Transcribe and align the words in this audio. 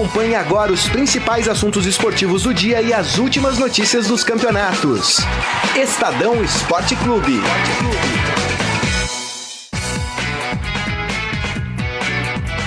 Acompanhe 0.00 0.34
agora 0.34 0.72
os 0.72 0.88
principais 0.88 1.46
assuntos 1.46 1.84
esportivos 1.84 2.44
do 2.44 2.54
dia 2.54 2.80
e 2.80 2.90
as 2.90 3.18
últimas 3.18 3.58
notícias 3.58 4.06
dos 4.06 4.24
campeonatos. 4.24 5.18
Estadão 5.76 6.42
Esporte 6.42 6.96
Clube. 6.96 7.38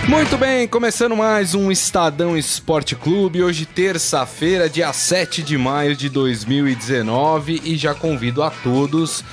Muito 0.08 0.38
bem, 0.38 0.68
começando 0.68 1.16
mais 1.16 1.56
um 1.56 1.72
Estadão 1.72 2.38
Esporte 2.38 2.96
Clube, 2.96 3.42
hoje 3.42 3.66
terça-feira, 3.66 4.70
dia 4.70 4.94
7 4.94 5.42
de 5.42 5.58
maio 5.58 5.96
de 5.96 6.10
2019 6.10 7.64
e 7.66 7.76
já 7.76 7.96
convido 7.96 8.44
a 8.44 8.52
todos 8.52 9.26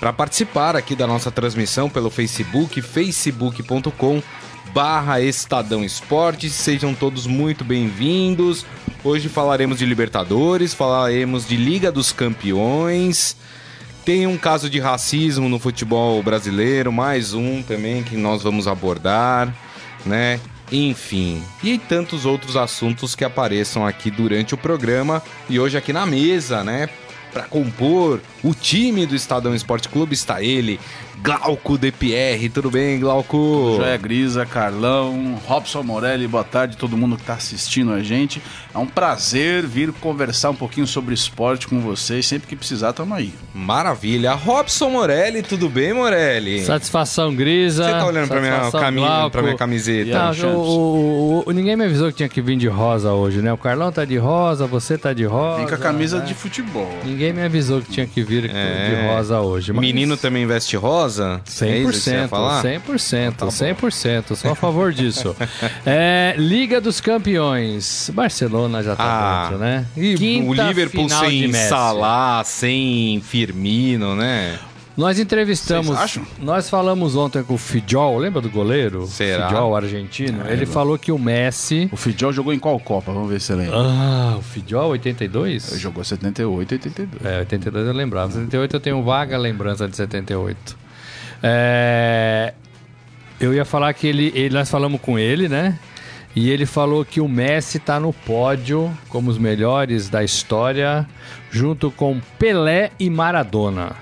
para 0.00 0.10
participar 0.10 0.74
aqui 0.74 0.96
da 0.96 1.06
nossa 1.06 1.30
transmissão 1.30 1.90
pelo 1.90 2.08
Facebook, 2.08 2.80
facebook.com 2.80 4.22
barra 4.72 5.20
Estadão 5.20 5.84
Esporte, 5.84 6.48
sejam 6.48 6.94
todos 6.94 7.26
muito 7.26 7.64
bem-vindos. 7.64 8.64
Hoje 9.04 9.28
falaremos 9.28 9.78
de 9.78 9.86
Libertadores, 9.86 10.72
falaremos 10.72 11.46
de 11.46 11.56
Liga 11.56 11.92
dos 11.92 12.12
Campeões, 12.12 13.36
tem 14.04 14.26
um 14.26 14.38
caso 14.38 14.70
de 14.70 14.80
racismo 14.80 15.48
no 15.48 15.58
futebol 15.58 16.22
brasileiro, 16.22 16.90
mais 16.92 17.34
um 17.34 17.62
também 17.62 18.02
que 18.02 18.16
nós 18.16 18.42
vamos 18.42 18.66
abordar 18.66 19.54
né? 20.04 20.40
Enfim, 20.70 21.42
e 21.62 21.76
tantos 21.76 22.24
outros 22.24 22.56
assuntos 22.56 23.14
que 23.14 23.24
apareçam 23.24 23.86
aqui 23.86 24.10
durante 24.10 24.54
o 24.54 24.58
programa 24.58 25.22
e 25.48 25.60
hoje 25.60 25.76
aqui 25.76 25.92
na 25.92 26.06
mesa, 26.06 26.64
né? 26.64 26.88
Para 27.30 27.44
compor 27.44 28.20
o 28.42 28.54
time 28.54 29.06
do 29.06 29.14
Estadão 29.14 29.54
Esporte 29.54 29.88
Clube 29.88 30.14
está 30.14 30.42
ele, 30.42 30.78
Glauco 31.22 31.78
DPR. 31.78 32.48
Tudo 32.48 32.68
bem, 32.68 32.98
Glauco? 32.98 33.76
Joia 33.76 33.96
Grisa, 33.96 34.44
Carlão, 34.44 35.38
Robson 35.46 35.84
Morelli, 35.84 36.26
boa 36.26 36.42
tarde 36.42 36.76
todo 36.76 36.96
mundo 36.96 37.14
que 37.14 37.22
está 37.22 37.34
assistindo 37.34 37.92
a 37.92 38.02
gente. 38.02 38.42
É 38.74 38.78
um 38.78 38.88
prazer 38.88 39.64
vir 39.64 39.92
conversar 39.92 40.50
um 40.50 40.54
pouquinho 40.54 40.84
sobre 40.84 41.14
esporte 41.14 41.68
com 41.68 41.80
vocês. 41.80 42.26
Sempre 42.26 42.48
que 42.48 42.56
precisar, 42.56 42.92
tamo 42.92 43.14
aí. 43.14 43.32
Maravilha. 43.54 44.32
Robson 44.32 44.90
Morelli, 44.90 45.42
tudo 45.42 45.68
bem, 45.68 45.92
Morelli? 45.92 46.64
Satisfação, 46.64 47.32
Grisa. 47.32 47.84
Você 47.84 47.90
tá 47.92 48.04
olhando 48.06 48.26
para 48.26 48.40
minha, 48.40 48.70
cami 48.72 49.02
pra 49.30 49.42
minha 49.42 49.56
camiseta? 49.56 50.32
Não, 50.32 50.56
o, 50.56 51.44
o, 51.44 51.44
o, 51.46 51.52
ninguém 51.52 51.76
me 51.76 51.84
avisou 51.84 52.08
que 52.08 52.16
tinha 52.16 52.28
que 52.28 52.42
vir 52.42 52.56
de 52.56 52.66
rosa 52.66 53.12
hoje, 53.12 53.40
né? 53.40 53.52
O 53.52 53.58
Carlão 53.58 53.92
tá 53.92 54.04
de 54.04 54.16
rosa, 54.16 54.66
você 54.66 54.98
tá 54.98 55.12
de 55.12 55.24
rosa. 55.24 55.58
Vem 55.58 55.68
com 55.68 55.74
a 55.74 55.78
camisa 55.78 56.18
né? 56.18 56.24
de 56.24 56.34
futebol. 56.34 56.90
Ninguém 57.04 57.32
me 57.32 57.42
avisou 57.42 57.80
que 57.80 57.92
tinha 57.92 58.08
que 58.08 58.24
vir 58.24 58.50
é. 58.52 58.88
de 58.88 59.06
rosa 59.06 59.40
hoje. 59.40 59.72
Mas... 59.72 59.80
Menino 59.80 60.16
também 60.16 60.44
veste 60.46 60.76
rosa? 60.76 61.11
100%, 61.18 62.08
é 62.12 62.78
100%, 62.78 63.34
tá 63.34 63.46
100%, 63.46 64.36
só 64.36 64.50
a 64.50 64.54
favor 64.54 64.92
disso. 64.92 65.34
é, 65.84 66.34
Liga 66.36 66.80
dos 66.80 67.00
Campeões. 67.00 68.10
Barcelona 68.12 68.82
já 68.82 68.96
tá 68.96 69.04
ah, 69.04 69.42
dentro, 69.42 69.58
né? 69.58 69.86
E 69.96 70.14
Quinta 70.14 70.50
o 70.50 70.66
Liverpool 70.68 71.08
sem 71.08 71.52
Salah, 71.52 72.42
sem 72.44 73.20
Firmino, 73.20 74.14
né? 74.14 74.58
Nós 74.96 75.18
entrevistamos. 75.18 75.96
Nós 76.38 76.68
falamos 76.68 77.16
ontem 77.16 77.42
com 77.42 77.54
o 77.54 77.58
Fidjol, 77.58 78.18
lembra 78.18 78.40
do 78.40 78.50
goleiro? 78.50 79.06
Será? 79.06 79.48
Fidjol, 79.48 79.76
argentino. 79.76 80.46
Ele 80.46 80.66
falou 80.66 80.98
que 80.98 81.10
o 81.10 81.18
Messi. 81.18 81.88
O 81.90 81.96
Fidjol 81.96 82.32
jogou 82.32 82.52
em 82.52 82.58
qual 82.58 82.78
Copa? 82.78 83.12
Vamos 83.12 83.30
ver 83.30 83.40
se 83.40 83.46
você 83.46 83.54
lembra. 83.54 83.76
Ah, 83.78 84.36
o 84.38 84.42
Fidjol, 84.42 84.90
82? 84.90 85.72
Ele 85.72 85.80
jogou 85.80 86.04
78, 86.04 86.72
82. 86.72 87.08
É, 87.24 87.38
82 87.40 87.86
eu 87.86 87.92
lembrava. 87.92 88.32
78 88.32 88.76
eu 88.76 88.80
tenho 88.80 89.02
vaga 89.02 89.38
lembrança 89.38 89.88
de 89.88 89.96
78. 89.96 90.81
É... 91.42 92.54
Eu 93.40 93.52
ia 93.52 93.64
falar 93.64 93.92
que 93.94 94.06
ele, 94.06 94.32
ele. 94.34 94.54
Nós 94.54 94.70
falamos 94.70 95.00
com 95.00 95.18
ele, 95.18 95.48
né? 95.48 95.78
E 96.34 96.48
ele 96.48 96.64
falou 96.64 97.04
que 97.04 97.20
o 97.20 97.28
Messi 97.28 97.76
está 97.76 98.00
no 98.00 98.12
pódio 98.12 98.90
como 99.08 99.30
os 99.30 99.36
melhores 99.36 100.08
da 100.08 100.24
história, 100.24 101.06
junto 101.50 101.90
com 101.90 102.20
Pelé 102.38 102.90
e 102.98 103.10
Maradona. 103.10 103.92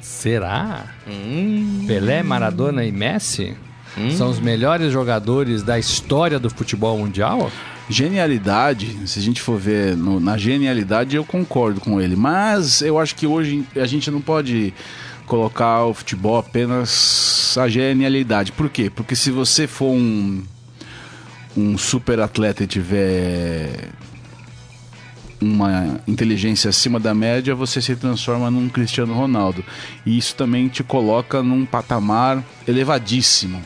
Será? 0.00 0.86
Hum. 1.06 1.84
Pelé, 1.86 2.22
Maradona 2.22 2.84
e 2.84 2.90
Messi 2.90 3.56
hum. 3.96 4.10
são 4.10 4.28
os 4.28 4.40
melhores 4.40 4.92
jogadores 4.92 5.62
da 5.62 5.78
história 5.78 6.38
do 6.38 6.50
futebol 6.50 6.98
mundial? 6.98 7.50
Genialidade, 7.88 9.06
se 9.06 9.18
a 9.18 9.22
gente 9.22 9.40
for 9.40 9.58
ver 9.58 9.96
no, 9.96 10.18
na 10.18 10.36
genialidade, 10.36 11.14
eu 11.14 11.24
concordo 11.24 11.80
com 11.80 12.00
ele. 12.00 12.16
Mas 12.16 12.82
eu 12.82 12.98
acho 12.98 13.14
que 13.14 13.26
hoje 13.26 13.64
a 13.76 13.86
gente 13.86 14.10
não 14.10 14.20
pode 14.20 14.74
colocar 15.26 15.84
o 15.84 15.94
futebol 15.94 16.38
apenas 16.38 17.56
a 17.58 17.68
genialidade. 17.68 18.52
Por 18.52 18.68
quê? 18.68 18.90
Porque 18.90 19.16
se 19.16 19.30
você 19.30 19.66
for 19.66 19.90
um, 19.90 20.42
um 21.56 21.78
super 21.78 22.20
atleta 22.20 22.64
e 22.64 22.66
tiver 22.66 23.90
uma 25.40 26.00
inteligência 26.06 26.70
acima 26.70 26.98
da 26.98 27.14
média, 27.14 27.54
você 27.54 27.80
se 27.80 27.94
transforma 27.96 28.50
num 28.50 28.68
Cristiano 28.68 29.14
Ronaldo. 29.14 29.64
E 30.04 30.16
isso 30.16 30.34
também 30.34 30.68
te 30.68 30.82
coloca 30.82 31.42
num 31.42 31.66
patamar 31.66 32.42
elevadíssimo. 32.66 33.62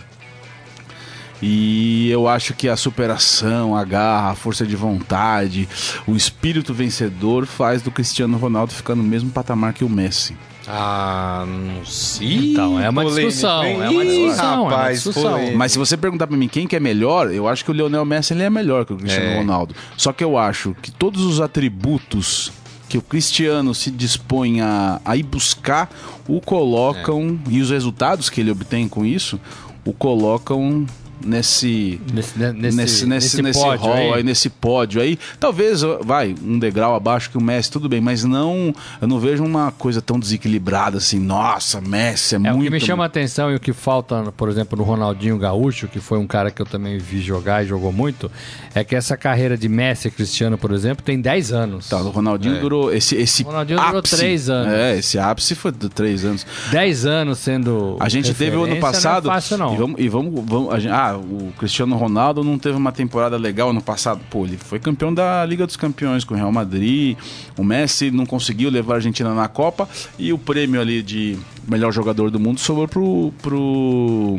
E 1.40 2.10
eu 2.10 2.26
acho 2.26 2.52
que 2.52 2.68
a 2.68 2.76
superação, 2.76 3.76
a 3.76 3.84
garra, 3.84 4.32
a 4.32 4.34
força 4.34 4.66
de 4.66 4.74
vontade, 4.74 5.68
o 6.04 6.16
espírito 6.16 6.74
vencedor 6.74 7.46
faz 7.46 7.80
do 7.80 7.92
Cristiano 7.92 8.36
Ronaldo 8.36 8.72
ficar 8.72 8.96
no 8.96 9.04
mesmo 9.04 9.30
patamar 9.30 9.72
que 9.72 9.84
o 9.84 9.88
Messi. 9.88 10.36
Ah, 10.70 11.46
não 11.46 11.84
sei. 11.86 12.52
Então, 12.52 12.78
é 12.78 12.90
uma 12.90 13.04
discussão. 13.04 13.64
É 13.64 13.88
uma 13.88 14.04
discussão, 14.04 14.64
rapaz, 14.64 14.72
é 14.72 14.84
uma 14.84 14.92
discussão. 14.92 15.56
Mas 15.56 15.72
se 15.72 15.78
você 15.78 15.96
perguntar 15.96 16.26
para 16.26 16.36
mim 16.36 16.46
quem 16.46 16.66
que 16.66 16.76
é 16.76 16.80
melhor, 16.80 17.32
eu 17.32 17.48
acho 17.48 17.64
que 17.64 17.70
o 17.70 17.74
Lionel 17.74 18.04
Messi 18.04 18.34
ele 18.34 18.42
é 18.42 18.50
melhor 18.50 18.84
que 18.84 18.92
o 18.92 18.96
Cristiano 18.96 19.30
é. 19.30 19.38
Ronaldo. 19.38 19.74
Só 19.96 20.12
que 20.12 20.22
eu 20.22 20.36
acho 20.36 20.76
que 20.82 20.90
todos 20.90 21.22
os 21.22 21.40
atributos 21.40 22.52
que 22.86 22.98
o 22.98 23.02
Cristiano 23.02 23.74
se 23.74 23.90
dispõe 23.90 24.60
a, 24.60 25.00
a 25.04 25.16
ir 25.16 25.22
buscar 25.22 25.90
o 26.26 26.40
colocam, 26.40 27.38
é. 27.46 27.50
e 27.50 27.60
os 27.60 27.70
resultados 27.70 28.28
que 28.28 28.40
ele 28.40 28.50
obtém 28.50 28.88
com 28.88 29.06
isso, 29.06 29.40
o 29.84 29.92
colocam 29.92 30.86
nesse 31.24 32.00
nesse 32.12 32.38
nesse, 32.38 32.76
nesse, 32.76 33.06
nesse, 33.06 33.42
nesse 33.42 33.60
pódio 33.60 33.86
hall 33.86 33.94
aí. 33.94 34.12
aí. 34.14 34.22
nesse 34.22 34.50
pódio 34.50 35.00
aí 35.00 35.18
talvez 35.38 35.82
vai 36.02 36.34
um 36.42 36.58
degrau 36.58 36.94
abaixo 36.94 37.30
que 37.30 37.38
o 37.38 37.40
Messi 37.40 37.70
tudo 37.70 37.88
bem 37.88 38.00
mas 38.00 38.24
não 38.24 38.74
eu 39.00 39.08
não 39.08 39.18
vejo 39.18 39.44
uma 39.44 39.72
coisa 39.72 40.00
tão 40.00 40.18
desequilibrada 40.18 40.98
assim 40.98 41.18
nossa 41.18 41.80
Messi 41.80 42.34
é, 42.34 42.38
é 42.38 42.40
muito 42.40 42.60
o 42.60 42.64
que 42.64 42.70
me 42.70 42.80
chama 42.80 43.04
a 43.04 43.06
atenção 43.06 43.50
e 43.50 43.56
o 43.56 43.60
que 43.60 43.72
falta 43.72 44.32
por 44.36 44.48
exemplo 44.48 44.78
no 44.78 44.84
Ronaldinho 44.84 45.38
Gaúcho 45.38 45.88
que 45.88 46.00
foi 46.00 46.18
um 46.18 46.26
cara 46.26 46.50
que 46.50 46.62
eu 46.62 46.66
também 46.66 46.98
vi 46.98 47.20
jogar 47.20 47.64
e 47.64 47.66
jogou 47.66 47.92
muito 47.92 48.30
é 48.74 48.84
que 48.84 48.94
essa 48.94 49.16
carreira 49.16 49.56
de 49.56 49.68
Messi 49.68 50.08
e 50.08 50.10
Cristiano 50.10 50.56
por 50.56 50.72
exemplo 50.72 51.04
tem 51.04 51.20
10 51.20 51.52
anos 51.52 51.88
tá, 51.88 51.98
o 51.98 52.10
Ronaldinho 52.10 52.56
é. 52.56 52.60
durou 52.60 52.92
esse 52.92 53.16
esse 53.16 53.42
o 53.42 53.46
Ronaldinho 53.46 53.78
ápice, 53.78 53.90
durou 53.90 54.02
3 54.02 54.50
anos 54.50 54.72
é 54.72 54.98
esse 54.98 55.18
ápice 55.18 55.54
foi 55.54 55.72
de 55.72 55.88
3 55.88 56.24
anos 56.24 56.46
10 56.70 57.06
anos 57.06 57.38
sendo 57.38 57.96
a 58.00 58.08
gente 58.08 58.32
teve 58.34 58.56
o 58.56 58.64
ano 58.64 58.76
passado 58.76 59.24
não 59.26 59.32
é 59.32 59.34
fácil, 59.34 59.58
não. 59.58 59.74
e 59.74 59.76
vamos, 59.76 60.00
e 60.00 60.08
vamos, 60.08 60.44
vamos 60.44 60.82
gente, 60.82 60.92
ah, 60.92 61.07
o 61.16 61.52
Cristiano 61.58 61.96
Ronaldo 61.96 62.42
não 62.44 62.58
teve 62.58 62.76
uma 62.76 62.92
temporada 62.92 63.36
legal 63.36 63.72
no 63.72 63.82
passado. 63.82 64.20
Pô, 64.30 64.44
ele 64.44 64.56
foi 64.56 64.78
campeão 64.78 65.12
da 65.12 65.44
Liga 65.44 65.66
dos 65.66 65.76
Campeões 65.76 66.24
com 66.24 66.34
o 66.34 66.36
Real 66.36 66.52
Madrid. 66.52 67.16
O 67.56 67.64
Messi 67.64 68.10
não 68.10 68.26
conseguiu 68.26 68.70
levar 68.70 68.94
a 68.94 68.96
Argentina 68.96 69.34
na 69.34 69.48
Copa 69.48 69.88
e 70.18 70.32
o 70.32 70.38
prêmio 70.38 70.80
ali 70.80 71.02
de 71.02 71.38
melhor 71.66 71.92
jogador 71.92 72.30
do 72.30 72.40
mundo 72.40 72.60
sobrou 72.60 72.88
pro 72.88 73.32
pro 73.42 74.36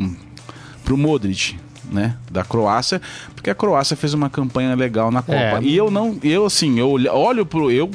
pro 0.84 0.96
Modric, 0.96 1.56
né, 1.90 2.16
da 2.30 2.44
Croácia, 2.44 3.00
porque 3.34 3.50
a 3.50 3.54
Croácia 3.54 3.96
fez 3.96 4.12
uma 4.12 4.28
campanha 4.28 4.74
legal 4.74 5.10
na 5.10 5.22
Copa. 5.22 5.38
É, 5.38 5.62
e 5.62 5.76
eu 5.76 5.90
não, 5.90 6.18
eu 6.22 6.46
assim, 6.46 6.78
eu 6.78 6.90
olho 7.12 7.46
pro 7.46 7.70
eu 7.70 7.90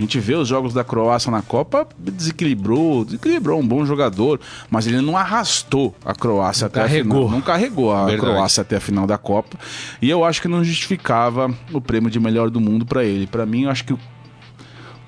a 0.00 0.02
gente 0.02 0.18
vê 0.18 0.34
os 0.34 0.48
jogos 0.48 0.72
da 0.72 0.82
Croácia 0.82 1.30
na 1.30 1.42
Copa, 1.42 1.86
desequilibrou, 1.98 3.04
desequilibrou 3.04 3.60
um 3.60 3.66
bom 3.68 3.84
jogador, 3.84 4.40
mas 4.70 4.86
ele 4.86 5.02
não 5.02 5.14
arrastou 5.14 5.94
a 6.02 6.14
Croácia 6.14 6.64
não 6.64 6.68
até 6.68 6.80
carregou. 6.80 7.18
a 7.18 7.24
final. 7.24 7.30
Não 7.30 7.40
carregou 7.42 7.92
a 7.92 8.06
Verdade. 8.06 8.32
Croácia 8.32 8.62
até 8.62 8.76
a 8.76 8.80
final 8.80 9.06
da 9.06 9.18
Copa. 9.18 9.58
E 10.00 10.08
eu 10.08 10.24
acho 10.24 10.40
que 10.40 10.48
não 10.48 10.64
justificava 10.64 11.54
o 11.70 11.82
prêmio 11.82 12.10
de 12.10 12.18
melhor 12.18 12.48
do 12.48 12.58
mundo 12.58 12.86
para 12.86 13.04
ele. 13.04 13.26
Para 13.26 13.44
mim, 13.44 13.64
eu 13.64 13.70
acho 13.70 13.84
que 13.84 13.94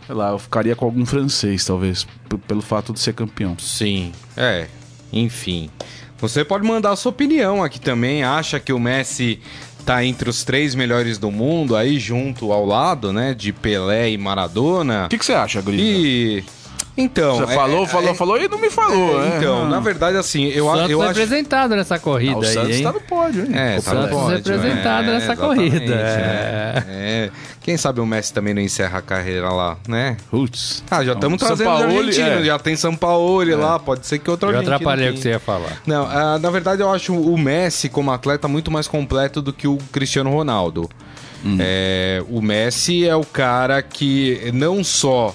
sei 0.06 0.14
lá, 0.14 0.32
eu 0.32 0.38
ficaria 0.38 0.76
com 0.76 0.84
algum 0.84 1.06
francês, 1.06 1.64
talvez, 1.64 2.06
pelo 2.46 2.61
fato 2.61 2.93
de 2.93 3.00
ser 3.00 3.14
campeão. 3.14 3.56
Sim, 3.58 4.12
é. 4.37 4.66
Enfim. 5.11 5.70
Você 6.19 6.44
pode 6.44 6.64
mandar 6.66 6.90
a 6.90 6.96
sua 6.96 7.11
opinião 7.11 7.64
aqui 7.64 7.81
também. 7.81 8.22
Acha 8.22 8.61
que 8.61 8.75
o 8.75 8.78
Messi 8.78 9.40
tá 9.82 10.05
entre 10.05 10.31
os 10.31 10.44
três 10.44 10.75
melhores 10.75 11.19
do 11.19 11.31
mundo, 11.31 11.76
aí 11.76 11.99
junto 11.99 12.52
ao 12.52 12.64
lado, 12.64 13.12
né, 13.12 13.34
de 13.34 13.52
Pelé 13.52 14.11
e 14.11 14.19
Maradona. 14.19 15.06
O 15.06 15.08
que, 15.08 15.19
você 15.25 15.32
acha, 15.32 15.61
Grisa? 15.61 15.82
E 15.82 16.44
Então. 16.96 17.36
Você 17.36 17.52
é, 17.52 17.54
falou, 17.54 17.86
falou, 17.86 18.10
é, 18.10 18.14
falou 18.14 18.40
e 18.40 18.48
não 18.48 18.58
me 18.58 18.70
falou. 18.70 19.22
É, 19.22 19.38
então, 19.38 19.68
na 19.68 19.80
verdade, 19.80 20.16
assim, 20.16 20.48
eu, 20.48 20.66
Santos 20.66 20.90
eu 20.90 21.02
acho. 21.02 21.08
representado 21.08 21.74
nessa 21.74 21.98
corrida. 21.98 22.34
Ah, 22.34 22.38
o 22.38 22.44
Santos 22.44 22.76
está 22.76 22.92
no 22.92 23.00
pódio, 23.00 23.46
hein? 23.46 23.50
É, 23.54 23.78
o 23.78 23.82
tá 23.82 23.90
Santos 23.90 24.10
pódio, 24.10 24.36
representado 24.36 25.08
é, 25.08 25.12
nessa 25.12 25.36
corrida. 25.36 25.94
É. 25.94 26.84
é. 26.88 27.30
Quem 27.62 27.76
sabe 27.76 28.00
o 28.00 28.06
Messi 28.06 28.32
também 28.32 28.52
não 28.52 28.60
encerra 28.60 28.98
a 28.98 29.02
carreira 29.02 29.48
lá, 29.50 29.78
né? 29.88 30.16
Putz. 30.30 30.82
Ah, 30.90 31.04
já 31.04 31.12
estamos 31.12 31.38
trazendo 31.38 31.66
Paulo, 31.66 31.84
argentino, 31.84 32.26
é. 32.26 32.44
já 32.44 32.58
tem 32.58 32.76
São 32.76 32.94
Paulo 32.94 33.48
é. 33.48 33.56
lá, 33.56 33.78
pode 33.78 34.06
ser 34.06 34.18
que 34.18 34.28
outro 34.28 34.48
eu 34.48 34.50
argentino. 34.50 34.72
Eu 34.72 34.76
atrapalhei 34.76 35.10
o 35.10 35.14
que 35.14 35.20
você 35.20 35.30
ia 35.30 35.38
falar. 35.38 35.80
Não, 35.86 36.04
uh, 36.04 36.38
na 36.40 36.50
verdade 36.50 36.82
eu 36.82 36.92
acho 36.92 37.14
o 37.14 37.38
Messi 37.38 37.88
como 37.88 38.10
atleta 38.10 38.48
muito 38.48 38.70
mais 38.70 38.88
completo 38.88 39.40
do 39.40 39.52
que 39.52 39.68
o 39.68 39.78
Cristiano 39.92 40.30
Ronaldo. 40.30 40.90
Hum. 41.44 41.56
É, 41.60 42.22
o 42.28 42.42
Messi 42.42 43.06
é 43.06 43.14
o 43.14 43.24
cara 43.24 43.80
que 43.80 44.50
não 44.52 44.82
só 44.82 45.34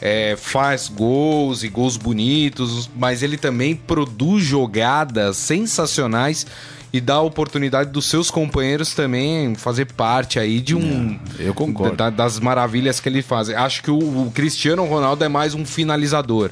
é, 0.00 0.34
faz 0.36 0.88
gols 0.88 1.62
e 1.62 1.68
gols 1.68 1.96
bonitos, 1.96 2.88
mas 2.96 3.22
ele 3.22 3.36
também 3.36 3.76
produz 3.76 4.44
jogadas 4.44 5.36
sensacionais 5.36 6.46
e 6.92 7.00
dá 7.00 7.14
a 7.14 7.20
oportunidade 7.20 7.90
dos 7.90 8.06
seus 8.06 8.30
companheiros 8.30 8.94
também 8.94 9.54
fazer 9.54 9.86
parte 9.92 10.38
aí 10.38 10.60
de 10.60 10.74
um. 10.74 11.18
É, 11.38 11.48
eu 11.48 11.54
concordo. 11.54 11.96
Da, 11.96 12.10
das 12.10 12.40
maravilhas 12.40 12.98
que 12.98 13.08
ele 13.08 13.22
faz. 13.22 13.48
Acho 13.50 13.82
que 13.82 13.90
o, 13.90 13.98
o, 13.98 14.32
Cristiano 14.34 14.84
Ronaldo 14.84 15.22
é 15.22 15.28
mais 15.28 15.54
um 15.54 15.64
finalizador. 15.64 16.50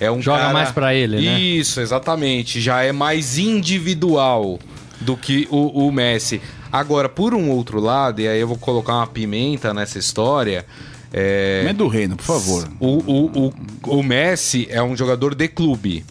É 0.00 0.10
um 0.10 0.22
Joga 0.22 0.40
cara... 0.40 0.52
mais 0.52 0.70
para 0.70 0.94
ele, 0.94 1.16
né? 1.16 1.38
Isso, 1.38 1.80
exatamente. 1.80 2.60
Já 2.60 2.82
é 2.82 2.92
mais 2.92 3.38
individual 3.38 4.58
do 5.00 5.16
que 5.16 5.46
o, 5.50 5.86
o 5.86 5.92
Messi. 5.92 6.40
Agora, 6.72 7.08
por 7.08 7.34
um 7.34 7.50
outro 7.50 7.80
lado, 7.80 8.20
e 8.20 8.28
aí 8.28 8.40
eu 8.40 8.48
vou 8.48 8.58
colocar 8.58 8.94
uma 8.94 9.06
pimenta 9.06 9.72
nessa 9.72 9.98
história. 9.98 10.66
É... 11.12 11.72
do 11.72 11.88
reino, 11.88 12.16
por 12.16 12.24
favor. 12.24 12.68
O, 12.78 12.98
o, 12.98 13.46
o, 13.46 13.98
o 13.98 14.02
Messi 14.02 14.66
é 14.70 14.82
um 14.82 14.96
jogador 14.96 15.34
de 15.34 15.48
clube. 15.48 16.04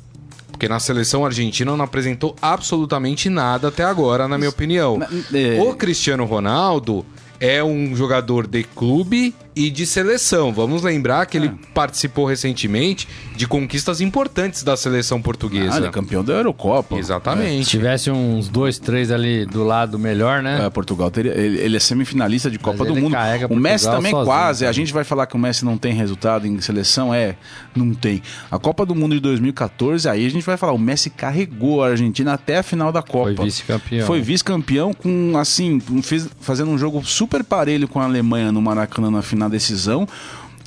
Porque 0.52 0.68
na 0.68 0.80
seleção 0.80 1.24
argentina 1.24 1.76
não 1.76 1.86
apresentou 1.86 2.36
absolutamente 2.42 3.30
nada 3.30 3.68
até 3.68 3.84
agora, 3.84 4.28
na 4.28 4.38
minha 4.38 4.50
opinião. 4.50 5.00
É... 5.32 5.62
O 5.62 5.76
Cristiano 5.76 6.26
Ronaldo 6.26 7.06
é 7.40 7.64
um 7.64 7.96
jogador 7.96 8.48
de 8.48 8.64
clube 8.64 9.36
e 9.58 9.72
de 9.72 9.88
seleção. 9.88 10.54
Vamos 10.54 10.84
lembrar 10.84 11.26
que 11.26 11.36
ele 11.36 11.48
é. 11.48 11.54
participou 11.74 12.26
recentemente 12.26 13.08
de 13.36 13.48
conquistas 13.48 14.02
importantes 14.02 14.64
da 14.64 14.78
seleção 14.78 15.20
portuguesa. 15.20 15.74
Ah, 15.74 15.78
ele 15.78 15.88
é 15.88 15.90
campeão 15.90 16.24
da 16.24 16.34
Eurocopa. 16.34 16.96
Exatamente. 16.96 17.62
É. 17.62 17.64
Se 17.64 17.70
tivesse 17.72 18.12
uns 18.12 18.48
dois, 18.48 18.78
três 18.78 19.12
ali 19.12 19.48
do 19.48 19.64
lado 19.64 19.98
melhor, 19.98 20.44
né? 20.44 20.64
É, 20.64 20.70
Portugal 20.70 21.10
teria. 21.10 21.36
Ele, 21.36 21.58
ele 21.58 21.76
é 21.76 21.80
semifinalista 21.80 22.52
de 22.52 22.60
Copa 22.60 22.80
Mas 22.80 22.88
do 22.88 22.96
Mundo. 22.96 23.16
O 23.50 23.56
Messi 23.56 23.86
também 23.86 24.12
sozinho, 24.12 24.26
quase. 24.26 24.66
A 24.68 24.72
gente 24.72 24.94
vai 24.94 25.04
falar 25.04 25.26
que 25.26 25.36
o 25.36 25.40
Messi 25.40 25.66
não 25.66 25.76
tem 25.76 25.94
resultado 25.94 26.46
em 26.46 26.62
seleção? 26.62 27.12
É, 27.12 27.36
não 27.76 27.96
tem. 27.96 28.22
A 28.52 28.60
Copa 28.60 28.86
do 28.86 28.94
Mundo 28.94 29.16
de 29.16 29.22
2014, 29.22 30.08
aí 30.08 30.24
a 30.24 30.30
gente 30.30 30.46
vai 30.46 30.56
falar, 30.56 30.74
o 30.74 30.80
Messi 30.80 31.10
carregou 31.10 31.84
a 31.84 31.90
Argentina 31.90 32.34
até 32.34 32.60
a 32.60 32.64
final 32.64 32.92
da 32.92 33.02
Copa. 33.02 33.36
Foi 33.36 33.46
vice-campeão. 33.46 34.06
Foi 34.06 34.22
vice-campeão 34.22 34.94
com, 34.94 35.34
assim, 35.36 35.80
fez, 36.04 36.30
fazendo 36.40 36.70
um 36.70 36.78
jogo 36.78 37.04
super 37.04 37.44
parelho 37.44 37.88
com 37.88 38.00
a 38.00 38.04
Alemanha 38.04 38.52
no 38.52 38.62
Maracanã 38.62 39.10
na 39.10 39.22
final 39.24 39.47
na 39.48 39.50
decisão. 39.50 40.08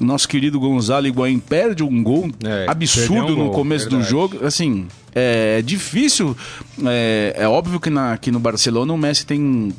Nosso 0.01 0.27
querido 0.27 0.59
Gonzalo 0.59 1.07
Higuaín 1.07 1.39
perde 1.39 1.83
um 1.83 2.03
gol 2.03 2.31
é, 2.43 2.65
absurdo 2.67 3.33
um 3.33 3.37
gol, 3.37 3.45
no 3.45 3.51
começo 3.51 3.85
verdade. 3.85 4.03
do 4.03 4.09
jogo. 4.09 4.45
Assim, 4.45 4.89
é 5.15 5.61
difícil. 5.63 6.35
É, 6.85 7.35
é 7.37 7.49
óbvio 7.49 7.79
que 7.79 7.91
na, 7.91 8.15
aqui 8.15 8.31
no 8.31 8.41
Barcelona 8.41 8.93
o 8.93 8.99
Messi 8.99 9.27
tem 9.27 9.75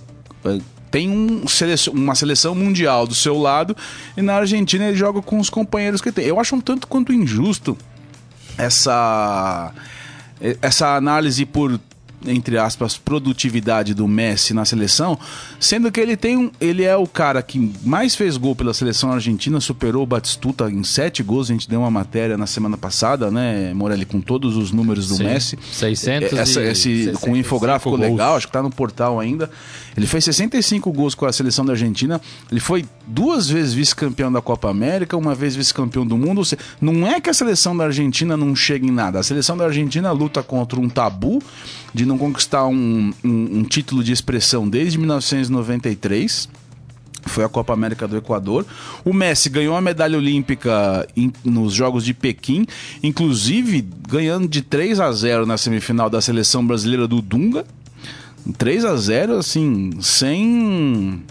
é, 0.46 0.60
tem 0.92 1.10
um 1.10 1.48
seleção, 1.48 1.94
uma 1.94 2.14
seleção 2.14 2.54
mundial 2.54 3.08
do 3.08 3.16
seu 3.16 3.40
lado 3.40 3.76
e 4.16 4.22
na 4.22 4.36
Argentina 4.36 4.86
ele 4.86 4.98
joga 4.98 5.22
com 5.22 5.40
os 5.40 5.50
companheiros 5.50 6.02
que 6.02 6.12
tem. 6.12 6.26
Eu 6.26 6.40
acho 6.40 6.56
um 6.56 6.62
tanto 6.62 6.86
quanto 6.86 7.14
injusto 7.14 7.78
essa 8.58 9.74
essa 10.62 10.96
análise 10.96 11.46
por 11.46 11.80
entre 12.26 12.58
aspas, 12.58 12.98
produtividade 12.98 13.94
do 13.94 14.08
Messi 14.08 14.54
na 14.54 14.66
seleção, 14.66 15.18
sendo 15.60 15.92
que 15.92 16.00
ele 16.00 16.16
tem 16.16 16.38
um, 16.38 16.52
ele 16.60 16.84
é 16.84 16.96
o 16.96 17.08
cara 17.08 17.42
que 17.42 17.72
mais 17.84 18.16
fez 18.16 18.38
gol 18.38 18.56
pela 18.56 18.74
seleção 18.74 19.12
argentina, 19.12 19.60
superou 19.60 20.04
o 20.04 20.06
Batistuta 20.06 20.70
em 20.70 20.84
sete 20.84 21.24
gols, 21.24 21.50
a 21.50 21.54
gente 21.54 21.70
deu 21.70 21.80
uma 21.80 21.92
matéria 21.92 22.38
na 22.38 22.48
semana 22.48 22.78
passada, 22.78 23.32
né, 23.32 23.74
Morelli, 23.74 24.06
com 24.06 24.22
todos 24.22 24.56
os 24.56 24.72
números 24.72 25.08
do 25.08 25.16
Sim, 25.16 25.24
Messi. 25.24 25.60
600 25.72 26.34
Essa, 26.34 26.62
esse, 26.64 27.14
com 27.22 27.32
um 27.32 27.36
infográfico 27.36 27.92
gols. 27.92 28.02
legal, 28.02 28.36
acho 28.36 28.48
que 28.48 28.54
tá 28.54 28.62
no 28.62 28.72
portal 28.72 29.20
ainda. 29.20 29.50
Ele 29.96 30.08
fez 30.08 30.24
65 30.26 30.92
gols 30.92 31.16
com 31.16 31.26
a 31.26 31.34
seleção 31.34 31.66
da 31.66 31.74
Argentina, 31.74 32.22
ele 32.52 32.60
foi 32.60 32.86
duas 33.06 33.50
vezes 33.50 33.74
vice-campeão 33.74 34.32
da 34.32 34.42
Copa 34.42 34.70
América, 34.70 35.18
uma 35.18 35.36
vez 35.36 35.56
vice-campeão 35.56 36.06
do 36.06 36.18
mundo, 36.18 36.42
não 36.80 37.06
é 37.06 37.20
que 37.20 37.30
a 37.30 37.34
seleção 37.34 37.76
da 37.76 37.86
Argentina 37.86 38.38
não 38.38 38.56
chega 38.56 38.86
em 38.86 38.92
nada, 38.92 39.20
a 39.20 39.24
seleção 39.24 39.58
da 39.58 39.66
Argentina 39.66 40.12
luta 40.12 40.42
contra 40.42 40.80
um 40.80 40.88
tabu 40.88 41.42
de 41.94 42.06
não 42.12 42.18
conquistar 42.18 42.68
um, 42.68 43.12
um, 43.24 43.60
um 43.60 43.64
título 43.64 44.04
de 44.04 44.12
expressão 44.12 44.68
desde 44.68 44.98
1993 44.98 46.50
foi 47.26 47.44
a 47.44 47.50
Copa 47.50 47.72
América 47.72 48.08
do 48.08 48.18
Equador. 48.18 48.66
O 49.06 49.14
Messi 49.14 49.50
ganhou 49.50 49.76
a 49.76 49.82
medalha 49.82 50.18
olímpica 50.18 51.08
em, 51.16 51.32
nos 51.46 51.74
Jogos 51.74 52.04
de 52.04 52.14
Pequim, 52.14 52.66
inclusive 53.04 53.88
ganhando 54.10 54.48
de 54.48 54.62
3 54.62 55.00
a 55.00 55.12
0 55.12 55.46
na 55.46 55.58
semifinal 55.58 56.10
da 56.10 56.20
seleção 56.20 56.66
brasileira 56.66 57.08
do 57.08 57.22
Dunga. 57.22 57.66
3 58.58 58.86
a 58.86 58.96
0 58.96 59.38
assim, 59.38 59.92
sem 60.02 61.24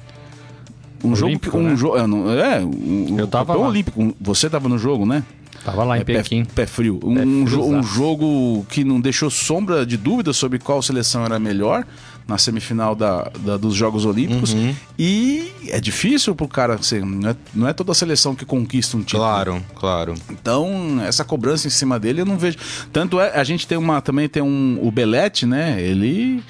um 1.03 1.13
olímpico, 1.13 1.59
jogo 1.59 1.67
um 1.67 1.71
né? 1.71 1.77
jogo 1.77 1.97
é, 1.97 2.59
é, 2.59 2.61
um, 2.61 3.19
eu 3.19 3.27
tava 3.27 3.59
olímpico. 3.59 4.15
Você 4.21 4.47
estava 4.47 4.69
no 4.69 4.79
jogo, 4.79 5.05
né? 5.05 5.25
Tava 5.65 5.85
lá 5.85 5.99
em 5.99 6.01
é, 6.01 6.05
Pequim. 6.05 6.45
Pé, 6.45 6.53
pé 6.55 6.67
frio. 6.67 6.99
Pé 6.99 7.07
um, 7.07 7.47
frio 7.47 7.65
um 7.67 7.83
jogo 7.83 8.65
que 8.69 8.83
não 8.85 9.01
deixou 9.01 9.31
sombra 9.31 9.85
de 9.85 9.97
dúvida 9.97 10.33
sobre 10.33 10.59
qual 10.59 10.81
seleção 10.81 11.25
era 11.25 11.39
melhor 11.39 11.85
na 12.27 12.39
semifinal 12.39 12.95
da, 12.95 13.31
da 13.41 13.57
dos 13.57 13.75
Jogos 13.75 14.05
Olímpicos. 14.05 14.53
Uhum. 14.53 14.75
E 14.99 15.53
é 15.69 15.81
difícil 15.81 16.35
pro 16.35 16.47
cara 16.49 16.81
ser. 16.81 17.05
Não 17.05 17.31
é, 17.31 17.37
não 17.55 17.69
é 17.69 17.73
toda 17.73 17.93
a 17.93 17.95
seleção 17.95 18.35
que 18.35 18.45
conquista 18.45 18.97
um 18.97 19.01
título. 19.01 19.25
Claro, 19.25 19.63
claro. 19.75 20.15
Então, 20.31 21.01
essa 21.05 21.25
cobrança 21.25 21.67
em 21.67 21.71
cima 21.71 21.99
dele 21.99 22.21
eu 22.21 22.27
não 22.27 22.39
vejo. 22.39 22.57
Tanto 22.93 23.21
é, 23.21 23.37
a 23.37 23.45
gente 23.45 23.67
tem 23.67 23.77
uma. 23.77 24.01
Também 24.01 24.29
tem 24.29 24.43
um. 24.43 24.79
O 24.81 24.91
Belete, 24.91 25.45
né? 25.45 25.81
Ele 25.83 26.43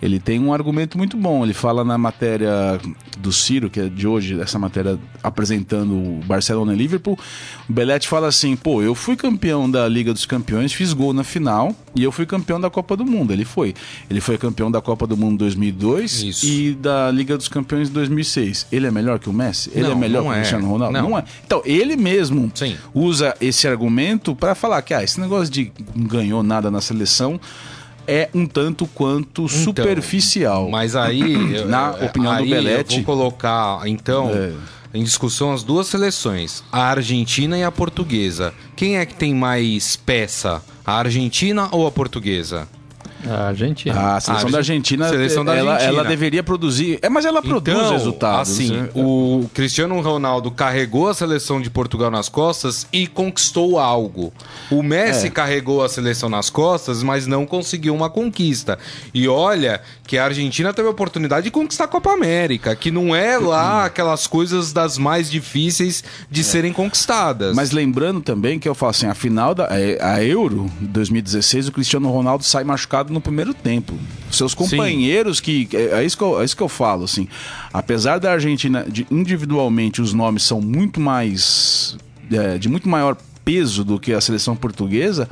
ele 0.00 0.18
tem 0.18 0.38
um 0.38 0.52
argumento 0.52 0.96
muito 0.96 1.16
bom. 1.16 1.44
Ele 1.44 1.52
fala 1.52 1.84
na 1.84 1.98
matéria 1.98 2.80
do 3.18 3.32
Ciro, 3.32 3.68
que 3.68 3.80
é 3.80 3.88
de 3.88 4.06
hoje, 4.06 4.40
essa 4.40 4.58
matéria 4.58 4.98
apresentando 5.22 5.92
o 5.92 6.20
Barcelona 6.24 6.72
e 6.72 6.76
Liverpool. 6.76 7.18
O 7.68 7.72
Belete 7.72 8.08
fala 8.08 8.28
assim: 8.28 8.54
pô, 8.54 8.82
eu 8.82 8.94
fui 8.94 9.16
campeão 9.16 9.70
da 9.70 9.88
Liga 9.88 10.12
dos 10.12 10.24
Campeões, 10.24 10.72
fiz 10.72 10.92
gol 10.92 11.12
na 11.12 11.24
final 11.24 11.74
e 11.94 12.02
eu 12.04 12.12
fui 12.12 12.26
campeão 12.26 12.60
da 12.60 12.70
Copa 12.70 12.96
do 12.96 13.04
Mundo. 13.04 13.32
Ele 13.32 13.44
foi. 13.44 13.74
Ele 14.08 14.20
foi 14.20 14.38
campeão 14.38 14.70
da 14.70 14.80
Copa 14.80 15.06
do 15.06 15.16
Mundo 15.16 15.38
2002 15.38 16.22
Isso. 16.22 16.46
e 16.46 16.74
da 16.74 17.10
Liga 17.10 17.36
dos 17.36 17.48
Campeões 17.48 17.90
2006. 17.90 18.68
Ele 18.70 18.86
é 18.86 18.90
melhor 18.90 19.18
que 19.18 19.28
o 19.28 19.32
Messi? 19.32 19.70
Ele 19.74 19.86
é 19.86 19.88
não, 19.88 19.92
é 19.92 19.94
melhor 19.96 20.22
que 20.22 20.28
o 20.28 20.32
é. 20.32 20.36
Cristiano 20.36 20.68
Ronaldo? 20.68 20.92
Não. 20.92 21.10
não. 21.10 21.18
é. 21.18 21.24
Então, 21.44 21.60
ele 21.64 21.96
mesmo 21.96 22.50
Sim. 22.54 22.76
usa 22.94 23.34
esse 23.40 23.66
argumento 23.66 24.34
para 24.34 24.54
falar 24.54 24.80
que 24.82 24.94
ah, 24.94 25.02
esse 25.02 25.20
negócio 25.20 25.52
de 25.52 25.72
ganhou 25.96 26.42
nada 26.42 26.70
na 26.70 26.80
seleção 26.80 27.40
é 28.08 28.30
um 28.34 28.46
tanto 28.46 28.86
quanto 28.86 29.44
então, 29.44 29.48
superficial. 29.48 30.70
Mas 30.70 30.96
aí, 30.96 31.64
na 31.68 31.90
opinião 31.90 32.32
aí 32.32 32.44
do 32.44 32.50
Belete, 32.50 32.96
eu 32.96 33.04
vou 33.04 33.16
colocar 33.16 33.86
então 33.86 34.30
é. 34.30 34.52
em 34.94 35.04
discussão 35.04 35.52
as 35.52 35.62
duas 35.62 35.86
seleções, 35.86 36.64
a 36.72 36.84
Argentina 36.84 37.58
e 37.58 37.62
a 37.62 37.70
Portuguesa. 37.70 38.54
Quem 38.74 38.96
é 38.96 39.04
que 39.04 39.14
tem 39.14 39.34
mais 39.34 39.94
peça, 39.94 40.62
a 40.84 40.94
Argentina 40.94 41.68
ou 41.70 41.86
a 41.86 41.90
Portuguesa? 41.90 42.66
A 43.26 43.48
Argentina. 43.48 43.94
Ah, 43.98 44.16
a 44.16 44.20
seleção 44.20 44.48
a 44.48 44.52
da 44.52 44.58
Argentina, 44.58 45.08
seleção 45.08 45.44
da 45.44 45.52
Argentina. 45.52 45.76
Ela, 45.76 46.00
ela, 46.00 46.04
deveria 46.04 46.42
produzir. 46.42 46.98
É, 47.02 47.08
mas 47.08 47.24
ela 47.24 47.42
produz 47.42 47.76
então, 47.76 47.90
resultados. 47.90 48.52
Assim, 48.52 48.76
né? 48.76 48.88
o 48.94 49.48
Cristiano 49.52 50.00
Ronaldo 50.00 50.50
carregou 50.50 51.08
a 51.08 51.14
seleção 51.14 51.60
de 51.60 51.68
Portugal 51.68 52.10
nas 52.10 52.28
costas 52.28 52.86
e 52.92 53.06
conquistou 53.06 53.78
algo. 53.78 54.32
O 54.70 54.82
Messi 54.82 55.26
é. 55.26 55.30
carregou 55.30 55.82
a 55.82 55.88
seleção 55.88 56.28
nas 56.28 56.48
costas, 56.48 57.02
mas 57.02 57.26
não 57.26 57.44
conseguiu 57.44 57.94
uma 57.94 58.08
conquista. 58.08 58.78
E 59.12 59.26
olha 59.26 59.80
que 60.08 60.16
a 60.16 60.24
Argentina 60.24 60.72
teve 60.72 60.88
a 60.88 60.90
oportunidade 60.90 61.44
de 61.44 61.50
conquistar 61.50 61.84
a 61.84 61.86
Copa 61.86 62.10
América, 62.10 62.74
que 62.74 62.90
não 62.90 63.14
é 63.14 63.36
lá 63.36 63.84
aquelas 63.84 64.26
coisas 64.26 64.72
das 64.72 64.96
mais 64.96 65.30
difíceis 65.30 66.02
de 66.30 66.40
é. 66.40 66.44
serem 66.44 66.72
conquistadas. 66.72 67.54
Mas 67.54 67.72
lembrando 67.72 68.22
também 68.22 68.58
que 68.58 68.66
eu 68.66 68.74
falo 68.74 68.88
assim, 68.88 69.06
a 69.06 69.14
final 69.14 69.54
da 69.54 69.68
é, 69.70 70.02
a 70.02 70.24
Euro 70.24 70.66
2016, 70.80 71.68
o 71.68 71.72
Cristiano 71.72 72.10
Ronaldo 72.10 72.42
sai 72.42 72.64
machucado 72.64 73.12
no 73.12 73.20
primeiro 73.20 73.52
tempo. 73.52 73.92
Seus 74.32 74.54
companheiros 74.54 75.36
Sim. 75.36 75.66
que. 75.66 75.76
É, 75.76 76.00
é, 76.00 76.04
isso 76.06 76.16
que 76.16 76.24
eu, 76.24 76.40
é 76.40 76.44
isso 76.46 76.56
que 76.56 76.62
eu 76.62 76.70
falo, 76.70 77.04
assim. 77.04 77.28
Apesar 77.70 78.18
da 78.18 78.32
Argentina, 78.32 78.86
de, 78.88 79.06
individualmente, 79.10 80.00
os 80.00 80.14
nomes 80.14 80.42
são 80.42 80.58
muito 80.58 80.98
mais. 80.98 81.98
É, 82.32 82.56
de 82.56 82.66
muito 82.66 82.88
maior 82.88 83.14
peso 83.44 83.84
do 83.84 84.00
que 84.00 84.14
a 84.14 84.22
seleção 84.22 84.56
portuguesa, 84.56 85.28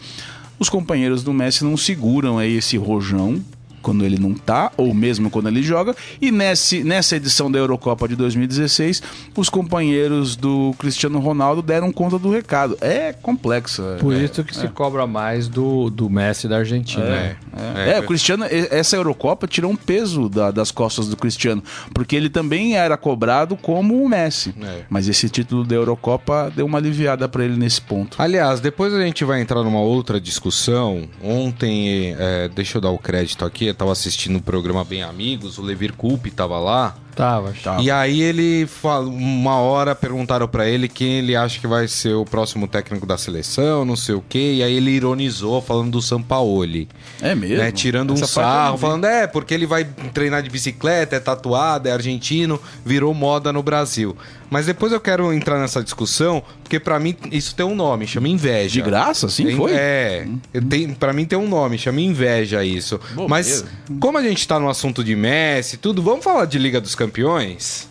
os 0.59 0.69
companheiros 0.69 1.23
do 1.23 1.33
Messi 1.33 1.65
não 1.65 1.79
seguram 1.79 2.37
aí 2.37 2.59
esse 2.59 2.77
rojão 2.77 3.43
quando 3.87 4.05
ele 4.05 4.19
não 4.19 4.35
tá, 4.35 4.73
ou 4.77 4.93
mesmo 4.93 5.31
quando 5.31 5.47
ele 5.47 5.63
joga. 5.63 5.95
E 6.21 6.33
nesse, 6.33 6.83
nessa 6.83 7.15
edição 7.15 7.49
da 7.49 7.57
Eurocopa 7.57 8.09
de 8.09 8.17
2016, 8.17 9.01
os 9.37 9.49
companheiros 9.49 10.35
do 10.35 10.75
Cristiano 10.77 11.21
Ronaldo 11.21 11.63
deram 11.63 11.93
conta 11.93 12.19
do 12.19 12.29
recado. 12.29 12.77
É 12.81 13.13
complexo. 13.13 13.85
É. 13.95 13.99
Por 13.99 14.13
é, 14.13 14.25
isso 14.25 14.43
que 14.43 14.59
é. 14.59 14.61
se 14.61 14.67
cobra 14.67 15.07
mais 15.07 15.47
do, 15.47 15.89
do 15.89 16.11
Messi 16.11 16.49
da 16.49 16.57
Argentina. 16.57 17.05
É, 17.05 17.37
é, 17.77 17.91
é, 17.93 18.01
o 18.01 18.03
Cristiano, 18.03 18.45
essa 18.51 18.97
Eurocopa 18.97 19.47
tirou 19.47 19.71
um 19.71 19.77
peso 19.77 20.29
da, 20.29 20.51
das 20.51 20.73
costas 20.73 21.07
do 21.07 21.17
Cristiano, 21.17 21.63
porque 21.95 22.17
ele 22.17 22.29
também 22.29 22.77
era 22.77 22.97
cobrado 22.97 23.57
como 23.57 24.03
o 24.03 24.09
Messi. 24.09 24.53
É. 24.61 24.81
Mas 24.91 25.07
esse 25.07 25.29
título 25.29 25.63
da 25.63 25.77
Eurocopa 25.77 26.53
deu 26.57 26.67
uma 26.67 26.79
aliviada 26.79 27.29
para 27.29 27.45
ele 27.45 27.57
nesse 27.57 27.81
ponto. 27.81 28.21
Aliás, 28.21 28.59
depois 28.59 28.93
a 28.93 29.01
gente 29.01 29.25
vai 29.25 29.41
entrar 29.41 29.63
numa 29.63 29.81
outra 29.81 30.21
discussão. 30.21 31.09
Ontem, 31.23 32.17
deixa 32.53 32.79
eu 32.79 32.83
dar 32.83 32.91
o 32.91 32.99
crédito 32.99 33.45
aqui, 33.45 33.76
eu 33.77 33.79
tava 33.79 33.93
assistindo 33.93 34.37
o 34.37 34.43
programa 34.43 34.83
Bem 34.83 35.03
Amigos, 35.03 35.59
o 35.59 35.63
Levir 35.63 35.93
Culpe 35.93 36.31
tava 36.31 36.59
lá. 36.59 36.97
Tava, 37.17 37.55
tava. 37.65 37.83
E 37.83 37.91
aí 37.91 38.21
ele, 38.21 38.69
uma 39.07 39.57
hora 39.57 39.95
perguntaram 39.95 40.47
para 40.47 40.69
ele 40.69 40.87
quem 40.87 41.15
ele 41.15 41.35
acha 41.35 41.59
que 41.59 41.67
vai 41.67 41.89
ser 41.89 42.13
o 42.13 42.27
próximo 42.27 42.69
técnico 42.69 43.07
da 43.07 43.17
seleção, 43.17 43.87
não 43.87 43.97
sei 43.97 44.15
o 44.15 44.23
quê. 44.29 44.57
E 44.57 44.63
aí 44.63 44.75
ele 44.75 44.91
ironizou 44.91 45.63
falando 45.63 45.93
do 45.93 46.03
Sampaoli. 46.03 46.87
É 47.23 47.35
mesmo? 47.35 47.57
Né? 47.57 47.73
Tirando 47.73 48.13
Essa 48.13 48.25
um 48.25 48.29
sarro, 48.29 48.77
falando, 48.77 49.07
é, 49.07 49.27
porque 49.27 49.55
ele 49.55 49.67
vai 49.67 49.85
treinar 50.13 50.43
de 50.43 50.51
bicicleta, 50.51 51.17
é 51.17 51.21
tatuado, 51.21 51.89
é 51.89 51.93
argentino, 51.93 52.61
virou 52.85 53.15
moda 53.15 53.51
no 53.51 53.63
Brasil. 53.63 54.15
Mas 54.51 54.67
depois 54.67 54.93
eu 54.93 55.01
quero 55.01 55.33
entrar 55.33 55.59
nessa 55.59 55.83
discussão, 55.83 56.43
porque 56.63 56.79
para 56.79 56.99
mim 57.01 57.17
isso 57.33 57.55
tem 57.55 57.67
um 57.67 57.75
nome, 57.75 58.07
chama 58.07 58.29
inveja. 58.29 58.75
De 58.75 58.83
graça, 58.83 59.29
sim, 59.29 59.47
tem, 59.47 59.57
foi? 59.57 59.73
É, 59.73 60.27
tem, 60.69 60.95
para 60.95 61.13
mim 61.13 61.25
tem 61.25 61.39
um 61.39 61.49
nome, 61.49 61.79
chama 61.79 62.01
inveja 62.01 62.65
isso. 62.65 63.01
Bom, 63.15 63.27
Mas 63.27 63.63
mesmo. 63.63 63.99
como 63.99 64.19
a 64.19 64.23
gente 64.23 64.47
tá 64.47 64.61
no 64.61 64.69
assunto 64.69 65.03
de 65.03 65.17
Messi, 65.17 65.77
tudo, 65.77 66.01
vamos 66.03 66.23
falar 66.23 66.45
de 66.45 66.59
Liga 66.59 66.81
dos 66.81 66.95
Campeões? 66.95 67.06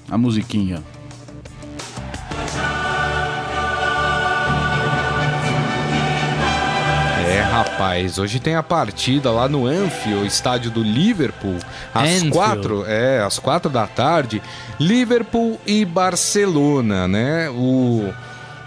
A 0.10 0.18
musiquinha. 0.18 0.84
rapaz. 7.56 8.20
Hoje 8.20 8.40
tem 8.40 8.56
a 8.56 8.64
partida 8.64 9.32
lá 9.32 9.48
no 9.48 9.66
Anfield, 9.66 10.28
estádio 10.28 10.70
do 10.70 10.84
Liverpool, 10.84 11.58
às 11.94 12.10
Anfield. 12.10 12.32
quatro, 12.32 12.86
é, 12.86 13.22
às 13.22 13.40
quatro 13.40 13.72
da 13.72 13.88
tarde. 13.88 14.42
Liverpool 14.78 15.60
e 15.66 15.86
Barcelona, 15.86 17.08
né? 17.08 17.50
O 17.50 18.14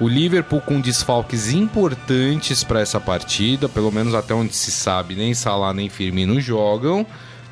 o 0.00 0.07
Liverpool 0.07 0.61
com 0.61 0.81
desfalques 0.81 1.52
importantes 1.52 2.62
para 2.62 2.81
essa 2.81 3.00
partida, 3.00 3.69
pelo 3.69 3.90
menos 3.90 4.14
até 4.14 4.33
onde 4.33 4.55
se 4.55 4.71
sabe, 4.71 5.17
nem 5.17 5.35
Salah 5.35 5.75
nem 5.75 5.88
Firmino 5.88 6.40
jogam. 6.40 7.05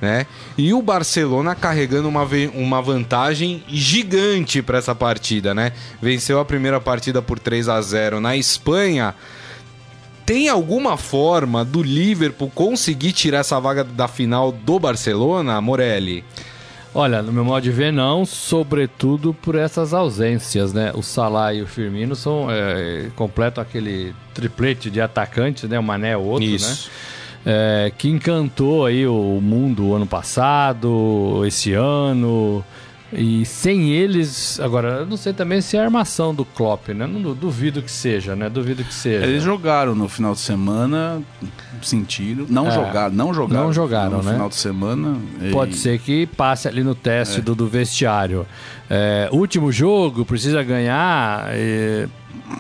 Né? 0.07 0.25
E 0.57 0.73
o 0.73 0.81
Barcelona 0.81 1.53
carregando 1.57 2.09
uma, 2.09 2.25
uma 2.55 2.81
vantagem 2.81 3.65
gigante 3.67 4.63
para 4.63 4.79
essa 4.79 4.95
partida, 4.95 5.53
né? 5.53 5.73
Venceu 6.01 6.39
a 6.39 6.45
primeira 6.45 6.81
partida 6.81 7.21
por 7.21 7.41
3 7.41 7.69
a 7.69 7.81
0 7.81 8.21
na 8.21 8.37
Espanha, 8.37 9.17
tem 10.25 10.49
alguma 10.49 10.97
forma 10.97 11.65
do 11.65 11.83
Liverpool 11.83 12.49
conseguir 12.55 13.11
tirar 13.11 13.39
essa 13.39 13.59
vaga 13.59 13.83
da 13.83 14.07
final 14.07 14.53
do 14.53 14.79
Barcelona, 14.79 15.61
Morelli? 15.61 16.25
Olha, 16.95 17.21
no 17.21 17.33
meu 17.33 17.45
modo 17.45 17.65
de 17.65 17.73
ver, 17.73 17.93
não, 17.93 18.25
sobretudo 18.25 19.35
por 19.35 19.57
essas 19.57 19.93
ausências, 19.93 20.73
né? 20.73 20.93
O 20.95 21.03
Salah 21.03 21.53
e 21.53 21.63
o 21.63 21.67
Firmino 21.67 22.15
são 22.15 22.47
é, 22.49 23.09
completam 23.17 23.61
aquele 23.61 24.15
triplete 24.33 24.89
de 24.89 25.01
atacantes, 25.01 25.69
né? 25.69 25.77
O 25.81 25.83
Mané 25.83 26.17
o 26.17 26.23
outro, 26.23 26.47
Isso. 26.47 26.87
né? 26.87 27.16
É, 27.49 27.93
que 27.97 28.09
encantou 28.09 28.85
aí 28.85 29.07
o 29.07 29.41
mundo 29.41 29.95
ano 29.95 30.07
passado, 30.07 31.45
esse 31.47 31.73
ano. 31.73 32.65
E 33.13 33.45
sem 33.45 33.91
eles, 33.91 34.59
agora, 34.59 34.89
eu 34.99 35.07
não 35.07 35.17
sei 35.17 35.33
também 35.33 35.61
se 35.61 35.77
é 35.77 35.81
a 35.81 35.85
armação 35.85 36.35
do 36.35 36.45
Klopp, 36.45 36.89
né? 36.89 37.07
Não 37.07 37.35
duvido 37.35 37.81
que 37.81 37.91
seja, 37.91 38.35
né? 38.35 38.51
Duvido 38.51 38.83
que 38.83 38.93
seja. 38.93 39.25
Eles 39.25 39.45
jogaram 39.45 39.95
no 39.95 40.09
final 40.09 40.35
de 40.35 40.41
semana, 40.41 41.23
sentido. 41.83 42.47
Não 42.51 42.67
é, 42.67 42.73
jogaram, 42.73 43.15
não 43.15 43.33
jogaram. 43.33 43.65
Não 43.67 43.73
jogaram, 43.73 44.19
no 44.19 44.23
né? 44.25 44.33
final 44.33 44.49
de 44.49 44.57
semana. 44.57 45.17
Pode 45.53 45.75
e... 45.75 45.77
ser 45.77 46.01
que 46.01 46.27
passe 46.27 46.67
ali 46.67 46.83
no 46.83 46.97
teste 46.97 47.39
é. 47.39 47.43
do, 47.43 47.55
do, 47.55 47.69
vestiário. 47.69 48.45
É, 48.91 49.29
último 49.31 49.71
jogo, 49.71 50.25
precisa 50.25 50.65
ganhar. 50.65 51.47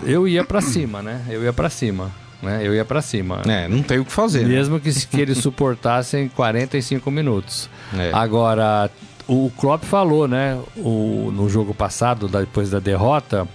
eu 0.05 0.29
ia 0.29 0.45
para 0.45 0.61
cima, 0.61 1.03
né? 1.03 1.23
Eu 1.29 1.43
ia 1.43 1.53
para 1.53 1.69
cima. 1.69 2.13
Né? 2.43 2.61
Eu 2.63 2.75
ia 2.75 2.85
para 2.85 3.01
cima. 3.01 3.43
É, 3.47 3.69
não 3.69 3.83
tem 3.83 3.99
o 3.99 4.05
que 4.05 4.13
fazer. 4.13 4.43
Né? 4.43 4.49
Mesmo 4.49 4.77
né? 4.77 4.81
que, 4.83 5.07
que 5.07 5.21
eles 5.21 5.39
suportassem 5.43 6.29
45 6.29 7.11
minutos. 7.11 7.69
É. 7.97 8.11
Agora, 8.13 8.91
o 9.27 9.51
Klopp 9.57 9.85
falou, 9.85 10.29
né, 10.29 10.59
o, 10.77 11.33
no 11.35 11.49
jogo 11.49 11.75
passado, 11.75 12.29
depois 12.29 12.71
da 12.71 12.79
derrota, 12.79 13.47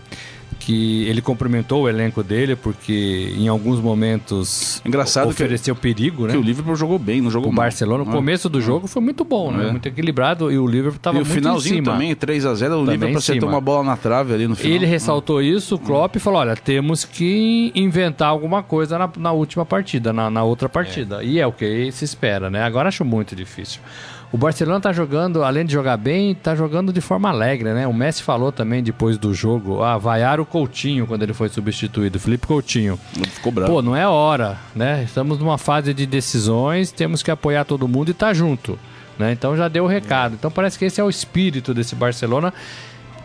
que 0.62 1.08
ele 1.08 1.24
cumprimentou 1.24 1.84
o 1.84 1.90
elenco 1.90 2.22
dele 2.22 2.56
porque 2.56 3.34
em 3.36 3.48
alguns 3.48 3.80
momentos 3.80 4.80
Engraçado 4.86 5.30
ofereceu 5.30 5.74
que, 5.74 5.82
perigo, 5.82 6.28
né? 6.28 6.34
Que 6.34 6.38
o 6.38 6.42
Liverpool 6.42 6.76
jogou 6.76 7.00
bem, 7.00 7.20
não 7.20 7.32
jogou 7.32 7.50
o 7.50 7.54
mal. 7.54 7.66
Barcelona, 7.66 8.06
no 8.06 8.12
começo 8.12 8.48
do 8.48 8.62
jogo 8.62 8.88
foi 8.88 9.02
muito 9.02 9.26
bom, 9.26 9.52
né? 9.52 9.70
É. 9.70 9.72
Muito 9.72 9.88
equilibrado 9.88 10.52
e 10.52 10.60
o 10.60 10.68
Liverpool 10.68 10.98
estava 10.98 11.16
muito 11.16 11.32
finalzinho 11.32 11.74
em 11.74 11.78
cima. 11.78 11.94
também, 11.94 12.16
3 12.16 12.46
a 12.46 12.54
0, 12.54 12.76
o 12.76 12.78
também 12.78 12.94
Liverpool 12.94 13.18
acertou 13.18 13.50
uma 13.50 13.60
bola 13.60 13.84
na 13.84 13.98
trave 13.98 14.36
ali 14.36 14.48
no 14.48 14.56
final. 14.56 14.76
Ele 14.76 14.86
ressaltou 14.86 15.40
ah. 15.40 15.44
isso, 15.44 15.76
o 15.76 15.80
Klopp 15.80 16.18
falou, 16.18 16.42
olha, 16.42 16.56
temos 16.56 17.04
que 17.06 17.72
inventar 17.74 18.30
alguma 18.30 18.62
coisa 18.62 19.00
na, 19.00 19.10
na 19.18 19.32
última 19.32 19.66
partida, 19.66 20.14
na, 20.14 20.30
na 20.30 20.44
outra 20.44 20.70
partida. 20.70 21.24
É. 21.24 21.26
E 21.26 21.40
é 21.40 21.48
o 21.48 21.52
que 21.52 21.92
se 21.92 22.06
espera, 22.06 22.52
né? 22.52 22.62
Agora 22.62 22.88
acho 22.88 23.04
muito 23.04 23.36
difícil. 23.36 23.82
O 24.32 24.38
Barcelona 24.38 24.80
tá 24.80 24.94
jogando, 24.94 25.44
além 25.44 25.66
de 25.66 25.74
jogar 25.74 25.98
bem, 25.98 26.34
tá 26.34 26.56
jogando 26.56 26.94
de 26.94 27.02
forma 27.02 27.28
alegre, 27.30 27.74
né? 27.74 27.86
O 27.86 27.94
Messi 27.94 28.24
falou 28.24 28.50
também 28.50 28.82
depois 28.82 29.18
do 29.18 29.34
jogo, 29.34 29.84
ah, 29.84 29.98
vaiar 29.98 30.40
o 30.40 30.46
Coutinho 30.46 31.06
quando 31.06 31.24
ele 31.24 31.34
foi 31.34 31.50
substituído, 31.50 32.18
Felipe 32.18 32.48
Coutinho. 32.48 32.98
Ficou 33.30 33.52
bravo. 33.52 33.74
Pô, 33.74 33.82
não 33.82 33.94
é 33.94 34.08
hora, 34.08 34.58
né? 34.74 35.04
Estamos 35.04 35.38
numa 35.38 35.58
fase 35.58 35.94
de 35.94 36.06
decisões, 36.06 36.94
temos 36.94 37.22
que 37.22 37.30
apoiar 37.30 37.66
todo 37.66 37.90
mundo 37.90 38.12
e 38.12 38.14
tá 38.14 38.34
junto, 38.34 38.80
né? 39.20 39.34
Então 39.34 39.58
já 39.58 39.68
deu 39.68 39.84
o 39.84 39.88
recado. 39.88 40.36
Então 40.36 40.50
parece 40.50 40.80
que 40.80 40.86
esse 40.86 41.02
é 41.02 41.04
o 41.04 41.10
espírito 41.10 41.74
desse 41.74 41.94
Barcelona 41.94 42.54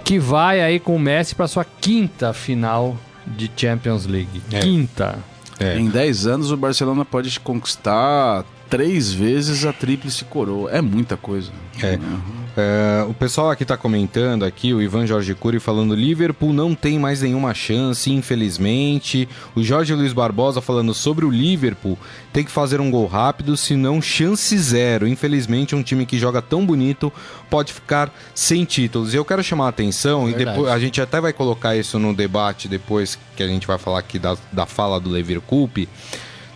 que 0.02 0.18
vai 0.18 0.60
aí 0.60 0.80
com 0.80 0.96
o 0.96 1.00
Messi 1.00 1.36
para 1.36 1.46
sua 1.46 1.64
quinta 1.64 2.32
final 2.32 2.96
de 3.24 3.48
Champions 3.56 4.06
League. 4.06 4.42
É. 4.50 4.58
Quinta. 4.58 5.18
É. 5.58 5.78
Em 5.78 5.88
10 5.88 6.26
anos 6.26 6.50
o 6.50 6.56
Barcelona 6.56 7.04
pode 7.04 7.38
conquistar 7.40 8.44
três 8.68 9.12
vezes 9.12 9.64
a 9.64 9.72
tríplice 9.72 10.24
coroa. 10.24 10.70
É 10.70 10.80
muita 10.80 11.16
coisa. 11.16 11.50
É. 11.82 11.96
Uhum. 11.96 12.46
É, 12.56 13.04
o 13.06 13.12
pessoal 13.12 13.50
aqui 13.50 13.64
está 13.64 13.76
comentando 13.76 14.42
aqui, 14.42 14.72
o 14.72 14.80
Ivan 14.80 15.06
Jorge 15.06 15.34
Cury 15.34 15.60
falando 15.60 15.94
Liverpool 15.94 16.54
não 16.54 16.74
tem 16.74 16.98
mais 16.98 17.20
nenhuma 17.20 17.52
chance, 17.52 18.10
infelizmente. 18.10 19.28
O 19.54 19.62
Jorge 19.62 19.92
Luiz 19.92 20.14
Barbosa 20.14 20.62
falando 20.62 20.94
sobre 20.94 21.26
o 21.26 21.30
Liverpool, 21.30 21.98
tem 22.32 22.42
que 22.42 22.50
fazer 22.50 22.80
um 22.80 22.90
gol 22.90 23.06
rápido, 23.06 23.58
senão 23.58 24.00
chance 24.00 24.56
zero. 24.56 25.06
Infelizmente, 25.06 25.74
um 25.74 25.82
time 25.82 26.06
que 26.06 26.18
joga 26.18 26.40
tão 26.40 26.64
bonito 26.64 27.12
pode 27.50 27.74
ficar 27.74 28.10
sem 28.34 28.64
títulos. 28.64 29.12
E 29.12 29.18
eu 29.18 29.24
quero 29.24 29.44
chamar 29.44 29.66
a 29.66 29.68
atenção, 29.68 30.26
é 30.26 30.30
e 30.30 30.34
depois 30.34 30.72
a 30.72 30.78
gente 30.78 30.98
até 30.98 31.20
vai 31.20 31.34
colocar 31.34 31.76
isso 31.76 31.98
no 31.98 32.14
debate 32.14 32.68
depois 32.68 33.18
que 33.36 33.42
a 33.42 33.46
gente 33.46 33.66
vai 33.66 33.76
falar 33.76 33.98
aqui 33.98 34.18
da, 34.18 34.34
da 34.50 34.64
fala 34.64 34.98
do 34.98 35.14
Liverpool 35.14 35.68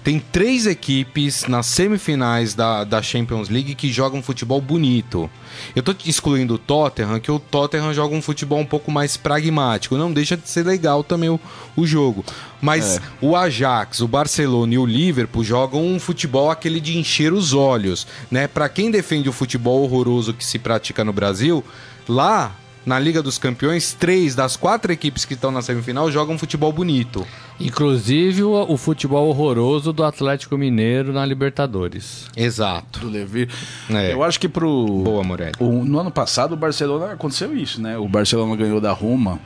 tem 0.03 0.19
três 0.19 0.67
equipes 0.67 1.47
nas 1.47 1.67
semifinais 1.67 2.55
da, 2.55 2.85
da 2.85 3.03
Champions 3.03 3.49
League 3.49 3.75
que 3.75 3.93
jogam 3.93 4.23
futebol 4.23 4.61
bonito. 4.61 5.31
Eu 5.77 5.83
tô 5.83 5.95
excluindo 6.07 6.55
o 6.55 6.59
Tottenham, 6.59 7.21
que 7.21 7.31
o 7.31 7.39
Tottenham 7.39 7.93
joga 7.93 8.15
um 8.15 8.23
futebol 8.23 8.59
um 8.59 8.65
pouco 8.67 8.91
mais 8.91 9.17
pragmático. 9.17 9.97
Não 9.97 10.13
deixa 10.13 10.37
de 10.37 10.49
ser 10.49 10.65
legal 10.65 11.05
também 11.05 11.29
o, 11.29 11.39
o 11.77 11.87
jogo. 11.87 12.25
Mas 12.63 12.97
é. 12.97 13.01
o 13.21 13.37
Ajax, 13.37 14.01
o 14.01 14.09
Barcelona 14.09 14.75
e 14.75 14.79
o 14.79 14.87
Liverpool 14.87 15.45
jogam 15.45 15.87
um 15.87 16.01
futebol 16.01 16.51
aquele 16.51 16.81
de 16.81 16.99
encher 16.99 17.33
os 17.33 17.53
olhos, 17.53 18.07
né? 18.31 18.47
Para 18.47 18.69
quem 18.69 18.91
defende 18.91 19.29
o 19.29 19.33
futebol 19.33 19.83
horroroso 19.83 20.33
que 20.33 20.45
se 20.45 20.59
pratica 20.59 21.05
no 21.05 21.13
Brasil, 21.13 21.65
lá 22.09 22.55
na 22.85 22.99
Liga 22.99 23.23
dos 23.23 23.39
Campeões, 23.39 23.93
três 23.93 24.35
das 24.35 24.57
quatro 24.57 24.93
equipes 24.93 25.25
que 25.25 25.35
estão 25.35 25.51
na 25.51 25.63
semifinal 25.63 26.11
jogam 26.11 26.39
futebol 26.39 26.73
bonito. 26.73 27.27
Inclusive 27.59 28.43
o, 28.43 28.53
o 28.53 28.77
futebol 28.77 29.29
horroroso 29.29 29.93
do 29.93 30.03
Atlético 30.03 30.57
Mineiro 30.57 31.13
na 31.13 31.25
Libertadores. 31.25 32.27
Exato. 32.37 33.01
Do 33.01 33.11
Levi. 33.11 33.49
É. 33.91 34.13
Eu 34.13 34.23
acho 34.23 34.41
que 34.41 34.49
pro. 34.49 35.03
Boa, 35.05 35.23
Morelli. 35.23 35.53
O, 35.59 35.85
no 35.85 35.99
ano 35.99 36.11
passado 36.11 36.53
o 36.53 36.57
Barcelona 36.57 37.13
aconteceu 37.13 37.57
isso, 37.57 37.81
né? 37.81 37.99
O 37.99 38.09
Barcelona 38.09 38.57
ganhou 38.57 38.81
da 38.81 38.93
Roma 38.93 39.39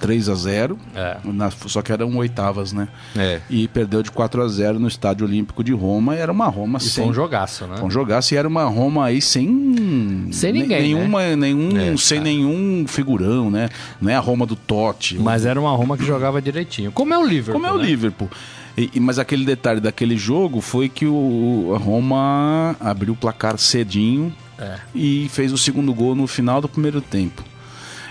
3 0.00 0.28
a 0.28 0.34
0 0.34 0.78
é. 0.94 1.16
na, 1.24 1.50
só 1.50 1.82
que 1.82 1.92
eram 1.92 2.16
oitavas, 2.16 2.72
né? 2.72 2.88
É. 3.16 3.40
E 3.50 3.68
perdeu 3.68 4.02
de 4.02 4.10
4 4.10 4.42
a 4.42 4.48
0 4.48 4.78
no 4.78 4.88
Estádio 4.88 5.26
Olímpico 5.26 5.62
de 5.64 5.72
Roma. 5.72 6.14
E 6.14 6.18
era 6.18 6.30
uma 6.30 6.46
Roma 6.46 6.78
e 6.78 6.82
sem. 6.82 7.04
Foi 7.04 7.10
um 7.10 7.14
jogaço, 7.14 7.66
né? 7.66 7.76
Foi 7.76 7.86
um 7.86 7.90
jogaço 7.90 8.34
e 8.34 8.36
era 8.36 8.46
uma 8.46 8.64
Roma 8.64 9.06
aí 9.06 9.20
sem. 9.20 10.28
Sem 10.30 10.52
ninguém. 10.52 10.82
Nenhuma, 10.82 11.20
né? 11.20 11.36
nenhum, 11.36 11.76
é, 11.76 11.96
sem 11.96 12.20
nenhum 12.20 12.86
figurão, 12.86 13.50
né? 13.50 13.68
Não 14.00 14.10
é 14.10 14.14
a 14.14 14.20
Roma 14.20 14.46
do 14.46 14.56
Totti. 14.56 15.18
Mas 15.18 15.44
era 15.44 15.60
uma 15.60 15.70
Roma 15.70 15.96
que 15.96 16.04
jogava 16.04 16.40
direitinho. 16.40 16.92
Como 16.92 17.12
é 17.12 17.18
o 17.18 17.26
Liverpool. 17.26 17.60
Como 17.60 17.66
é 17.66 17.72
o 17.72 17.78
né? 17.78 17.84
Liverpool. 17.84 18.30
E, 18.76 19.00
mas 19.00 19.18
aquele 19.18 19.44
detalhe 19.44 19.80
daquele 19.80 20.16
jogo 20.16 20.60
foi 20.60 20.88
que 20.88 21.04
o, 21.04 21.72
a 21.74 21.78
Roma 21.78 22.76
abriu 22.78 23.12
o 23.12 23.16
placar 23.16 23.58
cedinho 23.58 24.32
é. 24.56 24.76
e 24.94 25.28
fez 25.30 25.52
o 25.52 25.58
segundo 25.58 25.92
gol 25.92 26.14
no 26.14 26.28
final 26.28 26.60
do 26.60 26.68
primeiro 26.68 27.00
tempo. 27.00 27.42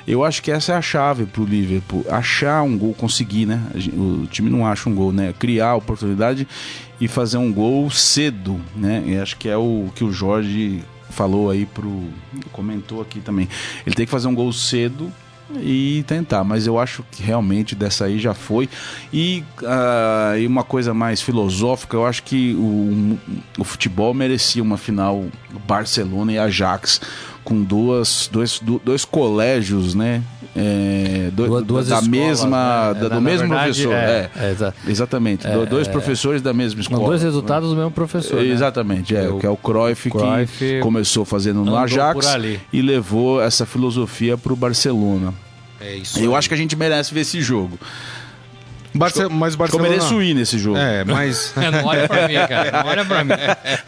Eu 0.07 0.23
acho 0.23 0.41
que 0.41 0.49
essa 0.49 0.71
é 0.71 0.75
a 0.75 0.81
chave 0.81 1.25
para 1.25 1.41
o 1.41 1.45
Liverpool. 1.45 2.05
Achar 2.09 2.63
um 2.63 2.77
gol, 2.77 2.93
conseguir, 2.93 3.45
né? 3.45 3.61
O 3.93 4.25
time 4.27 4.49
não 4.49 4.65
acha 4.65 4.89
um 4.89 4.95
gol, 4.95 5.11
né? 5.11 5.33
Criar 5.37 5.75
oportunidade 5.75 6.47
e 6.99 7.09
fazer 7.09 7.37
um 7.37 7.51
gol 7.51 7.91
cedo, 7.91 8.59
né? 8.73 9.03
E 9.05 9.17
acho 9.17 9.35
que 9.35 9.49
é 9.49 9.57
o 9.57 9.89
que 9.93 10.05
o 10.05 10.11
Jorge 10.11 10.81
falou 11.09 11.49
aí 11.49 11.65
pro. 11.65 12.05
comentou 12.53 13.01
aqui 13.01 13.19
também. 13.19 13.49
Ele 13.85 13.95
tem 13.95 14.05
que 14.05 14.11
fazer 14.11 14.29
um 14.29 14.35
gol 14.35 14.53
cedo 14.53 15.11
e 15.55 16.03
tentar, 16.07 16.43
mas 16.43 16.67
eu 16.67 16.77
acho 16.77 17.03
que 17.11 17.23
realmente 17.23 17.75
dessa 17.75 18.05
aí 18.05 18.19
já 18.19 18.33
foi. 18.33 18.69
E, 19.11 19.43
uh, 19.61 20.37
e 20.37 20.45
uma 20.45 20.63
coisa 20.63 20.93
mais 20.93 21.21
filosófica, 21.21 21.95
eu 21.95 22.05
acho 22.05 22.23
que 22.23 22.53
o, 22.53 23.17
o 23.57 23.63
futebol 23.63 24.13
merecia 24.13 24.61
uma 24.61 24.77
final 24.77 25.25
Barcelona 25.65 26.33
e 26.33 26.37
Ajax 26.37 27.01
com 27.47 27.63
duas, 27.63 28.29
dois, 28.29 28.61
dois 28.83 29.05
colégios, 29.05 29.95
né? 29.95 30.21
É, 30.53 31.29
do, 31.31 31.47
duas, 31.47 31.63
duas 31.63 31.87
da 31.87 31.95
escolas, 31.95 32.09
mesma, 32.09 32.93
né? 32.93 32.99
da, 32.99 33.07
do 33.15 33.21
mesmo 33.21 33.47
verdade, 33.47 33.83
professor. 33.83 33.93
É, 33.93 34.29
é, 34.35 34.51
exa 34.51 34.75
exatamente. 34.85 35.47
É, 35.47 35.65
dois 35.65 35.87
professores 35.87 36.41
da 36.41 36.53
mesma 36.53 36.81
escola. 36.81 36.99
Não, 36.99 37.07
dois 37.07 37.23
resultados 37.23 37.69
né? 37.69 37.75
do 37.75 37.77
mesmo 37.77 37.91
professor. 37.91 38.41
Né? 38.41 38.49
Exatamente, 38.49 39.15
é, 39.15 39.29
o, 39.29 39.39
que 39.39 39.45
é 39.45 39.49
o 39.49 39.55
Cruyff, 39.55 40.09
Cruyff 40.09 40.57
que 40.57 40.81
começou 40.81 41.23
fazendo 41.23 41.63
no 41.63 41.77
Ajax 41.77 42.27
e 42.73 42.81
levou 42.81 43.41
essa 43.41 43.65
filosofia 43.65 44.37
para 44.37 44.51
o 44.51 44.55
Barcelona. 44.57 45.33
É 45.79 45.95
isso. 45.95 46.19
Eu 46.19 46.31
aí. 46.31 46.37
acho 46.39 46.49
que 46.49 46.53
a 46.53 46.57
gente 46.57 46.75
merece 46.75 47.13
ver 47.13 47.21
esse 47.21 47.39
jogo. 47.41 47.79
Barce 48.97 49.27
mas 49.29 49.55
Barcelona... 49.55 49.87
Eu 49.87 49.91
mereço 49.91 50.21
ir 50.21 50.33
nesse 50.33 50.57
jogo. 50.57 50.77
É, 50.77 51.03
mas... 51.03 51.53
É, 51.57 51.71
não 51.71 51.85
olha 51.85 52.07
pra 52.07 52.27
mim, 52.27 52.35
cara. 52.47 52.71
Não 52.71 52.89
olha 52.89 53.05
pra 53.05 53.23
mim. 53.23 53.33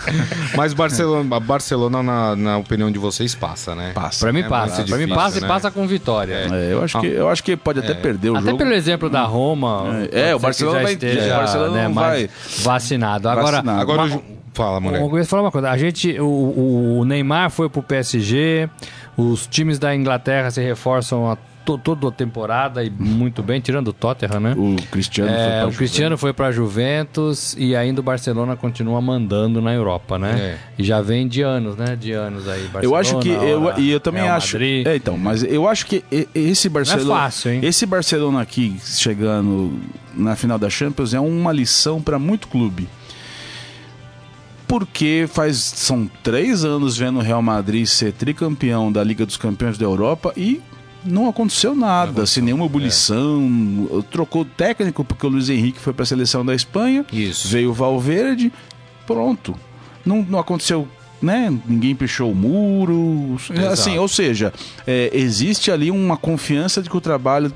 mas 0.55 0.73
Barcelona, 0.73 1.39
Barcelona 1.39 2.03
na, 2.03 2.35
na 2.35 2.57
opinião 2.57 2.91
de 2.91 2.99
vocês, 2.99 3.35
passa, 3.35 3.75
né? 3.75 3.91
Passa. 3.93 4.19
Pra 4.19 4.33
mim 4.33 4.41
é 4.41 4.49
passa. 4.49 4.83
Pra 4.83 4.97
mim 4.97 5.07
passa 5.07 5.39
né? 5.39 5.45
e 5.45 5.47
passa 5.47 5.71
com 5.71 5.87
vitória. 5.87 6.47
É, 6.51 6.73
eu, 6.73 6.83
acho 6.83 6.97
ah. 6.97 7.01
que, 7.01 7.07
eu 7.07 7.29
acho 7.29 7.43
que 7.43 7.55
pode 7.55 7.79
até 7.79 7.91
é. 7.91 7.95
perder 7.95 8.29
o 8.29 8.33
até 8.33 8.45
jogo. 8.45 8.55
Até 8.55 8.63
pelo 8.63 8.75
exemplo 8.75 9.09
da 9.09 9.23
Roma. 9.23 10.07
É, 10.11 10.35
o 10.35 10.39
Barcelona 10.39 10.81
vai... 10.81 10.93
Esteja, 10.93 11.35
Barcelona 11.37 11.71
né, 11.71 11.89
vai... 11.89 12.29
Vacinado. 12.59 13.29
Agora... 13.29 13.57
Vacinado. 13.57 13.81
Agora 13.81 14.01
uma... 14.03 14.39
Fala, 14.53 14.79
mulher. 14.79 15.01
Eu 15.01 15.25
falar 15.25 15.43
uma 15.43 15.51
coisa. 15.51 15.69
A 15.69 15.77
gente, 15.77 16.19
o, 16.19 16.99
o 16.99 17.05
Neymar 17.05 17.49
foi 17.49 17.69
pro 17.69 17.81
PSG, 17.81 18.69
os 19.15 19.47
times 19.47 19.79
da 19.79 19.95
Inglaterra 19.95 20.51
se 20.51 20.61
reforçam 20.61 21.31
a 21.31 21.37
to, 21.65 21.77
toda 21.77 22.07
a 22.07 22.11
temporada 22.11 22.83
e 22.83 22.89
muito 22.89 23.43
bem, 23.43 23.59
tirando 23.59 23.89
o 23.89 23.93
Tottenham, 23.93 24.39
né? 24.39 24.55
O 24.57 24.75
Cristiano 24.91 25.31
é, 25.31 25.35
foi 25.35 25.49
pra 25.49 25.67
O 25.67 25.73
Cristiano 25.77 26.17
foi 26.17 26.33
para 26.33 26.51
Juventus 26.51 27.55
e 27.57 27.75
ainda 27.75 28.01
o 28.01 28.03
Barcelona 28.03 28.55
continua 28.55 29.01
mandando 29.01 29.61
na 29.61 29.73
Europa, 29.73 30.17
né? 30.17 30.39
É. 30.39 30.57
E 30.77 30.83
já 30.83 31.01
vem 31.01 31.27
de 31.27 31.41
anos, 31.41 31.75
né? 31.75 31.95
De 31.95 32.11
anos 32.11 32.47
aí. 32.47 32.63
Barcelona, 32.67 32.85
eu 32.85 32.95
acho 32.95 33.19
que 33.19 33.29
eu 33.29 33.77
e 33.77 33.91
eu 33.91 33.99
também 33.99 34.23
Real 34.23 34.37
acho. 34.37 34.53
Madrid. 34.53 34.87
É, 34.87 34.95
então, 34.95 35.17
mas 35.17 35.43
eu 35.43 35.67
acho 35.67 35.85
que 35.85 36.03
esse 36.33 36.69
Barcelona, 36.69 37.05
Não 37.09 37.15
é 37.15 37.19
fácil, 37.19 37.51
hein? 37.51 37.59
esse 37.63 37.85
Barcelona 37.85 38.41
aqui 38.41 38.77
chegando 38.83 39.79
na 40.13 40.35
final 40.35 40.57
da 40.57 40.69
Champions 40.69 41.13
é 41.13 41.19
uma 41.19 41.51
lição 41.51 42.01
para 42.01 42.17
muito 42.17 42.47
clube 42.47 42.87
porque 44.67 45.25
faz 45.27 45.57
são 45.57 46.07
três 46.21 46.63
anos 46.63 46.95
vendo 46.95 47.17
o 47.17 47.21
Real 47.23 47.41
Madrid 47.41 47.87
ser 47.87 48.13
tricampeão 48.13 48.91
da 48.91 49.03
Liga 49.03 49.25
dos 49.25 49.35
Campeões 49.35 49.79
da 49.79 49.85
Europa 49.85 50.31
e 50.37 50.61
não 51.03 51.29
aconteceu 51.29 51.75
nada, 51.75 52.25
sem 52.25 52.43
nenhuma 52.43 52.65
ebulição. 52.65 53.89
É. 53.99 54.01
Trocou 54.11 54.43
técnico 54.45 55.03
porque 55.03 55.25
o 55.25 55.29
Luiz 55.29 55.49
Henrique 55.49 55.79
foi 55.79 55.93
para 55.93 56.03
a 56.03 56.05
seleção 56.05 56.45
da 56.45 56.53
Espanha. 56.53 57.05
Isso. 57.11 57.47
Veio 57.47 57.71
o 57.71 57.73
Valverde, 57.73 58.51
pronto. 59.05 59.55
Não, 60.05 60.25
não 60.27 60.39
aconteceu 60.39 60.87
né? 61.21 61.53
Ninguém 61.65 61.95
pichou 61.95 62.31
o 62.31 62.35
muro. 62.35 63.37
Exato. 63.49 63.67
Assim, 63.67 63.97
ou 63.97 64.07
seja, 64.07 64.53
é, 64.87 65.09
existe 65.13 65.71
ali 65.71 65.91
uma 65.91 66.15
confiança 66.15 66.81
de 66.81 66.89
que 66.89 66.95
o 66.95 67.01
trabalho 67.01 67.53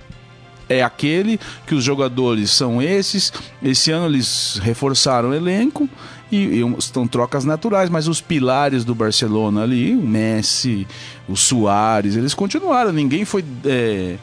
é 0.68 0.82
aquele, 0.82 1.40
que 1.66 1.76
os 1.76 1.84
jogadores 1.84 2.52
são 2.52 2.82
esses. 2.82 3.32
Esse 3.62 3.92
ano 3.92 4.08
eles 4.08 4.60
reforçaram 4.62 5.30
o 5.30 5.34
elenco 5.34 5.90
e, 6.34 6.62
e 6.62 6.76
estão 6.78 7.08
trocas 7.08 7.46
naturais, 7.46 7.90
mas 7.90 8.08
os 8.08 8.20
pilares 8.20 8.84
do 8.84 8.96
Barcelona 8.96 9.64
ali, 9.64 9.96
o 9.96 10.02
Messi, 10.02 10.88
o 11.28 11.36
Soares, 11.36 12.16
eles 12.16 12.34
continuaram. 12.34 12.92
Ninguém 12.92 13.24
foi. 13.26 13.44
É, 13.66 14.18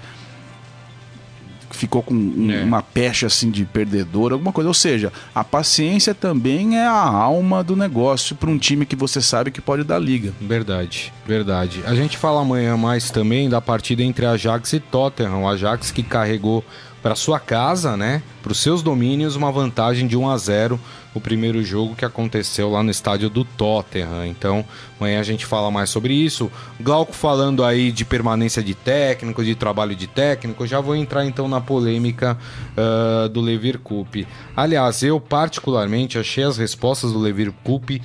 ficou 1.71 2.03
com 2.03 2.15
um, 2.15 2.51
é. 2.51 2.63
uma 2.63 2.83
pecha 2.83 3.27
assim 3.27 3.51
de 3.51 3.65
perdedor, 3.65 4.33
alguma 4.33 4.53
coisa. 4.53 4.69
Ou 4.69 4.75
seja, 4.75 5.13
a 5.35 5.43
paciência 5.43 6.15
também 6.15 6.77
é 6.77 6.87
a 6.87 6.93
alma 6.93 7.65
do 7.65 7.75
negócio 7.75 8.37
para 8.37 8.51
um 8.51 8.59
time 8.59 8.85
que 8.85 8.97
você 8.97 9.23
sabe 9.23 9.51
que 9.51 9.61
pode 9.61 9.85
dar 9.85 9.99
liga. 9.99 10.33
Verdade, 10.41 11.13
verdade. 11.27 11.81
A 11.87 11.95
gente 11.95 12.19
fala 12.19 12.43
amanhã 12.43 12.77
mais 12.77 13.11
também 13.11 13.49
da 13.49 13.61
partida 13.61 14.03
entre 14.03 14.27
Ajax 14.27 14.73
e 14.73 14.81
Tottenham. 14.81 15.43
O 15.43 15.49
Ajax 15.49 15.91
que 15.91 16.03
carregou 16.03 16.65
para 17.03 17.15
sua 17.15 17.41
casa, 17.41 17.97
né, 17.97 18.23
para 18.43 18.53
os 18.53 18.59
seus 18.59 18.83
domínios, 18.83 19.37
uma 19.37 19.51
vantagem 19.51 20.07
de 20.07 20.17
1 20.17 20.29
a 20.29 20.37
0 20.37 20.81
o 21.15 21.21
primeiro 21.21 21.63
jogo 21.63 21.97
que 21.97 22.05
aconteceu 22.05 22.71
lá 22.71 22.83
no 22.83 22.91
estádio 22.91 23.29
do 23.29 23.45
Tottenham. 23.45 24.27
Então, 24.27 24.65
amanhã 24.99 25.21
a 25.21 25.25
gente 25.25 25.45
fala 25.45 25.71
mais 25.71 25.91
sobre 25.91 26.15
isso. 26.15 26.51
Glauco 26.81 27.13
falando 27.13 27.65
aí 27.65 27.91
de 27.91 28.05
permanência 28.05 28.63
de 28.63 28.75
técnico, 28.75 29.45
de 29.45 29.55
trabalho 29.55 29.97
de 29.97 30.07
técnico. 30.07 30.67
Já 30.67 30.81
vou 30.81 30.95
entrar 30.95 31.25
então 31.25 31.49
na 31.49 31.61
polêmica 31.61 32.39
uh, 32.77 33.29
do 33.29 33.41
Levir 33.41 33.79
Coupe. 33.79 34.27
Aliás, 34.57 35.03
eu 35.03 35.21
particularmente 35.21 36.19
achei 36.19 36.45
as 36.45 36.57
respostas 36.57 37.13
do 37.13 37.19
Levir 37.19 37.53
Coupe 37.65 38.01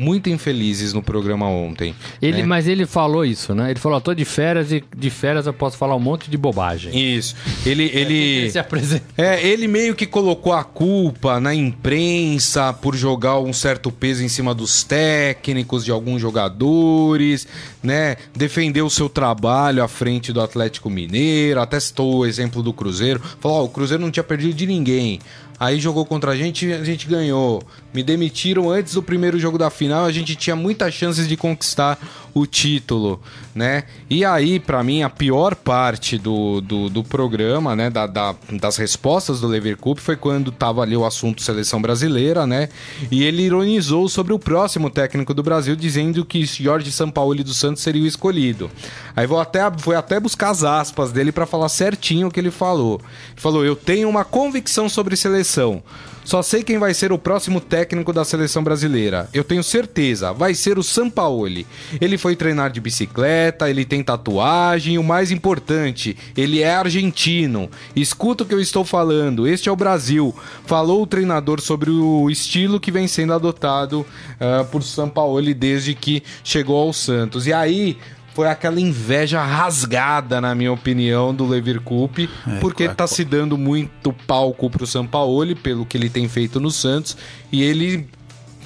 muito 0.00 0.30
infelizes 0.30 0.94
no 0.94 1.02
programa 1.02 1.46
ontem. 1.46 1.94
Ele, 2.22 2.38
né? 2.38 2.46
Mas 2.46 2.66
ele 2.66 2.86
falou 2.86 3.22
isso, 3.22 3.54
né? 3.54 3.70
Ele 3.70 3.78
falou, 3.78 4.00
tô 4.00 4.14
de 4.14 4.24
férias 4.24 4.72
e 4.72 4.82
de 4.96 5.10
férias 5.10 5.46
eu 5.46 5.52
posso 5.52 5.76
falar 5.76 5.94
um 5.94 6.00
monte 6.00 6.30
de 6.30 6.38
bobagem. 6.38 7.16
Isso. 7.16 7.36
Ele, 7.66 7.84
ele, 7.92 8.14
ele 8.14 8.50
se 8.50 8.58
apresenta. 8.58 9.04
É, 9.16 9.46
ele 9.46 9.68
meio 9.68 9.94
que 9.94 10.06
colocou 10.06 10.54
a 10.54 10.64
culpa 10.64 11.38
na 11.38 11.54
imprensa 11.54 12.72
por 12.72 12.96
jogar 12.96 13.38
um 13.40 13.52
certo 13.52 13.92
peso 13.92 14.24
em 14.24 14.28
cima 14.28 14.54
dos 14.54 14.82
técnicos 14.82 15.84
de 15.84 15.90
alguns 15.90 16.22
jogadores, 16.22 17.46
né? 17.82 18.16
Defendeu 18.34 18.86
o 18.86 18.90
seu 18.90 19.08
trabalho 19.08 19.84
à 19.84 19.88
frente 19.88 20.32
do 20.32 20.40
Atlético 20.40 20.88
Mineiro, 20.88 21.60
até 21.60 21.78
citou 21.78 22.20
o 22.20 22.26
exemplo 22.26 22.62
do 22.62 22.72
Cruzeiro. 22.72 23.20
Falou, 23.38 23.60
oh, 23.60 23.64
o 23.64 23.68
Cruzeiro 23.68 24.02
não 24.02 24.10
tinha 24.10 24.24
perdido 24.24 24.54
de 24.54 24.66
ninguém. 24.66 25.20
Aí 25.60 25.78
jogou 25.78 26.06
contra 26.06 26.30
a 26.30 26.36
gente 26.36 26.72
a 26.72 26.82
gente 26.82 27.06
ganhou. 27.06 27.62
Me 27.92 28.02
demitiram 28.02 28.70
antes 28.70 28.94
do 28.94 29.02
primeiro 29.02 29.38
jogo 29.38 29.58
da 29.58 29.68
final, 29.68 30.06
a 30.06 30.12
gente 30.12 30.34
tinha 30.34 30.56
muitas 30.56 30.94
chances 30.94 31.28
de 31.28 31.36
conquistar 31.36 31.98
o 32.34 32.46
título, 32.46 33.20
né? 33.54 33.84
E 34.08 34.24
aí, 34.24 34.58
para 34.60 34.82
mim, 34.82 35.02
a 35.02 35.10
pior 35.10 35.54
parte 35.54 36.18
do, 36.18 36.60
do, 36.60 36.88
do 36.88 37.04
programa, 37.04 37.74
né, 37.74 37.90
da, 37.90 38.06
da, 38.06 38.34
das 38.52 38.76
respostas 38.76 39.40
do 39.40 39.46
Lever 39.46 39.76
Cup 39.76 39.98
foi 39.98 40.16
quando 40.16 40.52
tava 40.52 40.82
ali 40.82 40.96
o 40.96 41.04
assunto 41.04 41.42
seleção 41.42 41.80
brasileira, 41.80 42.46
né? 42.46 42.68
E 43.10 43.24
ele 43.24 43.42
ironizou 43.42 44.08
sobre 44.08 44.32
o 44.32 44.38
próximo 44.38 44.90
técnico 44.90 45.34
do 45.34 45.42
Brasil, 45.42 45.76
dizendo 45.76 46.24
que 46.24 46.44
Jorge 46.44 46.90
Sampaoli 46.92 47.42
dos 47.42 47.56
Santos 47.56 47.82
seria 47.82 48.02
o 48.02 48.06
escolhido. 48.06 48.70
Aí 49.16 49.26
vou 49.26 49.40
até, 49.40 49.60
foi 49.78 49.96
até 49.96 50.18
buscar 50.20 50.50
as 50.50 50.64
aspas 50.64 51.12
dele 51.12 51.32
para 51.32 51.46
falar 51.46 51.68
certinho 51.68 52.28
o 52.28 52.30
que 52.30 52.40
ele 52.40 52.50
falou. 52.50 53.00
Ele 53.32 53.40
falou: 53.40 53.64
Eu 53.64 53.76
tenho 53.76 54.08
uma 54.08 54.24
convicção 54.24 54.88
sobre 54.88 55.16
seleção. 55.16 55.82
Só 56.30 56.42
sei 56.42 56.62
quem 56.62 56.78
vai 56.78 56.94
ser 56.94 57.10
o 57.10 57.18
próximo 57.18 57.60
técnico 57.60 58.12
da 58.12 58.24
seleção 58.24 58.62
brasileira. 58.62 59.28
Eu 59.34 59.42
tenho 59.42 59.64
certeza, 59.64 60.32
vai 60.32 60.54
ser 60.54 60.78
o 60.78 60.82
Sampaoli. 60.84 61.66
Ele 62.00 62.16
foi 62.16 62.36
treinar 62.36 62.70
de 62.70 62.80
bicicleta, 62.80 63.68
ele 63.68 63.84
tem 63.84 64.00
tatuagem 64.00 64.96
o 64.96 65.02
mais 65.02 65.32
importante, 65.32 66.16
ele 66.36 66.62
é 66.62 66.72
argentino. 66.72 67.68
Escuta 67.96 68.44
o 68.44 68.46
que 68.46 68.54
eu 68.54 68.60
estou 68.60 68.84
falando, 68.84 69.48
este 69.48 69.68
é 69.68 69.72
o 69.72 69.76
Brasil. 69.76 70.32
Falou 70.66 71.02
o 71.02 71.06
treinador 71.06 71.60
sobre 71.60 71.90
o 71.90 72.30
estilo 72.30 72.78
que 72.78 72.92
vem 72.92 73.08
sendo 73.08 73.32
adotado 73.32 74.02
uh, 74.02 74.64
por 74.66 74.84
Sampaoli 74.84 75.52
desde 75.52 75.96
que 75.96 76.22
chegou 76.44 76.80
ao 76.80 76.92
Santos. 76.92 77.48
E 77.48 77.52
aí, 77.52 77.98
foi 78.34 78.48
aquela 78.48 78.80
inveja 78.80 79.42
rasgada, 79.42 80.40
na 80.40 80.54
minha 80.54 80.72
opinião, 80.72 81.34
do 81.34 81.46
Levir 81.46 81.80
Coupe, 81.80 82.28
é, 82.46 82.58
porque 82.58 82.84
claro. 82.84 82.96
tá 82.96 83.06
se 83.06 83.24
dando 83.24 83.58
muito 83.58 84.12
palco 84.26 84.70
pro 84.70 84.86
Sampaoli, 84.86 85.54
pelo 85.54 85.84
que 85.84 85.96
ele 85.96 86.08
tem 86.08 86.28
feito 86.28 86.60
no 86.60 86.70
Santos, 86.70 87.16
e 87.50 87.62
ele 87.62 88.08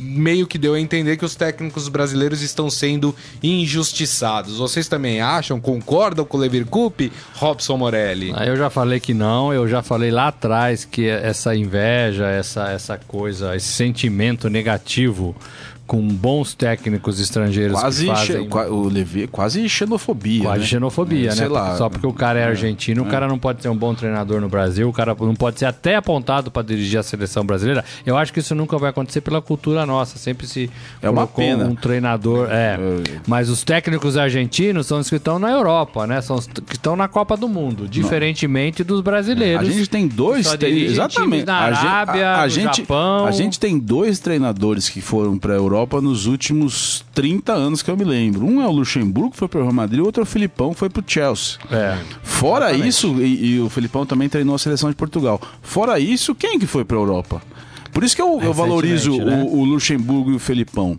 meio 0.00 0.46
que 0.46 0.58
deu 0.58 0.74
a 0.74 0.80
entender 0.80 1.16
que 1.16 1.24
os 1.24 1.34
técnicos 1.34 1.88
brasileiros 1.88 2.42
estão 2.42 2.68
sendo 2.68 3.14
injustiçados. 3.42 4.58
Vocês 4.58 4.88
também 4.88 5.20
acham, 5.20 5.60
concordam 5.60 6.24
com 6.24 6.36
o 6.36 6.40
Levir 6.40 6.66
Coupe, 6.66 7.12
Robson 7.34 7.76
Morelli? 7.76 8.32
Ah, 8.34 8.44
eu 8.44 8.56
já 8.56 8.68
falei 8.70 9.00
que 9.00 9.14
não, 9.14 9.52
eu 9.52 9.68
já 9.68 9.82
falei 9.82 10.10
lá 10.10 10.28
atrás 10.28 10.84
que 10.84 11.08
essa 11.08 11.54
inveja, 11.54 12.26
essa, 12.26 12.70
essa 12.70 12.98
coisa, 12.98 13.54
esse 13.54 13.68
sentimento 13.68 14.48
negativo 14.48 15.34
com 15.86 16.00
bons 16.08 16.54
técnicos 16.54 17.20
estrangeiros 17.20 17.78
quase 17.78 18.06
fazem... 18.06 18.48
o 18.70 18.88
Levi, 18.88 19.26
quase 19.26 19.68
xenofobia. 19.68 20.44
Quase 20.44 20.60
né? 20.60 20.66
xenofobia, 20.66 21.30
é, 21.30 21.34
né? 21.34 21.48
Lá, 21.48 21.76
Só 21.76 21.90
porque 21.90 22.06
o 22.06 22.12
cara 22.12 22.38
é, 22.38 22.42
é 22.42 22.46
argentino, 22.46 23.04
é. 23.04 23.06
o 23.06 23.10
cara 23.10 23.28
não 23.28 23.38
pode 23.38 23.60
ser 23.60 23.68
um 23.68 23.76
bom 23.76 23.94
treinador 23.94 24.40
no 24.40 24.48
Brasil, 24.48 24.88
o 24.88 24.92
cara 24.92 25.14
não 25.20 25.34
pode 25.34 25.58
ser 25.58 25.66
até 25.66 25.96
apontado 25.96 26.50
para 26.50 26.62
dirigir 26.62 26.98
a 26.98 27.02
seleção 27.02 27.44
brasileira. 27.44 27.84
Eu 28.06 28.16
acho 28.16 28.32
que 28.32 28.40
isso 28.40 28.54
nunca 28.54 28.78
vai 28.78 28.90
acontecer 28.90 29.20
pela 29.20 29.42
cultura 29.42 29.84
nossa. 29.84 30.18
Sempre 30.18 30.46
se 30.46 30.70
é 31.02 31.10
uma 31.10 31.26
pena. 31.26 31.66
um 31.66 31.74
treinador. 31.74 32.48
É. 32.50 32.78
é. 32.78 33.20
Mas 33.26 33.50
os 33.50 33.62
técnicos 33.62 34.16
argentinos 34.16 34.86
são 34.86 35.00
os 35.00 35.10
que 35.10 35.16
estão 35.16 35.38
na 35.38 35.50
Europa, 35.50 36.06
né? 36.06 36.22
São 36.22 36.36
os 36.36 36.46
que 36.46 36.76
estão 36.76 36.96
na 36.96 37.08
Copa 37.08 37.36
do 37.36 37.48
Mundo, 37.48 37.86
diferentemente 37.86 38.80
não. 38.80 38.86
dos 38.86 39.00
brasileiros. 39.02 39.68
A 39.68 39.70
gente 39.70 39.90
tem 39.90 40.08
dois, 40.08 40.50
tem, 40.56 40.82
exatamente. 40.84 41.44
Na 41.44 41.56
Arábia, 41.56 42.28
a, 42.28 42.36
a, 42.36 42.42
a 42.42 42.48
gente, 42.48 42.78
Japão. 42.78 43.26
A 43.26 43.30
gente 43.32 43.60
tem 43.60 43.78
dois 43.78 44.18
treinadores 44.18 44.88
que 44.88 45.02
foram 45.02 45.36
para 45.36 45.52
Europa 45.54 45.73
Europa 45.74 46.00
nos 46.00 46.26
últimos 46.26 47.04
30 47.14 47.52
anos 47.52 47.82
que 47.82 47.90
eu 47.90 47.96
me 47.96 48.04
lembro. 48.04 48.46
Um 48.46 48.62
é 48.62 48.66
o 48.66 48.70
Luxemburgo, 48.70 49.32
que 49.32 49.36
foi 49.36 49.48
para 49.48 49.58
o 49.58 49.62
Real 49.62 49.74
Madrid, 49.74 50.00
o 50.00 50.04
outro 50.04 50.22
é 50.22 50.24
o 50.24 50.26
Filipão, 50.26 50.72
que 50.72 50.78
foi 50.78 50.88
para 50.88 51.00
o 51.00 51.04
Chelsea. 51.06 51.58
É, 51.70 51.98
Fora 52.22 52.66
exatamente. 52.66 52.88
isso, 52.88 53.14
e, 53.20 53.54
e, 53.54 53.60
o 53.60 53.68
Filipão 53.68 54.06
também 54.06 54.28
treinou 54.28 54.54
a 54.54 54.58
seleção 54.58 54.88
de 54.88 54.96
Portugal. 54.96 55.40
Fora 55.62 55.98
isso, 55.98 56.34
quem 56.34 56.58
que 56.58 56.66
foi 56.66 56.84
para 56.84 56.96
a 56.96 57.00
Europa? 57.00 57.42
Por 57.92 58.04
isso 58.04 58.14
que 58.14 58.22
eu, 58.22 58.40
eu 58.40 58.52
valorizo 58.52 59.18
né? 59.18 59.42
o, 59.42 59.58
o 59.58 59.64
Luxemburgo 59.64 60.30
e 60.30 60.34
o 60.34 60.38
Filipão. 60.38 60.98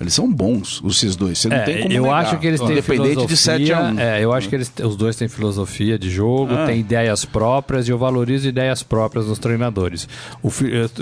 Eles 0.00 0.12
são 0.12 0.30
bons, 0.30 0.82
esses 0.84 1.14
dois. 1.14 1.38
Você 1.38 1.48
não 1.48 1.56
é, 1.56 1.62
tem 1.62 1.82
como 1.82 1.94
Eu 1.94 2.02
negar. 2.02 2.24
acho 2.24 2.38
que 2.38 2.46
eles 2.46 2.60
têm 2.60 2.72
Independente 2.72 3.26
de 3.26 3.36
7 3.36 3.72
a 3.72 3.82
1. 3.82 3.98
É, 3.98 4.24
eu 4.24 4.32
acho 4.32 4.48
que 4.48 4.54
eles, 4.54 4.72
os 4.82 4.96
dois 4.96 5.14
têm 5.16 5.28
filosofia 5.28 5.98
de 5.98 6.10
jogo, 6.10 6.52
ah. 6.54 6.66
têm 6.66 6.80
ideias 6.80 7.24
próprias 7.24 7.86
e 7.86 7.90
eu 7.90 7.98
valorizo 7.98 8.48
ideias 8.48 8.82
próprias 8.82 9.26
dos 9.26 9.38
treinadores. 9.38 10.08
O, 10.42 10.50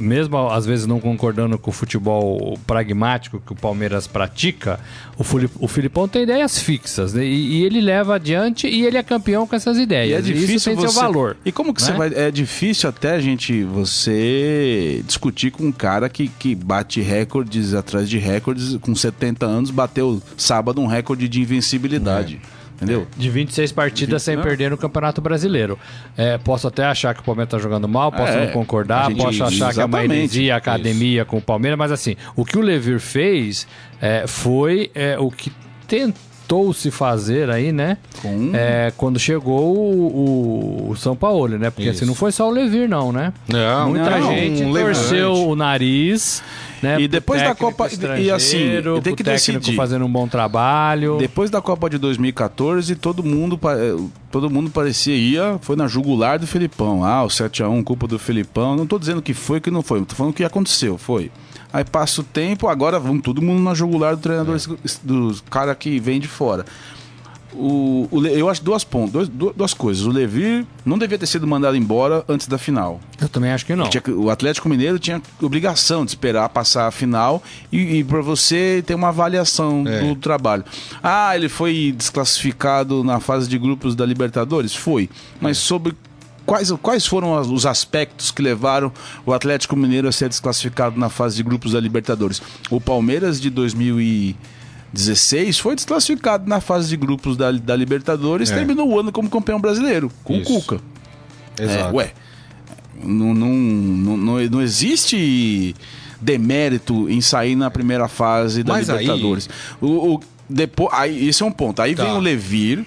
mesmo 0.00 0.48
às 0.50 0.66
vezes 0.66 0.86
não 0.86 1.00
concordando 1.00 1.58
com 1.58 1.70
o 1.70 1.72
futebol 1.72 2.58
pragmático 2.66 3.40
que 3.44 3.52
o 3.52 3.56
Palmeiras 3.56 4.06
pratica, 4.06 4.78
o, 5.16 5.24
o 5.64 5.68
Filipão 5.68 6.06
tem 6.06 6.22
ideias 6.22 6.58
fixas 6.58 7.14
né? 7.14 7.24
e, 7.24 7.60
e, 7.60 7.64
ele 7.64 7.80
leva 7.80 8.16
adiante 8.16 8.66
e 8.66 8.84
ele 8.84 8.98
é 8.98 9.02
campeão 9.02 9.46
com 9.46 9.56
essas 9.56 9.78
ideias. 9.78 10.10
E 10.26 10.30
é 10.30 10.34
difícil 10.34 10.56
Isso 10.56 10.70
tem 10.70 10.76
você... 10.76 10.88
seu 10.88 11.00
valor. 11.00 11.36
E 11.44 11.50
como 11.50 11.72
que 11.72 11.80
né? 11.82 11.88
você 11.88 11.92
vai... 11.92 12.12
É 12.14 12.30
difícil 12.30 12.88
até, 12.88 13.18
gente, 13.20 13.62
você 13.64 15.02
discutir 15.06 15.50
com 15.50 15.64
um 15.64 15.72
cara 15.72 16.08
que, 16.08 16.28
que 16.28 16.54
bate 16.54 17.00
recordes 17.00 17.74
atrás 17.74 18.08
de 18.08 18.18
recordes 18.18 18.74
com 18.82 18.94
70 18.94 19.46
anos, 19.46 19.70
bateu 19.70 20.20
sábado 20.36 20.80
um 20.80 20.86
recorde 20.86 21.28
de 21.28 21.40
invencibilidade. 21.40 22.40
É. 22.58 22.62
Entendeu? 22.82 23.06
De 23.16 23.30
26 23.30 23.70
partidas 23.70 24.22
20, 24.22 24.24
sem 24.24 24.36
não. 24.36 24.42
perder 24.42 24.70
no 24.70 24.76
Campeonato 24.76 25.20
Brasileiro. 25.20 25.78
É, 26.16 26.36
posso 26.36 26.66
até 26.66 26.84
achar 26.84 27.14
que 27.14 27.20
o 27.20 27.22
Palmeiras 27.22 27.48
está 27.48 27.58
jogando 27.58 27.86
mal, 27.86 28.10
posso 28.10 28.32
é, 28.32 28.44
não 28.44 28.52
concordar, 28.52 29.08
gente, 29.08 29.22
posso 29.22 29.44
achar 29.44 29.72
que 29.72 29.80
é 29.80 29.84
uma 29.84 30.04
heresia, 30.04 30.56
academia 30.56 31.22
isso. 31.22 31.30
com 31.30 31.38
o 31.38 31.42
Palmeiras, 31.42 31.78
mas 31.78 31.92
assim, 31.92 32.16
o 32.34 32.44
que 32.44 32.58
o 32.58 32.60
Levir 32.60 32.98
fez 32.98 33.68
é, 34.00 34.26
foi 34.26 34.90
é, 34.96 35.16
o 35.16 35.30
que 35.30 35.52
tentou 35.86 36.31
se 36.74 36.90
fazer 36.90 37.50
aí, 37.50 37.72
né? 37.72 37.96
Com... 38.20 38.50
É, 38.54 38.92
quando 38.96 39.18
chegou 39.18 39.76
o, 39.76 40.90
o, 40.90 40.96
São 40.96 41.16
Paulo, 41.16 41.58
né? 41.58 41.70
Porque 41.70 41.88
assim, 41.88 42.04
não 42.04 42.14
foi 42.14 42.32
só 42.32 42.48
o 42.48 42.50
Levir, 42.50 42.88
não, 42.88 43.12
né? 43.12 43.32
Não, 43.48 43.90
Muita 43.90 44.18
não, 44.18 44.34
gente 44.34 44.64
um 44.64 44.72
torceu 44.72 45.32
o 45.32 45.56
nariz 45.56 46.42
né? 46.82 47.00
E 47.00 47.06
depois 47.06 47.40
da 47.40 47.54
Copa 47.54 47.88
e 48.18 48.30
assim, 48.30 48.82
tem 49.02 49.14
que 49.14 49.22
decidir 49.22 49.76
fazendo 49.76 50.04
um 50.04 50.10
bom 50.10 50.26
trabalho. 50.26 51.16
Depois 51.16 51.48
da 51.48 51.62
Copa 51.62 51.88
de 51.88 51.96
2014, 51.96 52.96
todo 52.96 53.22
mundo 53.22 53.58
eh, 53.64 53.96
todo 54.30 54.50
mundo 54.50 54.68
parecia 54.68 55.14
ia, 55.14 55.58
foi 55.62 55.76
na 55.76 55.86
jugular 55.86 56.40
do 56.40 56.46
Felipão. 56.46 57.04
Ah, 57.04 57.22
o 57.22 57.30
7 57.30 57.62
a 57.62 57.68
1 57.68 57.84
culpa 57.84 58.08
do 58.08 58.18
Felipão. 58.18 58.74
Não 58.74 58.86
tô 58.86 58.98
dizendo 58.98 59.22
que 59.22 59.32
foi 59.32 59.60
que 59.60 59.70
não 59.70 59.82
foi, 59.82 60.04
tô 60.04 60.16
falando 60.16 60.32
o 60.32 60.34
que 60.34 60.42
aconteceu, 60.42 60.98
foi. 60.98 61.30
Aí 61.72 61.84
passa 61.84 62.20
o 62.20 62.24
tempo, 62.24 62.68
agora 62.68 62.98
vamos 62.98 63.22
todo 63.22 63.40
mundo 63.40 63.62
na 63.62 63.74
jugular 63.74 64.14
do 64.14 64.22
treinador 64.22 64.56
é. 64.56 64.88
dos 65.02 65.40
cara 65.40 65.74
que 65.74 65.98
vem 65.98 66.20
de 66.20 66.28
fora. 66.28 66.66
O, 67.54 68.08
o, 68.10 68.26
eu 68.26 68.48
acho 68.48 68.64
duas 68.64 68.82
pontos, 68.82 69.28
duas, 69.28 69.54
duas 69.54 69.74
coisas. 69.74 70.04
O 70.04 70.10
Levi 70.10 70.66
não 70.84 70.96
devia 70.96 71.18
ter 71.18 71.26
sido 71.26 71.46
mandado 71.46 71.76
embora 71.76 72.24
antes 72.28 72.46
da 72.46 72.56
final. 72.56 72.98
Eu 73.20 73.28
também 73.28 73.50
acho 73.50 73.66
que 73.66 73.76
não. 73.76 73.88
Tinha, 73.88 74.02
o 74.08 74.30
Atlético 74.30 74.68
Mineiro 74.68 74.98
tinha 74.98 75.20
obrigação 75.40 76.04
de 76.04 76.12
esperar 76.12 76.48
passar 76.48 76.86
a 76.86 76.90
final 76.90 77.42
e, 77.70 77.98
e 77.98 78.04
para 78.04 78.22
você 78.22 78.82
ter 78.86 78.94
uma 78.94 79.08
avaliação 79.08 79.84
é. 79.86 80.00
do 80.00 80.16
trabalho. 80.16 80.64
Ah, 81.02 81.36
ele 81.36 81.48
foi 81.48 81.94
desclassificado 81.96 83.04
na 83.04 83.20
fase 83.20 83.48
de 83.48 83.58
grupos 83.58 83.94
da 83.94 84.06
Libertadores? 84.06 84.74
Foi. 84.74 85.10
Mas 85.40 85.58
é. 85.58 85.60
sobre 85.60 85.94
quais, 86.46 86.70
quais 86.82 87.06
foram 87.06 87.38
os 87.40 87.66
aspectos 87.66 88.30
que 88.30 88.42
levaram 88.42 88.92
o 89.24 89.32
Atlético 89.32 89.76
Mineiro 89.76 90.08
a 90.08 90.12
ser 90.12 90.28
desclassificado 90.28 90.98
na 90.98 91.08
fase 91.08 91.36
de 91.36 91.42
grupos 91.42 91.72
da 91.72 91.80
Libertadores? 91.80 92.42
O 92.70 92.80
Palmeiras 92.80 93.40
de 93.40 93.50
2000 93.50 94.00
e 94.00 94.36
16 94.92 95.58
foi 95.58 95.74
desclassificado 95.74 96.48
na 96.48 96.60
fase 96.60 96.88
de 96.88 96.96
grupos 96.96 97.36
da, 97.36 97.50
da 97.50 97.74
Libertadores 97.74 98.50
e 98.50 98.52
é. 98.52 98.56
terminou 98.56 98.88
o 98.88 99.00
ano 99.00 99.10
como 99.10 99.28
campeão 99.30 99.60
brasileiro, 99.60 100.10
com 100.22 100.34
Isso. 100.34 100.52
o 100.52 100.60
Cuca. 100.60 100.80
Exato. 101.58 101.88
É, 101.88 101.92
ué, 101.92 102.12
não, 103.02 103.34
não, 103.34 103.48
não, 103.48 104.16
não, 104.48 104.62
existe 104.62 105.74
demérito 106.20 107.08
em 107.08 107.20
sair 107.20 107.56
na 107.56 107.70
primeira 107.70 108.06
fase 108.06 108.62
da 108.62 108.74
Mas 108.74 108.88
Libertadores. 108.88 109.48
Aí... 109.50 109.88
O, 109.88 110.14
o, 110.14 110.20
depois, 110.48 110.90
aí, 110.92 111.28
esse 111.28 111.42
é 111.42 111.46
um 111.46 111.52
ponto. 111.52 111.80
Aí 111.80 111.94
tá. 111.94 112.04
vem 112.04 112.12
o 112.12 112.20
Levir. 112.20 112.84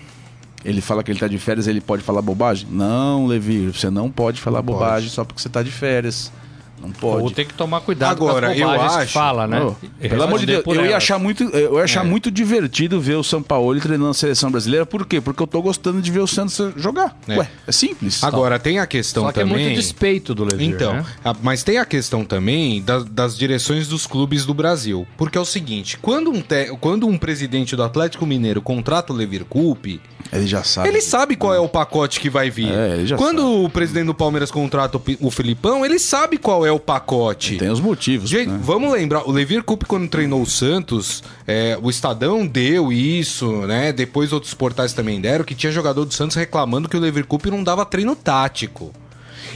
Ele 0.65 0.81
fala 0.81 1.03
que 1.03 1.11
ele 1.11 1.19
tá 1.19 1.27
de 1.27 1.37
férias, 1.37 1.67
ele 1.67 1.79
pode 1.79 2.01
falar 2.01 2.23
bobagem? 2.23 2.67
Não, 2.71 3.27
Levir, 3.27 3.71
você 3.71 3.89
não 3.89 4.09
pode 4.09 4.41
falar 4.41 4.57
não 4.57 4.65
bobagem 4.65 5.07
pode. 5.07 5.15
só 5.15 5.23
porque 5.23 5.39
você 5.39 5.47
tá 5.47 5.61
de 5.61 5.69
férias. 5.69 6.31
Não 6.85 6.91
pode. 6.91 7.23
Ou 7.23 7.31
tem 7.31 7.45
que 7.45 7.53
tomar 7.53 7.81
cuidado 7.81 8.11
Agora, 8.11 8.47
com 8.47 8.53
as 8.53 8.59
eu 8.59 8.69
acho, 8.69 9.11
fala, 9.11 9.47
né? 9.47 9.75
Pelo 9.99 10.23
amor 10.23 10.39
de 10.39 10.45
Deus, 10.45 10.63
eu 10.65 10.85
ia 10.85 10.97
achar 10.97 11.17
muito, 11.17 11.43
eu 11.43 11.77
ia 11.77 11.83
achar 11.83 12.05
é. 12.05 12.07
muito 12.07 12.29
divertido 12.29 12.99
ver 13.01 13.15
o 13.15 13.23
São 13.23 13.41
Paulo 13.41 13.79
treinando 13.79 14.09
a 14.09 14.13
seleção 14.13 14.51
brasileira. 14.51 14.85
Por 14.85 15.05
quê? 15.05 15.19
Porque 15.19 15.41
eu 15.41 15.47
tô 15.47 15.61
gostando 15.61 16.01
de 16.01 16.11
ver 16.11 16.19
o 16.19 16.27
Santos 16.27 16.73
jogar. 16.75 17.17
É. 17.27 17.37
Ué, 17.37 17.49
é 17.67 17.71
simples. 17.71 18.23
Agora, 18.23 18.59
tem 18.59 18.79
a 18.79 18.87
questão 18.87 19.23
Só 19.23 19.31
que 19.31 19.39
também... 19.39 19.55
é 19.55 19.59
muito 19.67 19.75
despeito 19.75 20.35
do 20.35 20.43
Levir, 20.43 20.67
Então, 20.67 20.93
né? 20.93 21.05
a, 21.23 21.35
mas 21.41 21.63
tem 21.63 21.77
a 21.77 21.85
questão 21.85 22.23
também 22.23 22.81
da, 22.81 22.99
das 22.99 23.37
direções 23.37 23.87
dos 23.87 24.05
clubes 24.05 24.45
do 24.45 24.53
Brasil. 24.53 25.07
Porque 25.17 25.37
é 25.37 25.41
o 25.41 25.45
seguinte, 25.45 25.97
quando 25.97 26.31
um, 26.31 26.41
te, 26.41 26.75
quando 26.79 27.07
um 27.07 27.17
presidente 27.17 27.75
do 27.75 27.83
Atlético 27.83 28.25
Mineiro 28.25 28.61
contrata 28.61 29.11
o 29.11 29.15
Levir 29.15 29.45
Coupe, 29.45 30.01
ele 30.31 30.47
já 30.47 30.63
sabe. 30.63 30.89
Ele 30.89 31.01
sabe 31.01 31.35
qual 31.35 31.53
é 31.53 31.59
o 31.59 31.69
pacote 31.69 32.19
que 32.19 32.29
vai 32.29 32.49
vir. 32.49 32.69
É, 32.69 33.15
Quando 33.15 33.41
sabe. 33.41 33.65
o 33.65 33.69
presidente 33.69 34.07
do 34.07 34.13
Palmeiras 34.13 34.49
contrata 34.49 34.99
o 35.19 35.31
Filipão, 35.31 35.85
ele 35.85 35.99
sabe 35.99 36.37
qual 36.37 36.65
é 36.65 36.71
o 36.71 36.74
pacote. 36.79 37.57
tem 37.57 37.69
os 37.69 37.79
motivos. 37.79 38.29
Gente, 38.29 38.49
né? 38.49 38.59
vamos 38.61 38.91
lembrar, 38.91 39.27
o 39.27 39.31
Levir 39.31 39.63
Coupe, 39.63 39.85
quando 39.85 40.07
treinou 40.07 40.41
o 40.41 40.45
Santos, 40.45 41.23
é, 41.47 41.77
o 41.81 41.89
Estadão 41.89 42.45
deu 42.45 42.91
isso, 42.91 43.65
né? 43.65 43.91
Depois 43.91 44.33
outros 44.33 44.53
portais 44.53 44.93
também 44.93 45.19
deram, 45.21 45.45
que 45.45 45.55
tinha 45.55 45.71
jogador 45.71 46.05
do 46.05 46.13
Santos 46.13 46.35
reclamando 46.35 46.89
que 46.89 46.97
o 46.97 46.99
Levir 46.99 47.25
Coupe 47.25 47.49
não 47.49 47.63
dava 47.63 47.85
treino 47.85 48.15
tático. 48.15 48.91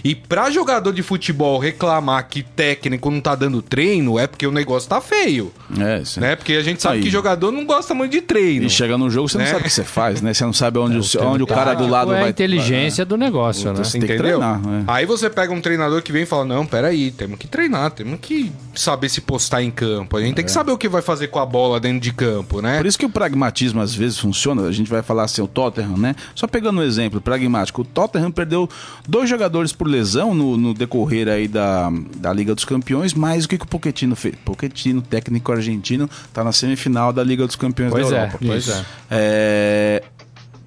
E 0.03 0.15
pra 0.15 0.49
jogador 0.49 0.93
de 0.93 1.03
futebol 1.03 1.59
reclamar 1.59 2.27
que 2.27 2.43
técnico 2.43 3.09
não 3.11 3.21
tá 3.21 3.35
dando 3.35 3.61
treino, 3.61 4.17
é 4.17 4.27
porque 4.27 4.45
o 4.45 4.51
negócio 4.51 4.89
tá 4.89 5.01
feio. 5.01 5.51
É, 5.77 6.03
sim. 6.03 6.19
Né? 6.19 6.35
Porque 6.35 6.53
a 6.53 6.61
gente 6.61 6.81
sabe 6.81 6.97
Aí. 6.97 7.03
que 7.03 7.09
jogador 7.09 7.51
não 7.51 7.65
gosta 7.65 7.93
muito 7.93 8.11
de 8.11 8.21
treino. 8.21 8.65
E 8.65 8.69
chega 8.69 8.97
no 8.97 9.09
jogo, 9.09 9.29
você 9.29 9.37
né? 9.37 9.45
não 9.45 9.51
sabe 9.51 9.61
o 9.61 9.63
que 9.65 9.73
você 9.73 9.83
faz, 9.83 10.21
né? 10.21 10.33
Você 10.33 10.43
não 10.43 10.53
sabe 10.53 10.79
onde, 10.79 10.95
é, 10.95 11.21
o, 11.21 11.27
onde 11.27 11.43
o 11.43 11.47
cara 11.47 11.73
do 11.73 11.87
lado 11.87 12.13
é 12.13 12.19
vai... 12.19 12.27
a 12.27 12.29
inteligência 12.29 13.05
do 13.05 13.17
negócio, 13.17 13.71
né? 13.71 13.83
Você 13.83 13.97
Entendeu? 13.97 14.17
Treinar, 14.17 14.59
né? 14.65 14.83
Aí 14.87 15.05
você 15.05 15.29
pega 15.29 15.53
um 15.53 15.61
treinador 15.61 16.01
que 16.01 16.11
vem 16.11 16.23
e 16.23 16.25
fala, 16.25 16.45
não, 16.45 16.65
peraí, 16.65 17.11
temos 17.11 17.37
que 17.37 17.47
treinar, 17.47 17.91
temos 17.91 18.19
que 18.21 18.51
saber 18.73 19.09
se 19.09 19.21
postar 19.21 19.61
em 19.61 19.71
campo. 19.71 20.15
A 20.17 20.21
gente 20.21 20.31
é. 20.31 20.35
tem 20.35 20.45
que 20.45 20.51
é. 20.51 20.53
saber 20.53 20.71
o 20.71 20.77
que 20.77 20.87
vai 20.87 21.01
fazer 21.01 21.27
com 21.27 21.39
a 21.39 21.45
bola 21.45 21.79
dentro 21.79 21.99
de 21.99 22.13
campo, 22.13 22.61
né? 22.61 22.77
Por 22.77 22.85
isso 22.85 22.97
que 22.97 23.05
o 23.05 23.09
pragmatismo 23.09 23.81
às 23.81 23.93
vezes 23.93 24.17
funciona. 24.17 24.63
A 24.63 24.71
gente 24.71 24.89
vai 24.89 25.01
falar 25.01 25.23
assim, 25.23 25.41
o 25.41 25.47
Tottenham, 25.47 25.97
né? 25.97 26.15
Só 26.33 26.47
pegando 26.47 26.79
um 26.79 26.83
exemplo 26.83 27.19
pragmático. 27.19 27.81
O 27.81 27.85
Tottenham 27.85 28.31
perdeu 28.31 28.69
dois 29.07 29.29
jogadores 29.29 29.71
por 29.71 29.87
lesão 29.89 30.33
no, 30.33 30.55
no 30.55 30.73
decorrer 30.73 31.27
aí 31.27 31.47
da, 31.47 31.91
da 32.17 32.31
Liga 32.31 32.55
dos 32.55 32.65
Campeões, 32.65 33.13
mas 33.13 33.45
o 33.45 33.49
que, 33.49 33.57
que 33.57 33.65
o 33.65 33.67
Pochettino 33.67 34.15
fez? 34.15 34.35
Pochettino, 34.45 35.01
técnico 35.01 35.51
argentino, 35.51 36.09
está 36.25 36.43
na 36.43 36.51
semifinal 36.51 37.11
da 37.11 37.23
Liga 37.23 37.45
dos 37.45 37.55
Campeões 37.55 37.91
pois 37.91 38.09
da 38.09 38.15
é, 38.15 38.19
Europa. 38.19 38.39
Pois 38.41 38.69
é. 38.69 38.85
é 39.09 40.03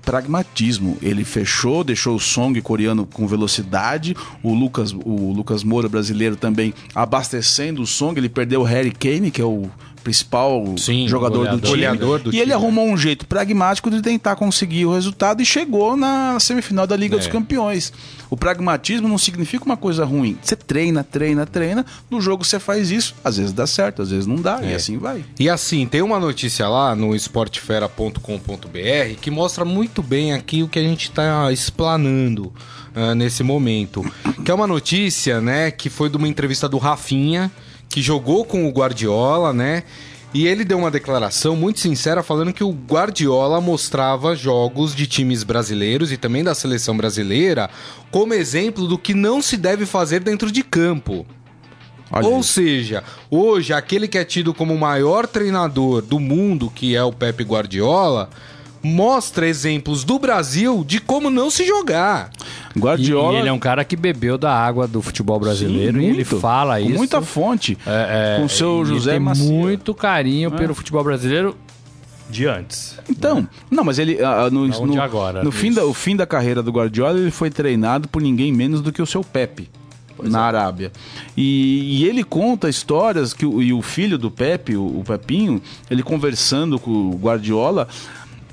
pragmatismo. 0.04 0.98
Ele 1.00 1.24
fechou, 1.24 1.82
deixou 1.82 2.16
o 2.16 2.20
Song 2.20 2.60
coreano 2.60 3.06
com 3.06 3.26
velocidade, 3.26 4.16
o 4.42 4.52
Lucas, 4.52 4.92
o 4.92 5.32
Lucas 5.32 5.64
Moura 5.64 5.88
brasileiro 5.88 6.36
também 6.36 6.74
abastecendo 6.94 7.82
o 7.82 7.86
Song. 7.86 8.18
Ele 8.18 8.28
perdeu 8.28 8.60
o 8.60 8.64
Harry 8.64 8.90
Kane, 8.90 9.30
que 9.30 9.40
é 9.40 9.44
o 9.44 9.70
principal 10.02 10.74
Sim, 10.76 11.08
jogador 11.08 11.38
goleador, 11.38 11.60
do 11.60 11.68
time. 11.68 11.96
Do 11.96 12.16
e 12.16 12.30
time. 12.32 12.42
ele 12.42 12.52
arrumou 12.52 12.86
um 12.86 12.96
jeito 12.96 13.26
pragmático 13.26 13.90
de 13.90 14.02
tentar 14.02 14.36
conseguir 14.36 14.86
o 14.86 14.94
resultado 14.94 15.40
e 15.40 15.46
chegou 15.46 15.96
na 15.96 16.38
semifinal 16.40 16.86
da 16.86 16.96
Liga 16.96 17.16
é. 17.16 17.18
dos 17.18 17.28
Campeões. 17.28 17.92
O 18.28 18.36
pragmatismo 18.36 19.08
não 19.08 19.18
significa 19.18 19.64
uma 19.64 19.76
coisa 19.76 20.04
ruim. 20.04 20.36
Você 20.42 20.56
treina, 20.56 21.04
treina, 21.04 21.46
treina. 21.46 21.86
No 22.10 22.20
jogo 22.20 22.44
você 22.44 22.58
faz 22.58 22.90
isso. 22.90 23.14
Às 23.22 23.36
vezes 23.36 23.52
dá 23.52 23.66
certo, 23.66 24.02
às 24.02 24.10
vezes 24.10 24.26
não 24.26 24.36
dá. 24.36 24.60
É. 24.62 24.72
E 24.72 24.74
assim 24.74 24.98
vai. 24.98 25.24
E 25.38 25.50
assim, 25.50 25.86
tem 25.86 26.02
uma 26.02 26.18
notícia 26.18 26.68
lá 26.68 26.94
no 26.94 27.14
esportefera.com.br 27.14 29.20
que 29.20 29.30
mostra 29.30 29.64
muito 29.64 30.02
bem 30.02 30.32
aqui 30.32 30.62
o 30.62 30.68
que 30.68 30.78
a 30.78 30.82
gente 30.82 31.10
está 31.10 31.52
explanando 31.52 32.52
uh, 32.96 33.14
nesse 33.14 33.42
momento. 33.42 34.04
Que 34.44 34.50
é 34.50 34.54
uma 34.54 34.66
notícia, 34.66 35.40
né, 35.40 35.70
que 35.70 35.90
foi 35.90 36.08
de 36.08 36.16
uma 36.16 36.28
entrevista 36.28 36.68
do 36.68 36.78
Rafinha 36.78 37.50
que 37.92 38.00
jogou 38.00 38.42
com 38.42 38.66
o 38.66 38.70
Guardiola, 38.70 39.52
né? 39.52 39.82
E 40.32 40.46
ele 40.46 40.64
deu 40.64 40.78
uma 40.78 40.90
declaração 40.90 41.54
muito 41.54 41.78
sincera 41.78 42.22
falando 42.22 42.54
que 42.54 42.64
o 42.64 42.72
Guardiola 42.72 43.60
mostrava 43.60 44.34
jogos 44.34 44.94
de 44.94 45.06
times 45.06 45.42
brasileiros 45.42 46.10
e 46.10 46.16
também 46.16 46.42
da 46.42 46.54
seleção 46.54 46.96
brasileira 46.96 47.68
como 48.10 48.32
exemplo 48.32 48.88
do 48.88 48.96
que 48.96 49.12
não 49.12 49.42
se 49.42 49.58
deve 49.58 49.84
fazer 49.84 50.20
dentro 50.20 50.50
de 50.50 50.62
campo. 50.62 51.26
Olha 52.10 52.26
Ou 52.26 52.40
isso. 52.40 52.54
seja, 52.54 53.04
hoje 53.30 53.74
aquele 53.74 54.08
que 54.08 54.16
é 54.16 54.24
tido 54.24 54.54
como 54.54 54.72
o 54.72 54.80
maior 54.80 55.26
treinador 55.26 56.00
do 56.00 56.18
mundo, 56.18 56.72
que 56.74 56.96
é 56.96 57.04
o 57.04 57.12
Pepe 57.12 57.44
Guardiola, 57.44 58.30
mostra 58.82 59.46
exemplos 59.46 60.04
do 60.04 60.18
Brasil 60.18 60.84
de 60.86 61.00
como 61.00 61.30
não 61.30 61.50
se 61.50 61.64
jogar. 61.66 62.30
Guardiola. 62.76 63.34
E, 63.34 63.36
e 63.36 63.38
ele 63.40 63.48
é 63.48 63.52
um 63.52 63.58
cara 63.58 63.84
que 63.84 63.96
bebeu 63.96 64.36
da 64.36 64.52
água 64.52 64.88
do 64.88 65.00
futebol 65.00 65.38
brasileiro 65.38 66.00
Sim, 66.00 66.06
e 66.06 66.10
ele 66.10 66.24
fala 66.24 66.80
com 66.80 66.86
isso. 66.86 66.98
muita 66.98 67.22
fonte. 67.22 67.78
É, 67.86 68.36
é, 68.36 68.38
com 68.38 68.46
o 68.46 68.48
seu 68.48 68.84
José 68.84 69.16
ele 69.16 69.24
tem 69.24 69.44
muito 69.46 69.94
carinho 69.94 70.52
é. 70.52 70.56
pelo 70.56 70.74
futebol 70.74 71.04
brasileiro 71.04 71.56
de 72.28 72.46
antes. 72.46 72.98
Então, 73.08 73.42
né? 73.42 73.48
não, 73.70 73.84
mas 73.84 73.98
ele 73.98 74.16
uh, 74.16 74.50
no, 74.50 74.66
não 74.66 74.86
no, 74.86 75.02
agora, 75.02 75.44
no 75.44 75.52
fim 75.52 75.72
da, 75.72 75.84
o 75.84 75.92
fim 75.92 76.16
da 76.16 76.26
carreira 76.26 76.62
do 76.62 76.72
Guardiola 76.72 77.18
ele 77.18 77.30
foi 77.30 77.50
treinado 77.50 78.08
por 78.08 78.22
ninguém 78.22 78.50
menos 78.50 78.80
do 78.80 78.90
que 78.90 79.02
o 79.02 79.06
seu 79.06 79.22
Pepe. 79.22 79.68
Pois 80.16 80.30
na 80.30 80.40
é. 80.40 80.42
Arábia. 80.42 80.92
E, 81.36 82.00
e, 82.00 82.04
ele 82.06 82.22
conta 82.22 82.68
histórias 82.68 83.32
que 83.32 83.46
o, 83.46 83.62
e 83.62 83.72
o 83.72 83.80
filho 83.82 84.18
do 84.18 84.30
Pepe, 84.30 84.76
o, 84.76 84.84
o 84.84 85.04
Pepinho, 85.06 85.60
ele 85.90 86.02
conversando 86.02 86.78
com 86.78 86.90
o 86.90 87.16
Guardiola, 87.16 87.88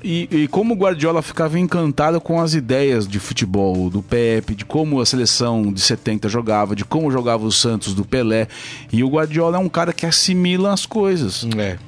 e, 0.02 0.28
e, 0.30 0.48
como 0.48 0.74
o 0.74 0.76
Guardiola 0.76 1.22
ficava 1.22 1.58
encantado 1.58 2.20
com 2.20 2.40
as 2.40 2.54
ideias 2.54 3.06
de 3.06 3.18
futebol 3.18 3.90
do 3.90 4.02
Pepe, 4.02 4.54
de 4.54 4.64
como 4.64 5.00
a 5.00 5.06
seleção 5.06 5.72
de 5.72 5.80
70 5.80 6.28
jogava, 6.28 6.74
de 6.74 6.84
como 6.84 7.10
jogava 7.10 7.44
o 7.44 7.52
Santos 7.52 7.94
do 7.94 8.04
Pelé. 8.04 8.48
E 8.92 9.04
o 9.04 9.08
Guardiola 9.08 9.56
é 9.56 9.60
um 9.60 9.68
cara 9.68 9.92
que 9.92 10.06
assimila 10.06 10.72
as 10.72 10.86
coisas. 10.86 11.46
É. 11.56 11.78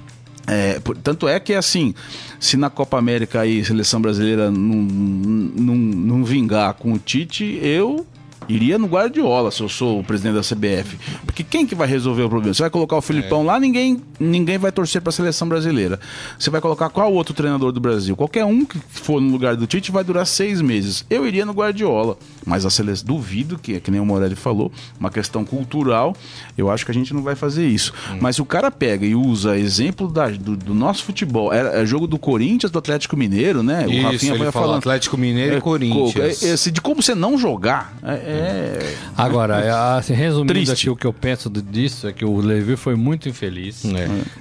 É, 0.46 0.81
tanto 1.05 1.29
é 1.29 1.38
que 1.38 1.55
assim, 1.55 1.94
se 2.40 2.57
na 2.57 2.68
Copa 2.68 2.98
América 2.98 3.40
aí 3.40 3.61
a 3.61 3.64
seleção 3.64 4.03
brasileira 4.03 4.51
não, 4.51 4.75
não, 4.77 5.75
não 5.77 6.25
vingar 6.25 6.75
com 6.75 6.92
o 6.92 6.98
Tite, 6.98 7.61
eu 7.62 8.05
iria 8.53 8.79
no 8.79 8.87
Guardiola 8.87 9.51
se 9.51 9.62
eu 9.62 9.69
sou 9.69 10.01
o 10.01 10.05
presidente 10.05 10.35
da 10.35 10.41
CBF. 10.41 10.99
Porque 11.25 11.43
quem 11.43 11.67
que 11.67 11.75
vai 11.75 11.88
resolver 11.88 12.23
o 12.23 12.29
problema? 12.29 12.55
Você 12.55 12.62
vai 12.62 12.71
colocar 12.71 12.97
o 12.97 13.03
Filipão 13.03 13.43
é. 13.43 13.45
lá, 13.47 13.61
ninguém, 13.61 14.01
ninguém 14.21 14.59
vai 14.59 14.71
torcer 14.71 15.01
para 15.01 15.11
a 15.11 15.12
seleção 15.12 15.49
brasileira. 15.49 15.99
Você 16.38 16.51
vai 16.51 16.61
colocar 16.61 16.88
qual 16.91 17.12
outro 17.12 17.35
treinador 17.35 17.73
do 17.73 17.81
Brasil? 17.81 18.15
Qualquer 18.15 18.45
um 18.45 18.65
que 18.65 18.79
for 18.88 19.21
no 19.21 19.31
lugar 19.31 19.57
do 19.57 19.67
Tite 19.67 19.91
vai 19.91 20.05
durar 20.05 20.27
seis 20.27 20.61
meses. 20.61 21.05
Eu 21.09 21.27
iria 21.27 21.45
no 21.45 21.53
Guardiola. 21.53 22.17
Mas 22.45 22.67
a 22.67 22.71
seleção, 22.71 23.07
duvido 23.07 23.59
que, 23.59 23.81
que 23.81 23.91
nem 23.91 24.01
o 24.01 24.07
Morelli 24.07 24.35
falou, 24.35 24.71
uma 24.99 25.11
questão 25.11 25.45
cultural, 25.45 26.15
eu 26.59 26.71
acho 26.71 26.85
que 26.85 26.91
a 26.91 26.95
gente 26.95 27.15
não 27.15 27.23
vai 27.23 27.35
fazer 27.35 27.67
isso. 27.67 27.93
Hum. 28.11 28.19
Mas 28.21 28.37
se 28.37 28.43
o 28.43 28.45
cara 28.45 28.71
pega 28.71 29.07
e 29.07 29.15
usa 29.15 29.57
exemplo 29.57 30.09
da, 30.09 30.29
do, 30.29 30.57
do, 30.57 30.75
nosso 30.75 31.05
futebol, 31.05 31.53
é, 31.53 31.83
é, 31.83 31.87
jogo 31.87 32.07
do 32.07 32.19
Corinthians, 32.19 32.71
do 32.71 32.79
Atlético 32.79 33.17
Mineiro, 33.17 33.62
né? 33.62 33.87
Isso, 33.88 33.99
o 33.99 34.03
Rafinha 34.03 34.35
vai 34.37 34.53
falando. 34.53 34.79
Atlético 34.79 35.17
Mineiro 35.17 35.55
é, 35.55 35.59
e 35.59 35.61
Corinthians. 35.61 36.67
É, 36.67 36.71
de 36.71 36.81
como 36.81 37.03
você 37.03 37.15
não 37.15 37.38
jogar. 37.38 37.97
É, 38.03 38.42
é, 38.43 38.97
Agora, 39.17 39.61
é, 39.61 39.71
assim, 39.99 40.15
resumindo 40.15 40.53
Triste. 40.53 40.73
aqui 40.73 40.91
o 40.91 40.97
que 40.97 41.07
eu 41.07 41.13
penso 41.13 41.51
disso 41.51 42.09
é 42.09 42.13
que 42.13 42.25
o 42.25 42.37
Levir 42.37 42.77
foi 42.77 42.95
muito 42.95 43.29
infeliz. 43.29 43.85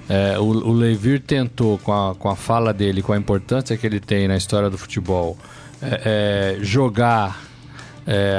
É. 0.10 0.34
é. 0.34 0.40
o, 0.40 0.44
o 0.44 0.74
Levir 0.74 1.22
tentou, 1.22 1.78
com 1.78 1.92
a, 1.92 2.16
com 2.16 2.30
a 2.30 2.36
fala 2.36 2.74
dele, 2.74 3.02
com 3.02 3.14
a 3.14 3.18
importância 3.18 3.76
que 3.78 3.86
ele 3.86 4.00
tem 4.00 4.28
na 4.28 4.38
história 4.38 4.70
do 4.70 4.78
futebol, 4.78 5.38
é, 5.82 6.58
jogar 6.62 7.50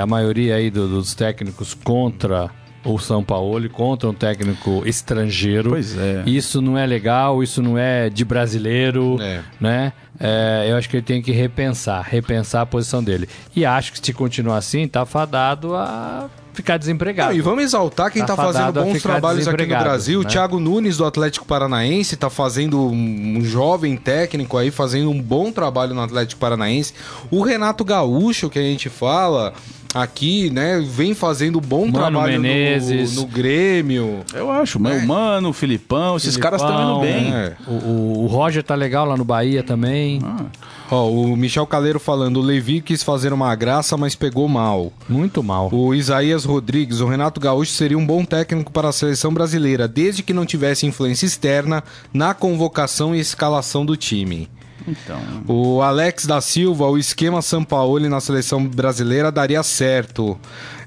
a 0.01 0.07
maioria 0.07 0.57
aí 0.57 0.71
do, 0.71 0.89
dos 0.89 1.15
técnicos 1.15 1.73
contra 1.73 2.51
o 2.85 2.99
São 2.99 3.23
Paulo 3.23 3.69
contra 3.71 4.09
um 4.09 4.15
técnico 4.15 4.83
estrangeiro. 4.87 5.71
Pois 5.71 5.97
é. 5.97 6.23
Isso 6.27 6.61
não 6.61 6.77
é 6.77 6.87
legal, 6.87 7.43
isso 7.43 7.63
não 7.63 7.79
é 7.79 8.09
de 8.11 8.25
brasileiro, 8.25 9.19
é. 9.21 9.43
né? 9.61 9.93
É, 10.19 10.67
eu 10.71 10.77
acho 10.77 10.89
que 10.89 10.97
ele 10.97 11.05
tem 11.05 11.23
que 11.23 11.33
repensar, 11.33 12.03
repensar 12.03 12.63
a 12.63 12.67
posição 12.67 13.03
dele. 13.03 13.29
E 13.55 13.65
acho 13.65 13.93
que 13.93 14.05
se 14.05 14.13
continuar 14.13 14.59
assim, 14.59 14.87
tá 14.87 15.05
fadado 15.05 15.75
a 15.75 16.29
ficar 16.53 16.77
desempregado. 16.77 17.31
Não, 17.31 17.37
e 17.37 17.41
vamos 17.41 17.65
exaltar 17.65 18.11
quem 18.11 18.23
está 18.23 18.37
tá 18.37 18.43
fazendo 18.43 18.73
bons 18.73 19.03
trabalhos 19.03 19.49
aqui 19.49 19.67
no 19.67 19.79
Brasil. 19.79 20.21
Né? 20.21 20.27
O 20.27 20.29
Thiago 20.29 20.61
Nunes, 20.61 20.97
do 20.97 21.05
Atlético 21.05 21.47
Paranaense, 21.47 22.15
está 22.15 22.29
fazendo 22.29 22.79
um, 22.79 23.39
um, 23.39 23.45
jovem 23.45 23.97
técnico 23.97 24.57
aí, 24.57 24.71
fazendo 24.71 25.11
um 25.11 25.21
bom 25.21 25.51
trabalho 25.51 25.95
no 25.95 26.03
Atlético 26.03 26.41
Paranaense. 26.41 26.93
O 27.31 27.43
Renato 27.43 27.85
Gaúcho, 27.85 28.51
que 28.51 28.59
a 28.59 28.63
gente 28.63 28.89
fala 28.89 29.55
aqui, 29.95 30.51
né, 30.51 30.81
vem 30.81 31.15
fazendo 31.15 31.61
bom 31.61 31.87
Mano 31.87 31.93
trabalho 31.93 32.41
Menezes. 32.41 33.17
No, 33.17 33.23
no 33.23 33.27
Grêmio. 33.29 34.21
Eu 34.35 34.51
acho, 34.51 34.79
é. 34.87 34.99
o 34.99 35.07
Mano, 35.07 35.51
o 35.51 35.53
Filipão, 35.53 36.17
esses 36.17 36.35
Filipão, 36.35 36.59
caras 36.59 36.63
estão 36.63 36.91
indo 36.91 37.01
bem. 37.01 37.35
É. 37.35 37.53
O, 37.67 38.25
o, 38.25 38.27
Roger 38.27 38.63
tá 38.63 38.75
legal 38.75 39.07
lá 39.07 39.17
no 39.17 39.25
Bahia 39.25 39.63
também. 39.63 40.21
Ah. 40.25 40.47
Ó, 40.91 41.11
o 41.11 41.37
Michel 41.37 41.67
Caleiro 41.67 41.99
falando, 41.99 42.39
o 42.39 42.43
Levi 42.43 42.81
quis 42.81 43.03
fazer 43.03 43.33
uma 43.33 43.55
graça, 43.55 43.97
mas 43.97 44.15
pegou 44.15 44.49
mal. 44.49 44.93
Muito 45.09 45.43
mal. 45.43 45.71
O 45.73 45.95
Isaías 45.95 46.45
Rodrigues, 46.45 47.01
o 47.01 47.07
Renato 47.07 47.41
Gaúcho 47.41 47.73
seria 47.73 47.97
um 47.97 48.07
bom 48.07 48.25
técnico 48.25 48.71
para 48.71 48.89
a 48.89 48.93
seleção 48.93 49.33
brasileira, 49.33 49.89
desde 49.89 50.23
que 50.23 50.35
não 50.35 50.45
tivesse 50.45 50.87
influência 50.87 51.27
externa 51.27 51.83
na 52.13 52.35
convocação 52.35 53.15
e 53.15 53.21
escalação 53.21 53.87
do 53.87 53.97
time. 53.97 54.49
Então. 54.87 55.21
O 55.47 55.83
Alex 55.83 56.27
da 56.27 56.41
Silva, 56.41 56.87
o 56.87 56.99
esquema 56.99 57.43
Sampaoli 57.43 58.09
na 58.09 58.21
seleção 58.21 58.67
brasileira 58.67 59.31
daria 59.31 59.63
certo. 59.63 60.39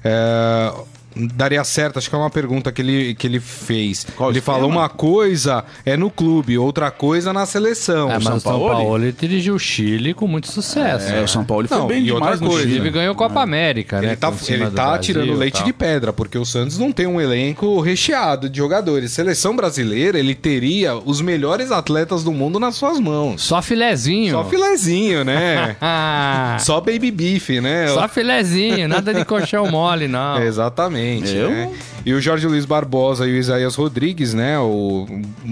É, 0.04 0.72
daria 1.16 1.64
certo, 1.64 1.98
acho 1.98 2.08
que 2.08 2.14
é 2.14 2.18
uma 2.18 2.30
pergunta 2.30 2.70
que 2.70 2.82
ele, 2.82 3.14
que 3.14 3.26
ele 3.26 3.40
fez. 3.40 4.06
Qual 4.16 4.30
ele 4.30 4.40
falou 4.40 4.68
uma 4.68 4.88
coisa 4.88 5.64
é 5.84 5.96
no 5.96 6.10
clube, 6.10 6.58
outra 6.58 6.90
coisa 6.90 7.32
na 7.32 7.46
seleção. 7.46 8.10
É, 8.10 8.14
mas 8.14 8.24
São 8.24 8.36
o 8.36 8.40
São 8.40 8.58
Paulo 8.58 8.98
ele 9.02 9.12
dirigiu 9.12 9.54
o 9.54 9.58
Chile 9.58 10.12
com 10.12 10.26
muito 10.26 10.50
sucesso. 10.50 11.10
É, 11.10 11.22
o 11.22 11.28
São 11.28 11.44
Paulo 11.44 11.66
foi 11.66 11.78
não, 11.78 11.86
bem 11.86 12.02
demais 12.04 12.40
no 12.40 12.50
coisa. 12.50 12.68
Chile 12.68 12.90
ganhou 12.90 13.14
Copa 13.14 13.40
América, 13.40 13.98
ele 13.98 14.08
né? 14.08 14.16
Tá, 14.16 14.32
ele 14.48 14.70
tá 14.70 14.98
tirando 14.98 15.34
leite 15.34 15.64
de 15.64 15.72
pedra, 15.72 16.12
porque 16.12 16.36
o 16.36 16.44
Santos 16.44 16.78
não 16.78 16.92
tem 16.92 17.06
um 17.06 17.20
elenco 17.20 17.80
recheado 17.80 18.48
de 18.48 18.58
jogadores. 18.58 19.12
Seleção 19.12 19.56
brasileira, 19.56 20.18
ele 20.18 20.34
teria 20.34 20.96
os 20.96 21.20
melhores 21.20 21.70
atletas 21.70 22.22
do 22.22 22.32
mundo 22.32 22.60
nas 22.60 22.74
suas 22.74 23.00
mãos. 23.00 23.42
Só 23.42 23.62
filezinho. 23.62 24.32
Só 24.32 24.44
filezinho, 24.44 25.24
né? 25.24 25.76
Só 26.60 26.80
baby 26.80 27.10
beef, 27.10 27.48
né? 27.60 27.88
Só 27.88 28.08
filezinho, 28.08 28.88
nada 28.88 29.14
de 29.14 29.24
colchão 29.24 29.70
mole, 29.70 30.08
não. 30.08 30.40
Exatamente. 30.42 31.05
Exatamente. 31.14 31.36
Eu? 31.36 31.50
Né? 31.50 31.72
E 32.04 32.12
o 32.12 32.20
Jorge 32.20 32.46
Luiz 32.46 32.64
Barbosa 32.64 33.26
e 33.26 33.32
o 33.32 33.36
Isaías 33.36 33.74
Rodrigues, 33.74 34.32
né? 34.32 34.58
O, 34.58 35.06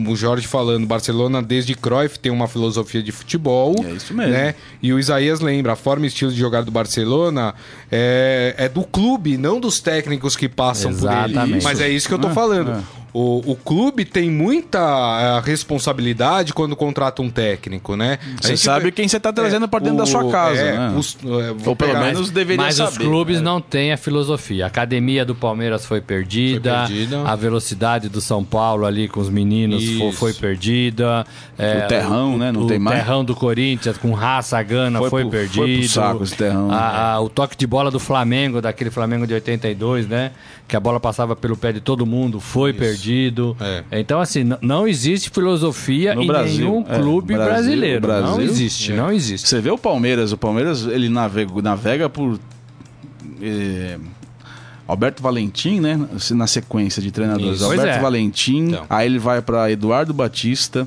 o 0.09 0.17
Jorge 0.17 0.47
falando, 0.47 0.87
Barcelona 0.87 1.43
desde 1.43 1.75
Cruyff 1.75 2.19
tem 2.19 2.31
uma 2.31 2.47
filosofia 2.47 3.03
de 3.03 3.12
futebol. 3.12 3.75
É 3.85 3.90
isso 3.90 4.14
mesmo. 4.14 4.33
Né? 4.33 4.55
E 4.83 4.93
o 4.93 4.99
Isaías 4.99 5.40
lembra, 5.40 5.73
a 5.73 5.77
forma 5.77 6.05
e 6.05 6.09
estilo 6.09 6.31
de 6.31 6.38
jogar 6.38 6.62
do 6.62 6.71
Barcelona 6.71 7.55
é, 7.90 8.55
é 8.57 8.69
do 8.69 8.85
clube, 8.85 9.37
não 9.37 9.59
dos 9.59 9.81
técnicos 9.81 10.37
que 10.37 10.49
passam 10.49 10.90
Exatamente. 10.90 11.35
por 11.35 11.49
ele. 11.49 11.64
Mas 11.64 11.81
é 11.81 11.88
isso 11.88 12.09
que 12.09 12.14
eu 12.14 12.19
tô 12.19 12.29
ah, 12.29 12.35
falando. 12.35 12.71
É. 12.71 13.04
O, 13.16 13.53
o 13.53 13.55
clube 13.55 14.05
tem 14.05 14.29
muita 14.29 14.81
uh, 14.81 15.40
responsabilidade 15.40 16.53
quando 16.53 16.74
contrata 16.74 17.22
um 17.22 17.31
técnico, 17.31 17.94
né? 17.94 18.18
Você 18.40 18.57
sabe 18.57 18.90
quem 18.90 19.07
você 19.07 19.18
está 19.18 19.33
trazendo 19.33 19.66
é, 19.66 19.68
para 19.68 19.85
dentro 19.85 19.98
o, 19.98 20.00
da 20.00 20.07
sua 20.07 20.29
casa, 20.29 20.61
é, 20.61 20.77
né? 20.77 20.94
Os, 20.98 21.16
é, 21.22 21.68
Ou 21.68 21.77
pelo 21.77 21.96
menos 22.00 22.33
deveria 22.33 22.64
mas 22.64 22.74
saber. 22.74 22.90
Mas 22.90 22.98
os 22.98 23.05
clubes 23.07 23.37
né? 23.37 23.44
não 23.44 23.61
têm 23.61 23.92
a 23.92 23.96
filosofia. 23.96 24.64
A 24.64 24.66
academia 24.66 25.24
do 25.24 25.33
Palmeiras 25.33 25.87
foi 25.87 26.00
perdida, 26.00 26.87
foi 26.87 26.88
perdida. 26.88 27.22
a 27.22 27.37
velocidade 27.37 28.09
do 28.09 28.20
São 28.20 28.42
Paulo 28.42 28.85
ali 28.85 29.07
com 29.07 29.20
os 29.20 29.31
meninos 29.31 29.88
foi, 29.96 30.12
foi, 30.12 30.33
perdida. 30.33 31.24
É, 31.57 31.85
o 31.85 31.87
terrão, 31.87 32.37
né? 32.37 32.50
Não 32.50 32.62
o, 32.62 32.66
tem 32.66 32.81
mais. 32.81 32.98
O 32.98 33.00
terrão 33.00 33.24
do 33.24 33.37
Corinthians 33.37 33.96
com 33.96 34.11
raça 34.12 34.61
gana 34.61 34.98
foi, 34.98 35.11
foi 35.11 35.22
pro, 35.22 35.31
perdido. 35.31 35.55
Foi 35.55 35.79
pro 35.79 35.88
saco 35.88 36.24
esse 36.24 36.35
terrão. 36.35 36.68
A, 36.72 37.12
a, 37.12 37.20
o 37.20 37.29
toque 37.29 37.57
de 37.57 37.64
bola 37.64 37.92
do 37.92 38.00
Flamengo, 38.00 38.61
daquele 38.61 38.90
Flamengo 38.90 39.24
de 39.24 39.35
82, 39.35 40.09
né? 40.09 40.33
Que 40.66 40.74
a 40.74 40.81
bola 40.81 40.98
passava 40.98 41.37
pelo 41.37 41.57
pé 41.57 41.70
de 41.70 41.81
todo 41.81 42.05
mundo, 42.05 42.40
foi 42.40 42.70
Isso. 42.70 42.79
perdido 42.81 43.04
perdido. 43.05 43.57
É. 43.61 44.01
Então, 44.01 44.21
assim, 44.21 44.45
não 44.61 44.88
existe 44.88 45.31
filosofia 45.31 46.14
no 46.14 46.23
em 46.23 46.27
Brasil. 46.27 46.59
nenhum 46.59 46.85
é, 46.88 46.99
clube 46.99 47.35
Brasil, 47.35 47.53
brasileiro. 47.53 48.01
Brasil, 48.01 48.31
não 48.31 48.40
existe, 48.40 48.93
é. 48.93 48.97
não 48.97 49.12
existe. 49.12 49.49
Você 49.49 49.61
vê 49.61 49.71
o 49.71 49.79
Palmeiras, 49.79 50.33
o 50.33 50.38
Palmeiras 50.38 50.87
ele 50.87 51.09
navega, 51.09 51.62
navega 51.62 52.09
por. 52.09 52.38
Eh, 53.43 53.99
Alberto 54.87 55.23
Valentim, 55.23 55.81
né? 55.81 55.99
Na 56.33 56.47
sequência 56.47 57.01
de 57.01 57.11
treinadores. 57.11 57.57
Isso. 57.57 57.64
Alberto 57.64 57.99
é. 57.99 58.01
Valentim, 58.01 58.69
então. 58.69 58.87
aí 58.88 59.07
ele 59.07 59.19
vai 59.19 59.40
para 59.40 59.71
Eduardo 59.71 60.12
Batista. 60.12 60.87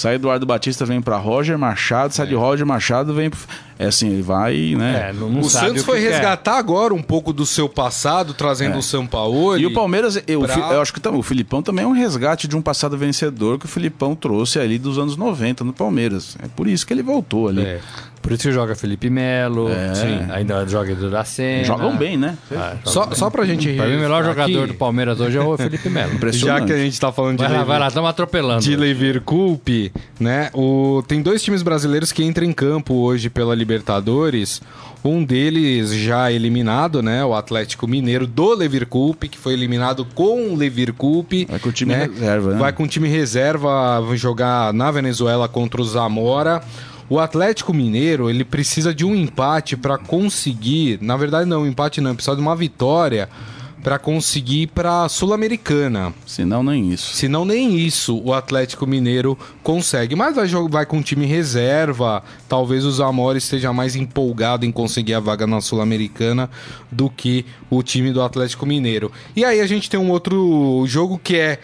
Sai 0.00 0.14
Eduardo 0.14 0.46
Batista, 0.46 0.86
vem 0.86 1.02
para 1.02 1.18
Roger 1.18 1.58
Machado, 1.58 2.14
sai 2.14 2.26
de 2.26 2.32
é. 2.32 2.36
Roger 2.38 2.64
Machado, 2.64 3.12
vem. 3.12 3.30
É 3.78 3.86
assim, 3.86 4.08
ele 4.08 4.22
vai, 4.22 4.74
né? 4.74 5.10
É, 5.10 5.12
não, 5.12 5.28
não 5.28 5.40
o 5.40 5.50
Santos 5.50 5.82
o 5.82 5.84
foi 5.84 6.00
resgatar 6.00 6.56
agora 6.56 6.94
um 6.94 7.02
pouco 7.02 7.34
do 7.34 7.44
seu 7.44 7.68
passado, 7.68 8.32
trazendo 8.32 8.76
é. 8.76 8.78
o 8.78 8.82
São 8.82 9.06
Paulo. 9.06 9.58
E 9.58 9.66
o 9.66 9.74
Palmeiras, 9.74 10.22
eu, 10.26 10.40
pra... 10.40 10.54
eu 10.72 10.80
acho 10.80 10.90
que 10.92 11.06
o 11.06 11.22
Filipão 11.22 11.62
também 11.62 11.84
é 11.84 11.88
um 11.88 11.92
resgate 11.92 12.48
de 12.48 12.56
um 12.56 12.62
passado 12.62 12.96
vencedor 12.96 13.58
que 13.58 13.66
o 13.66 13.68
Filipão 13.68 14.14
trouxe 14.14 14.58
ali 14.58 14.78
dos 14.78 14.98
anos 14.98 15.18
90 15.18 15.64
no 15.64 15.72
Palmeiras. 15.74 16.34
É 16.42 16.48
por 16.48 16.66
isso 16.66 16.86
que 16.86 16.94
ele 16.94 17.02
voltou 17.02 17.48
ali. 17.48 17.78
Por 18.22 18.32
isso 18.32 18.42
que 18.42 18.52
joga 18.52 18.74
Felipe 18.74 19.08
Melo, 19.08 19.70
é. 19.70 19.94
sim, 19.94 20.30
ainda 20.30 20.66
joga 20.66 20.92
Edu 20.92 21.10
da 21.10 21.24
Senna. 21.24 21.64
Jogam 21.64 21.96
bem, 21.96 22.16
né? 22.18 22.36
Ah, 22.54 22.76
só, 22.84 23.06
bem. 23.06 23.14
só 23.14 23.30
pra 23.30 23.44
gente 23.44 23.72
Pra 23.72 23.86
mim, 23.86 23.96
o 23.96 24.00
melhor 24.00 24.24
jogador 24.24 24.66
do 24.66 24.74
Palmeiras 24.74 25.20
hoje 25.20 25.38
é 25.38 25.40
o 25.40 25.56
Felipe 25.56 25.88
Melo. 25.88 26.12
Já 26.32 26.60
que 26.60 26.72
a 26.72 26.76
gente 26.76 27.00
tá 27.00 27.10
falando 27.10 27.38
de. 27.38 27.44
Vai 27.44 27.52
lá, 27.52 27.64
vai 27.64 27.78
lá, 27.78 27.88
estamos 27.88 28.10
atropelando. 28.10 28.62
De 28.62 28.76
Levir 28.76 29.22
Coupe, 29.22 29.92
né? 30.18 30.50
O... 30.52 31.02
Tem 31.08 31.22
dois 31.22 31.42
times 31.42 31.62
brasileiros 31.62 32.12
que 32.12 32.22
entram 32.22 32.46
em 32.46 32.52
campo 32.52 32.94
hoje 32.94 33.30
pela 33.30 33.54
Libertadores. 33.54 34.60
Um 35.02 35.24
deles 35.24 35.94
já 35.94 36.30
eliminado, 36.30 37.02
né? 37.02 37.24
O 37.24 37.34
Atlético 37.34 37.88
Mineiro 37.88 38.26
do 38.26 38.54
Levir 38.54 38.86
Coupe, 38.86 39.28
que 39.28 39.38
foi 39.38 39.54
eliminado 39.54 40.04
com 40.14 40.50
o 40.50 40.56
Levir 40.56 40.92
Coupe. 40.92 41.46
Vai 41.46 41.58
com 41.58 41.70
o 41.70 41.72
time 41.72 41.94
né? 41.94 42.06
reserva, 42.12 42.52
né? 42.52 42.58
Vai 42.58 42.72
com 42.72 42.82
o 42.82 42.88
time 42.88 43.08
reserva 43.08 44.04
jogar 44.14 44.74
na 44.74 44.90
Venezuela 44.90 45.48
contra 45.48 45.80
o 45.80 45.84
Zamora. 45.84 46.62
O 47.10 47.18
Atlético 47.18 47.74
Mineiro, 47.74 48.30
ele 48.30 48.44
precisa 48.44 48.94
de 48.94 49.04
um 49.04 49.16
empate 49.16 49.76
para 49.76 49.98
conseguir, 49.98 50.96
na 51.02 51.16
verdade 51.16 51.48
não, 51.48 51.62
um 51.62 51.66
empate 51.66 52.00
não, 52.00 52.14
precisa 52.14 52.36
de 52.36 52.40
uma 52.40 52.54
vitória 52.54 53.28
para 53.82 53.98
conseguir 53.98 54.68
para 54.68 55.08
Sul-Americana. 55.08 56.14
Se 56.26 56.44
não 56.44 56.62
nem 56.62 56.92
isso. 56.92 57.14
Se 57.14 57.28
não 57.28 57.44
nem 57.44 57.78
isso, 57.78 58.20
o 58.22 58.32
Atlético 58.32 58.86
Mineiro 58.86 59.36
consegue, 59.62 60.14
mas 60.14 60.36
vai 60.36 60.46
vai 60.68 60.86
com 60.86 61.02
time 61.02 61.26
reserva. 61.26 62.22
Talvez 62.48 62.84
o 62.84 62.92
Zamora 62.92 63.38
esteja 63.38 63.72
mais 63.72 63.96
empolgado 63.96 64.64
em 64.64 64.70
conseguir 64.70 65.14
a 65.14 65.20
vaga 65.20 65.46
na 65.46 65.60
Sul-Americana 65.60 66.48
do 66.92 67.10
que 67.10 67.44
o 67.68 67.82
time 67.82 68.12
do 68.12 68.22
Atlético 68.22 68.66
Mineiro. 68.66 69.10
E 69.34 69.44
aí 69.44 69.60
a 69.60 69.66
gente 69.66 69.90
tem 69.90 69.98
um 69.98 70.10
outro 70.10 70.84
jogo 70.86 71.18
que 71.18 71.36
é 71.36 71.58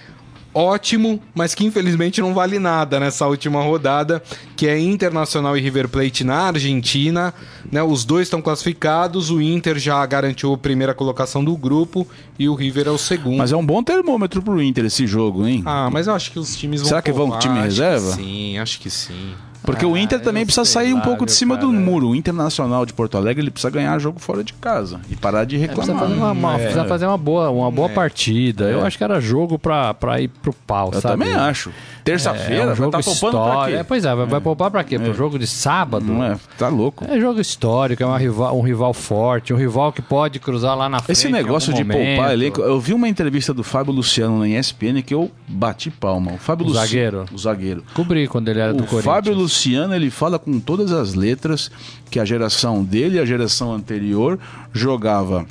ótimo, 0.57 1.21
mas 1.35 1.55
que 1.55 1.67
infelizmente 1.67 2.23
não 2.23 2.33
vale 2.33 2.59
nada 2.59 2.99
nessa 2.99 3.27
última 3.27 3.63
rodada, 3.63 4.23
que 4.57 4.67
é 4.67 4.79
Internacional 4.79 5.57
e 5.57 5.61
River 5.61 5.87
Plate 5.87 6.25
na 6.25 6.47
Argentina. 6.47 7.35
Né? 7.71 7.83
Os 7.83 8.07
dois 8.07 8.27
estão 8.27 8.41
classificados, 8.41 9.31
o 9.31 9.41
Inter 9.41 9.79
já 9.79 10.05
garantiu 10.07 10.55
a 10.55 10.59
primeira 10.59 10.95
colocação 10.95 11.45
do 11.45 11.55
grupo 11.57 12.09
e 12.39 12.49
o 12.49 12.55
River 12.55 12.89
é 12.89 12.91
o 12.91 12.99
segundo. 12.99 13.37
Mas 13.37 13.53
é 13.53 13.57
um 13.57 13.65
bom 13.65 13.83
termômetro 13.83 14.41
pro 14.41 14.63
Inter 14.63 14.87
esse 14.87 15.07
jogo, 15.07 15.47
hein? 15.47 15.63
Ah, 15.67 15.91
mas 15.93 16.07
eu 16.07 16.15
acho 16.15 16.33
que 16.33 16.39
os 16.39 16.57
times 16.57 16.81
vão. 16.81 16.89
Será 16.89 17.03
que 17.03 17.13
vão 17.13 17.31
com 17.31 17.39
time 17.39 17.61
reserva? 17.61 18.13
Sim, 18.13 18.57
acho 18.59 18.81
que 18.81 18.89
sim. 18.89 19.35
Porque 19.67 19.85
ah, 19.85 19.89
o 19.89 19.97
Inter 19.97 20.21
também 20.21 20.45
precisa 20.45 20.65
sair 20.65 20.95
um 20.95 21.01
pouco 21.01 21.27
de 21.27 21.33
cima 21.33 21.57
cara. 21.57 21.67
do 21.67 21.73
muro. 21.73 22.11
O 22.11 22.17
Internacional 22.17 22.87
de 22.87 22.93
Porto 22.93 23.19
Alegre 23.19 23.43
ele 23.43 23.51
precisa 23.51 23.69
ganhar 23.69 23.99
jogo 23.99 24.21
fora 24.21 24.45
de 24.45 24.53
casa 24.55 25.01
e 25.11 25.17
parar 25.17 25.45
de 25.45 25.57
reclamar. 25.57 25.85
É, 25.85 25.99
precisa 25.99 26.07
fazer 26.07 26.21
uma, 26.21 26.33
uma 26.33 26.55
é. 26.55 26.59
precisa 26.59 26.85
fazer 26.85 27.07
uma 27.07 27.19
boa, 27.19 27.51
uma 27.51 27.71
boa 27.71 27.91
é. 27.91 27.93
partida. 27.93 28.65
Eu 28.71 28.81
é. 28.81 28.87
acho 28.87 28.97
que 28.97 29.03
era 29.05 29.21
jogo 29.21 29.59
pra, 29.59 29.93
pra 29.93 30.21
ir 30.21 30.29
pro 30.29 30.53
pau, 30.53 30.91
Eu 30.95 31.01
sabe? 31.01 31.19
também 31.19 31.35
acho. 31.35 31.73
Terça-feira, 32.05 32.63
é, 32.63 32.73
um 32.73 32.75
jogo 32.77 32.93
tá 32.93 33.01
histórico. 33.01 33.77
É, 33.77 33.83
pois 33.83 34.05
é, 34.05 34.15
vai, 34.15 34.27
vai 34.27 34.41
poupar 34.41 34.71
pra 34.71 34.85
quê? 34.85 34.97
Pro 34.97 35.13
jogo 35.13 35.41
de 35.41 35.47
sábado? 35.47 36.07
Não 36.07 36.23
é, 36.23 36.37
tá 36.57 36.69
louco. 36.69 37.05
É 37.09 37.19
jogo 37.19 37.41
histórico, 37.41 38.01
é 38.01 38.07
uma 38.07 38.17
rival, 38.17 38.57
um 38.57 38.63
rival 38.63 38.95
forte, 38.95 39.53
um 39.53 39.57
rival 39.57 39.93
que 39.93 40.01
pode 40.01 40.39
cruzar 40.39 40.77
lá 40.77 40.89
na 40.89 41.01
frente. 41.01 41.19
Esse 41.19 41.29
negócio 41.29 41.75
de 41.75 41.83
momento. 41.83 42.17
poupar 42.17 42.33
elenco, 42.33 42.61
eu 42.61 42.79
vi 42.79 42.95
uma 42.95 43.09
entrevista 43.09 43.53
do 43.53 43.65
Fábio 43.65 43.93
Luciano 43.93 44.39
na 44.39 44.49
ESPN 44.49 45.03
que 45.05 45.13
eu 45.13 45.33
bati 45.49 45.91
palma. 45.91 46.35
O 46.35 46.39
Fábio 46.39 46.67
o 46.67 46.69
Luci... 46.69 46.81
zagueiro. 46.81 47.25
O 47.33 47.39
zagueiro. 47.39 47.85
Cobri 47.93 48.29
quando 48.29 48.49
ele 48.49 48.61
era 48.61 48.73
o 48.73 48.77
do 48.77 48.85
Corinthians. 48.85 49.05
Fábio 49.05 49.35
Luciano, 49.35 49.56
ele 49.65 50.11
fala 50.11 50.39
com 50.39 50.61
todas 50.61 50.93
as 50.93 51.15
letras 51.15 51.71
que 52.11 52.21
a 52.21 52.25
geração 52.25 52.85
dele 52.85 53.17
e 53.17 53.21
a 53.21 53.25
geração 53.25 53.73
anterior 53.73 54.39
jogava 54.73 55.47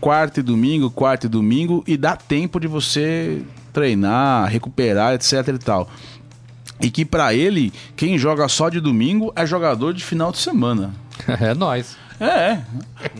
quarta 0.00 0.40
e 0.40 0.42
domingo, 0.42 0.90
quarta 0.90 1.26
e 1.26 1.28
domingo 1.28 1.84
e 1.86 1.96
dá 1.96 2.16
tempo 2.16 2.58
de 2.58 2.66
você 2.66 3.42
treinar, 3.72 4.48
recuperar, 4.48 5.14
etc 5.14 5.48
e 5.48 5.58
tal. 5.58 5.88
E 6.80 6.90
que 6.90 7.04
para 7.04 7.32
ele, 7.32 7.72
quem 7.94 8.18
joga 8.18 8.48
só 8.48 8.68
de 8.68 8.80
domingo 8.80 9.32
é 9.36 9.46
jogador 9.46 9.94
de 9.94 10.04
final 10.04 10.32
de 10.32 10.38
semana. 10.38 10.94
É 11.40 11.54
nós. 11.54 11.96
É, 12.18 12.58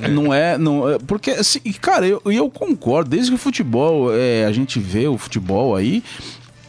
não 0.08 0.32
é, 0.32 0.56
não, 0.56 0.88
é, 0.88 0.98
porque 0.98 1.32
assim, 1.32 1.60
cara, 1.80 2.06
eu, 2.06 2.22
eu 2.24 2.48
concordo, 2.48 3.10
desde 3.10 3.30
que 3.30 3.34
o 3.34 3.38
futebol, 3.38 4.14
é, 4.14 4.44
a 4.44 4.52
gente 4.52 4.78
vê 4.78 5.08
o 5.08 5.18
futebol 5.18 5.74
aí, 5.74 6.04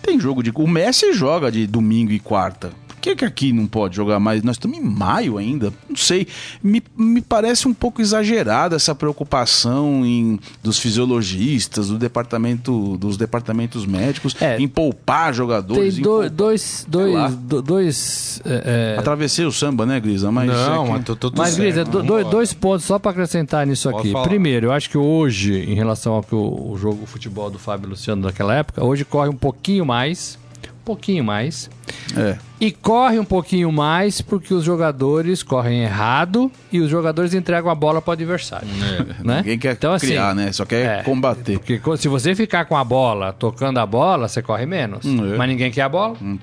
tem 0.01 0.19
jogo 0.19 0.41
de, 0.41 0.51
o 0.53 0.67
Messi 0.67 1.13
joga 1.13 1.51
de 1.51 1.67
domingo 1.67 2.11
e 2.11 2.19
quarta, 2.19 2.71
que, 3.03 3.17
que 3.17 3.25
aqui 3.25 3.51
não 3.51 3.67
pode 3.67 3.97
jogar 3.97 4.17
mais? 4.17 4.41
Nós 4.43 4.55
estamos 4.55 4.77
em 4.77 4.81
maio 4.81 5.37
ainda. 5.37 5.73
Não 5.89 5.95
sei. 5.97 6.25
Me, 6.63 6.81
me 6.97 7.21
parece 7.21 7.67
um 7.67 7.73
pouco 7.73 8.01
exagerada 8.01 8.77
essa 8.77 8.95
preocupação 8.95 10.05
em, 10.05 10.39
dos 10.63 10.79
fisiologistas, 10.79 11.89
do 11.89 11.97
departamento, 11.97 12.97
dos 12.97 13.17
departamentos 13.17 13.85
médicos, 13.85 14.41
é, 14.41 14.57
em 14.57 14.69
poupar 14.69 15.33
jogadores. 15.33 15.95
Tem 15.95 16.03
do, 16.03 16.09
poupar, 16.09 16.29
dois. 16.29 16.85
dois, 16.87 17.35
do, 17.35 17.61
dois 17.61 18.41
é, 18.45 18.95
é, 18.95 18.99
Atravessei 18.99 19.45
o 19.45 19.51
samba, 19.51 19.85
né, 19.85 19.99
Grisa? 19.99 20.31
Mas 20.31 20.47
não, 20.47 20.85
é 20.85 20.89
mas, 20.91 21.03
tô, 21.03 21.15
tô, 21.17 21.31
mas 21.35 21.57
Grisa, 21.57 21.83
do, 21.83 22.01
dois, 22.01 22.25
dois 22.27 22.53
pontos 22.53 22.85
só 22.85 22.97
para 22.97 23.11
acrescentar 23.11 23.67
nisso 23.67 23.89
aqui. 23.89 24.13
Falar. 24.13 24.27
Primeiro, 24.29 24.67
eu 24.67 24.71
acho 24.71 24.89
que 24.89 24.97
hoje, 24.97 25.53
em 25.53 25.75
relação 25.75 26.13
ao 26.13 26.23
que 26.23 26.33
o, 26.33 26.71
o 26.71 26.77
jogo 26.77 27.03
o 27.03 27.05
futebol 27.05 27.51
do 27.51 27.59
Fábio 27.59 27.89
Luciano 27.89 28.21
daquela 28.21 28.55
época, 28.55 28.81
hoje 28.81 29.03
corre 29.03 29.29
um 29.29 29.35
pouquinho 29.35 29.85
mais 29.85 30.41
pouquinho 30.83 31.23
mais. 31.23 31.69
É. 32.15 32.37
E 32.59 32.71
corre 32.71 33.19
um 33.19 33.25
pouquinho 33.25 33.71
mais 33.71 34.21
porque 34.21 34.53
os 34.53 34.63
jogadores 34.63 35.43
correm 35.43 35.83
errado 35.83 36.51
e 36.71 36.79
os 36.79 36.89
jogadores 36.89 37.33
entregam 37.33 37.71
a 37.71 37.75
bola 37.75 38.01
para 38.01 38.11
o 38.11 38.13
adversário. 38.13 38.67
É. 38.67 39.23
Né? 39.23 39.37
Ninguém 39.37 39.57
quer 39.59 39.73
então, 39.73 39.93
assim, 39.93 40.07
criar, 40.07 40.29
assim, 40.29 40.37
né? 40.37 40.51
Só 40.51 40.65
quer 40.65 40.99
é, 40.99 41.03
combater. 41.03 41.59
Porque 41.59 41.79
se 41.97 42.07
você 42.07 42.35
ficar 42.35 42.65
com 42.65 42.77
a 42.77 42.83
bola, 42.83 43.33
tocando 43.33 43.79
a 43.79 43.85
bola, 43.85 44.27
você 44.27 44.41
corre 44.41 44.65
menos. 44.65 45.05
Hum, 45.05 45.33
é. 45.33 45.37
Mas 45.37 45.49
ninguém 45.49 45.71
quer 45.71 45.81
a 45.81 45.89
bola. 45.89 46.15
Hum. 46.21 46.37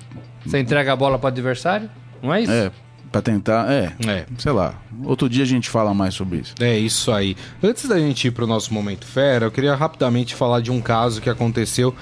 Você 0.45 0.59
entrega 0.59 0.93
a 0.93 0.95
bola 0.95 1.17
para 1.17 1.27
o 1.27 1.31
adversário. 1.31 1.89
Não 2.21 2.33
é 2.33 2.41
isso? 2.41 2.51
É. 2.51 2.71
Pra 3.11 3.21
tentar, 3.21 3.69
é, 3.69 3.91
é, 4.07 4.25
sei 4.37 4.53
lá. 4.53 4.75
Outro 5.03 5.27
dia 5.27 5.43
a 5.43 5.47
gente 5.47 5.69
fala 5.69 5.93
mais 5.93 6.13
sobre 6.13 6.37
isso. 6.39 6.55
É 6.61 6.77
isso 6.77 7.11
aí. 7.11 7.35
Antes 7.61 7.89
da 7.89 7.99
gente 7.99 8.25
ir 8.27 8.31
pro 8.31 8.47
nosso 8.47 8.73
momento 8.73 9.05
fera, 9.05 9.45
eu 9.45 9.51
queria 9.51 9.75
rapidamente 9.75 10.33
falar 10.33 10.61
de 10.61 10.71
um 10.71 10.79
caso 10.79 11.19
que 11.21 11.29
aconteceu 11.29 11.93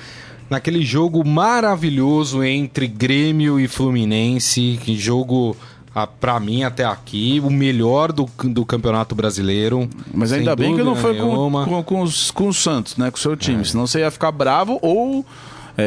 naquele 0.50 0.84
jogo 0.84 1.26
maravilhoso 1.26 2.44
entre 2.44 2.88
Grêmio 2.88 3.60
e 3.60 3.68
Fluminense, 3.68 4.80
que 4.84 4.98
jogo 4.98 5.56
ah, 5.94 6.08
para 6.08 6.40
mim 6.40 6.64
até 6.64 6.86
aqui 6.86 7.42
o 7.44 7.50
melhor 7.50 8.12
do, 8.12 8.30
do 8.44 8.66
Campeonato 8.66 9.16
Brasileiro. 9.16 9.90
Mas 10.14 10.32
ainda 10.32 10.56
bem 10.56 10.76
que 10.76 10.84
não 10.84 10.96
foi 10.96 11.16
com, 11.16 11.52
com, 11.52 11.84
com, 11.84 12.02
os, 12.02 12.32
com 12.32 12.48
o 12.48 12.54
Santos, 12.54 12.98
né, 12.98 13.12
com 13.12 13.18
o 13.18 13.20
seu 13.20 13.36
time, 13.36 13.62
é. 13.62 13.64
senão 13.64 13.86
você 13.86 14.00
ia 14.00 14.12
ficar 14.12 14.32
bravo 14.32 14.80
ou 14.82 15.26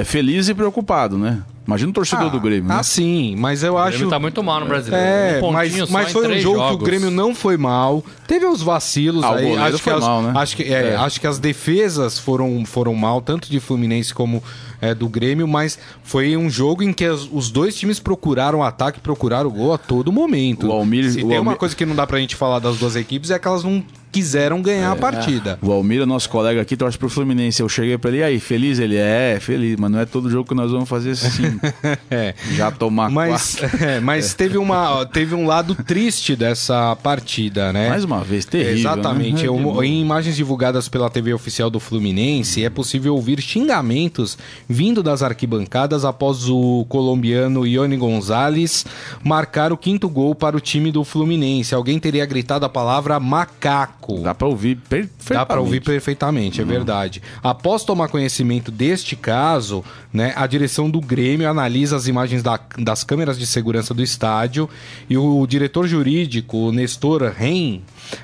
é, 0.00 0.04
feliz 0.04 0.48
e 0.48 0.54
preocupado, 0.54 1.18
né? 1.18 1.42
Imagina 1.66 1.90
o 1.90 1.92
torcedor 1.94 2.26
ah, 2.26 2.30
do 2.30 2.40
Grêmio. 2.40 2.68
Né? 2.68 2.76
Ah, 2.76 2.82
sim, 2.82 3.36
mas 3.36 3.62
eu 3.62 3.74
o 3.74 3.78
acho. 3.78 3.90
O 3.90 3.98
Grêmio 3.98 4.10
tá 4.10 4.18
muito 4.18 4.42
mal 4.42 4.60
no 4.60 4.66
brasileiro. 4.66 5.06
É, 5.06 5.40
um 5.40 5.52
mas, 5.52 5.90
mas 5.90 6.10
foi 6.10 6.26
um 6.26 6.40
jogo 6.40 6.58
jogos. 6.58 6.76
que 6.76 6.82
o 6.82 6.84
Grêmio 6.84 7.10
não 7.10 7.34
foi 7.34 7.56
mal. 7.56 8.04
Teve 8.26 8.46
os 8.46 8.60
vacilos 8.62 9.22
ah, 9.22 9.36
aí. 9.36 9.56
acho 9.56 9.82
que 9.82 9.90
as, 9.90 10.00
mal, 10.00 10.22
né? 10.22 10.32
Acho 10.34 10.56
que, 10.56 10.62
é, 10.64 10.90
é. 10.90 10.96
acho 10.96 11.20
que 11.20 11.26
as 11.26 11.38
defesas 11.38 12.18
foram, 12.18 12.64
foram 12.66 12.94
mal, 12.94 13.20
tanto 13.20 13.48
de 13.48 13.60
Fluminense 13.60 14.12
como 14.12 14.42
é, 14.80 14.92
do 14.92 15.08
Grêmio, 15.08 15.46
mas 15.46 15.78
foi 16.02 16.36
um 16.36 16.50
jogo 16.50 16.82
em 16.82 16.92
que 16.92 17.04
as, 17.04 17.28
os 17.32 17.48
dois 17.48 17.76
times 17.76 18.00
procuraram 18.00 18.60
ataque, 18.62 18.98
procuraram 18.98 19.48
gol 19.48 19.72
a 19.72 19.78
todo 19.78 20.10
momento. 20.10 20.66
O 20.66 20.72
Almir, 20.72 21.12
Se 21.12 21.22
o 21.22 21.28
tem 21.28 21.36
Almir... 21.36 21.40
uma 21.42 21.56
coisa 21.56 21.76
que 21.76 21.86
não 21.86 21.94
dá 21.94 22.04
pra 22.04 22.18
gente 22.18 22.34
falar 22.34 22.58
das 22.58 22.76
duas 22.78 22.96
equipes 22.96 23.30
é 23.30 23.38
que 23.38 23.46
elas 23.46 23.62
não 23.62 23.84
quiseram 24.12 24.60
ganhar 24.60 24.90
é, 24.90 24.92
a 24.92 24.96
partida. 24.96 25.58
O 25.62 25.72
Almir, 25.72 26.04
nosso 26.04 26.28
colega 26.28 26.60
aqui, 26.60 26.76
torce 26.76 26.98
pro 26.98 27.08
Fluminense. 27.08 27.62
Eu 27.62 27.68
cheguei 27.68 27.96
pra 27.96 28.10
ele, 28.10 28.18
e 28.18 28.22
aí, 28.22 28.40
feliz? 28.40 28.78
Ele 28.78 28.96
é, 28.96 29.38
feliz, 29.40 29.76
mas 29.78 29.90
não 29.90 29.98
é 29.98 30.04
todo 30.04 30.30
jogo 30.30 30.46
que 30.46 30.54
nós 30.54 30.70
vamos 30.70 30.88
fazer 30.88 31.12
assim. 31.12 31.58
é. 32.10 32.34
Já 32.52 32.70
tomar 32.70 33.10
mas, 33.10 33.56
é, 33.80 34.00
mas 34.00 34.34
teve, 34.34 34.58
uma, 34.58 35.06
teve 35.06 35.34
um 35.34 35.46
lado 35.46 35.74
triste 35.74 36.36
dessa 36.36 36.94
partida, 36.96 37.72
né? 37.72 37.88
Mais 37.88 38.04
uma 38.04 38.22
vez, 38.22 38.44
terrível. 38.44 38.76
Exatamente. 38.76 39.42
Né? 39.42 39.48
Eu, 39.48 39.82
em 39.82 40.02
imagens 40.02 40.36
divulgadas 40.36 40.88
pela 40.88 41.08
TV 41.08 41.32
oficial 41.32 41.70
do 41.70 41.80
Fluminense, 41.80 42.62
é 42.62 42.68
possível 42.68 43.14
ouvir 43.14 43.40
xingamentos 43.40 44.36
vindo 44.68 45.02
das 45.02 45.22
arquibancadas 45.22 46.04
após 46.04 46.50
o 46.50 46.84
colombiano 46.88 47.66
Ione 47.66 47.96
Gonzalez 47.96 48.84
marcar 49.24 49.72
o 49.72 49.76
quinto 49.76 50.08
gol 50.08 50.34
para 50.34 50.56
o 50.56 50.60
time 50.60 50.92
do 50.92 51.02
Fluminense. 51.02 51.74
Alguém 51.74 51.98
teria 51.98 52.26
gritado 52.26 52.66
a 52.66 52.68
palavra 52.68 53.18
macaco 53.18 54.01
Dá 54.22 54.34
para 54.34 54.48
ouvir 54.48 54.76
perfeitamente. 54.76 55.32
Dá 55.32 55.46
para 55.46 55.60
ouvir 55.60 55.80
perfeitamente, 55.80 56.60
é 56.60 56.64
hum. 56.64 56.66
verdade. 56.66 57.22
Após 57.42 57.84
tomar 57.84 58.08
conhecimento 58.08 58.70
deste 58.70 59.16
caso, 59.16 59.84
né, 60.12 60.32
a 60.36 60.46
direção 60.46 60.90
do 60.90 61.00
Grêmio 61.00 61.48
analisa 61.48 61.96
as 61.96 62.06
imagens 62.06 62.42
da, 62.42 62.58
das 62.78 63.04
câmeras 63.04 63.38
de 63.38 63.46
segurança 63.46 63.94
do 63.94 64.02
estádio 64.02 64.68
e 65.08 65.16
o 65.16 65.46
diretor 65.46 65.86
jurídico, 65.86 66.56
o 66.58 66.72
Nestor 66.72 67.32
Ren, 67.36 67.80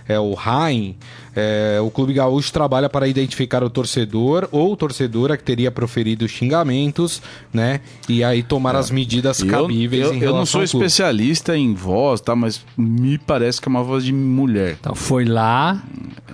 é 0.06 0.18
o 0.18 0.34
Rain, 0.34 0.96
é, 1.34 1.78
o 1.80 1.90
Clube 1.90 2.12
Gaúcho 2.12 2.52
trabalha 2.52 2.88
para 2.88 3.06
identificar 3.06 3.62
o 3.62 3.70
torcedor 3.70 4.48
ou 4.50 4.76
torcedora 4.76 5.36
que 5.36 5.44
teria 5.44 5.70
proferido 5.70 6.26
xingamentos, 6.26 7.22
né? 7.52 7.80
E 8.08 8.24
aí 8.24 8.42
tomar 8.42 8.74
é. 8.74 8.78
as 8.78 8.90
medidas 8.90 9.42
cabíveis 9.42 10.06
eu, 10.06 10.14
eu, 10.14 10.22
eu 10.22 10.34
não 10.34 10.44
sou 10.44 10.62
especialista 10.62 11.56
em 11.56 11.74
voz, 11.74 12.20
tá? 12.20 12.34
Mas 12.34 12.64
me 12.76 13.18
parece 13.18 13.60
que 13.60 13.68
é 13.68 13.70
uma 13.70 13.84
voz 13.84 14.04
de 14.04 14.12
mulher. 14.12 14.76
Então 14.80 14.94
foi 14.94 15.24
lá, 15.24 15.67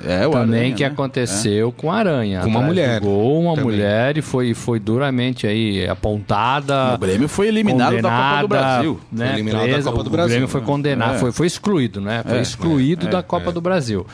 É, 0.05 0.27
o 0.27 0.33
também 0.33 0.59
Aranha, 0.61 0.75
que 0.75 0.83
né? 0.83 0.88
aconteceu 0.88 1.68
é. 1.68 1.81
com 1.81 1.90
a 1.90 1.97
Aranha. 1.97 2.40
Com 2.40 2.49
uma 2.49 2.61
mulher. 2.61 3.01
Jogou 3.01 3.40
uma 3.40 3.55
também. 3.55 3.64
mulher 3.64 4.18
e 4.18 4.23
foi, 4.23 4.53
foi 4.53 4.79
duramente 4.79 5.47
aí 5.47 5.88
apontada. 5.88 6.94
O 6.94 6.99
Grêmio 6.99 7.29
foi 7.29 7.49
eliminado 7.49 8.03
da 8.03 8.11
Copa 8.11 8.40
do 8.42 8.49
Brasil. 8.49 9.01
Né? 9.11 9.27
Foi 9.27 9.35
eliminado 9.35 9.70
da 9.70 9.90
Copa 9.90 10.05
do 10.05 10.11
Brasil. 10.11 10.27
O 10.27 10.31
Grêmio 10.31 10.49
foi 10.49 10.61
condenado, 10.61 11.14
é. 11.14 11.18
foi, 11.18 11.33
foi 11.33 11.47
excluído, 11.47 12.01
né? 12.01 12.23
Foi 12.27 12.38
é, 12.38 12.42
excluído 12.42 13.07
é, 13.07 13.11
da 13.11 13.23
Copa 13.23 13.51
do 13.51 13.61
Brasil. 13.61 14.07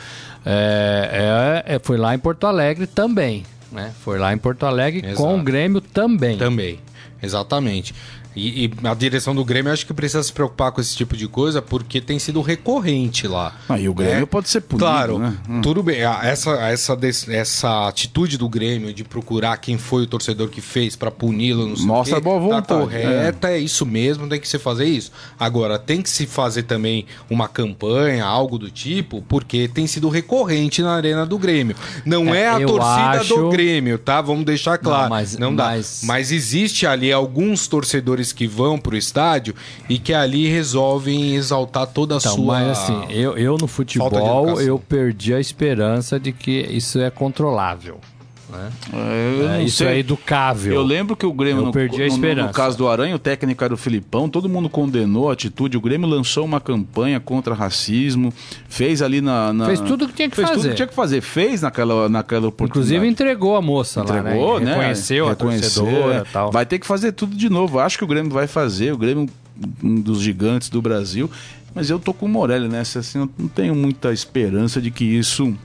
É, 0.47 1.81
foi 1.83 1.97
lá 1.97 2.15
em 2.15 2.19
Porto 2.19 2.47
Alegre 2.47 2.87
também. 2.87 3.45
Né? 3.73 3.93
Foi 4.01 4.19
lá 4.19 4.33
em 4.33 4.39
Porto 4.39 4.67
Alegre 4.67 5.01
Exato. 5.05 5.17
com 5.17 5.39
o 5.39 5.43
Grêmio 5.43 5.81
também. 5.81 6.37
Também, 6.37 6.79
exatamente. 7.23 7.95
E, 8.35 8.67
e, 8.67 8.73
a 8.85 8.95
direção 8.95 9.35
do 9.35 9.45
Grêmio 9.45 9.73
acho 9.73 9.87
que 9.87 9.93
precisa 9.93 10.23
se 10.23 10.33
preocupar 10.33 10.73
com 10.73 10.81
esse 10.81 10.97
tipo 10.97 11.17
de 11.17 11.27
coisa 11.27 11.61
porque 11.61 12.01
tem 12.01 12.19
sido 12.19 12.41
recorrente 12.41 13.27
lá. 13.27 13.55
Ah, 13.69 13.79
e 13.79 13.89
o 13.89 13.95
Grêmio 13.95 14.23
é, 14.23 14.27
pode 14.27 14.49
ser 14.49 14.61
punido, 14.61 14.85
Claro, 14.85 15.19
né? 15.19 15.37
hum. 15.49 15.61
tudo 15.61 15.83
bem. 15.83 16.01
Essa, 16.01 16.51
essa, 16.63 16.99
essa 17.29 17.89
atitude 17.89 18.39
do 18.39 18.49
Grêmio 18.49 18.93
de 18.93 19.05
procurar 19.05 19.57
quem 19.57 19.79
foi 19.79 20.03
o 20.03 20.07
torcedor 20.07 20.49
que 20.49 20.61
fez 20.61 20.97
para 20.97 21.11
puni-lo, 21.11 21.69
Mostra 21.81 22.19
a 22.19 22.21
boa 22.21 22.37
tá 22.37 22.41
vontade. 22.41 22.67
Tá 22.67 22.79
correta, 22.79 23.49
é. 23.49 23.57
é. 23.57 23.59
isso 23.59 23.85
mesmo, 23.85 24.29
tem 24.29 24.41
que 24.41 24.49
se 24.49 24.59
fazer 24.59 24.85
isso. 24.85 25.11
Agora, 25.39 25.79
tem 25.79 26.03
que 26.03 26.11
se 26.11 26.27
fazer 26.27 26.65
também 26.65 27.07
uma 27.29 27.49
campanha, 27.49 28.25
algo 28.25 28.59
do 28.59 28.71
tipo, 28.71 29.23
porque 29.29 29.69
tem 29.69 29.87
sido 29.87 30.09
recorrente 30.09 30.83
na 30.83 30.95
arena 30.95 31.27
do 31.27 31.39
Grêmio. 31.39 31.75
Não 32.05 32.35
é, 32.35 32.43
é 32.43 32.49
a 32.49 32.61
torcida 32.61 33.21
acho... 33.21 33.35
do 33.35 33.49
Grêmio, 33.51 33.99
tá? 33.99 34.21
Vamos 34.21 34.45
deixar 34.45 34.79
claro. 34.79 35.03
Não, 35.05 35.11
mas, 35.11 35.37
Não 35.37 35.55
dá. 35.55 35.67
Mas... 35.67 36.03
mas 36.05 36.33
existe 36.33 36.87
ali 36.87 37.13
alguns 37.13 37.67
torcedores 37.67 38.20
jogadores 38.21 38.33
que 38.33 38.47
vão 38.47 38.79
pro 38.79 38.97
estádio 38.97 39.55
e 39.89 39.99
que 39.99 40.13
ali 40.13 40.49
resolvem 40.49 41.35
exaltar 41.35 41.87
toda 41.87 42.17
a 42.17 42.19
então, 42.19 42.35
sua. 42.35 42.61
Mas 42.61 42.79
assim, 42.79 43.07
eu, 43.11 43.37
eu 43.37 43.57
no 43.57 43.67
futebol 43.67 44.61
eu 44.61 44.79
perdi 44.79 45.35
a 45.35 45.41
esperança 45.41 46.21
de 46.21 46.33
que 46.33 46.61
isso 46.71 47.01
é 47.01 47.11
controlável. 47.11 47.99
Né? 48.51 48.71
É, 48.93 49.63
isso 49.63 49.83
é 49.85 49.87
sei. 49.87 49.97
é 49.97 49.99
educável. 49.99 50.75
Eu 50.75 50.83
lembro 50.83 51.17
que 51.17 51.25
o 51.25 51.33
Grêmio, 51.33 51.65
no, 51.65 51.73
perdi 51.73 52.03
a 52.03 52.07
esperança. 52.07 52.43
No, 52.43 52.49
no, 52.49 52.55
caso 52.55 52.77
do 52.77 52.89
Aranha, 52.89 53.15
o 53.15 53.19
técnico 53.19 53.63
era 53.63 53.73
o 53.73 53.77
Filipão, 53.77 54.29
todo 54.29 54.49
mundo 54.49 54.69
condenou 54.69 55.31
a 55.31 55.33
atitude. 55.33 55.77
O 55.77 55.81
Grêmio 55.81 56.09
lançou 56.09 56.45
uma 56.45 56.61
campanha 56.61 57.21
contra 57.21 57.55
racismo, 57.55 58.33
fez 58.69 59.03
ali 59.03 59.21
na. 59.21 59.53
na 59.53 59.67
fez 59.67 59.81
tudo 59.81 60.09
que 60.09 60.15
tinha 60.15 60.29
que 60.29 60.37
fez 60.37 60.49
fazer. 60.49 60.61
Fez 60.61 60.63
tudo 60.63 60.71
que 60.73 60.77
tinha 60.77 60.89
que 60.89 60.95
fazer, 60.95 61.21
fez 61.21 61.63
naquela, 61.63 62.09
naquela 62.09 62.49
oportunidade. 62.49 62.95
Inclusive 62.95 63.07
entregou 63.07 63.57
a 63.57 63.63
moça 63.63 64.01
entregou, 64.01 64.55
lá, 64.55 64.61
né? 64.61 64.73
Reconheceu 64.73 65.27
né? 65.27 65.33
a 65.33 65.35
torcedora 65.35 66.15
é. 66.17 66.25
tal. 66.33 66.51
Vai 66.51 66.67
ter 66.67 66.79
que 66.79 66.87
fazer 66.87 67.13
tudo 67.13 67.37
de 67.37 67.49
novo. 67.49 67.79
Acho 67.79 67.99
que 67.99 68.05
o 68.05 68.07
Grêmio 68.07 68.31
vai 68.31 68.47
fazer. 68.47 68.93
O 68.93 68.99
Grêmio, 68.99 69.29
um 69.83 70.01
dos 70.01 70.21
gigantes 70.21 70.69
do 70.69 70.83
Brasil. 70.83 71.31
Mas 71.75 71.89
eu 71.89 71.99
tô 71.99 72.13
com 72.13 72.27
o 72.27 72.29
Morelli 72.29 72.69
nessa, 72.69 72.99
assim, 72.99 73.21
eu 73.21 73.31
não 73.39 73.49
tenho 73.49 73.75
muita 73.75 74.13
esperança 74.13 74.81
de 74.81 74.91
que 74.91 75.05
isso 75.05 75.57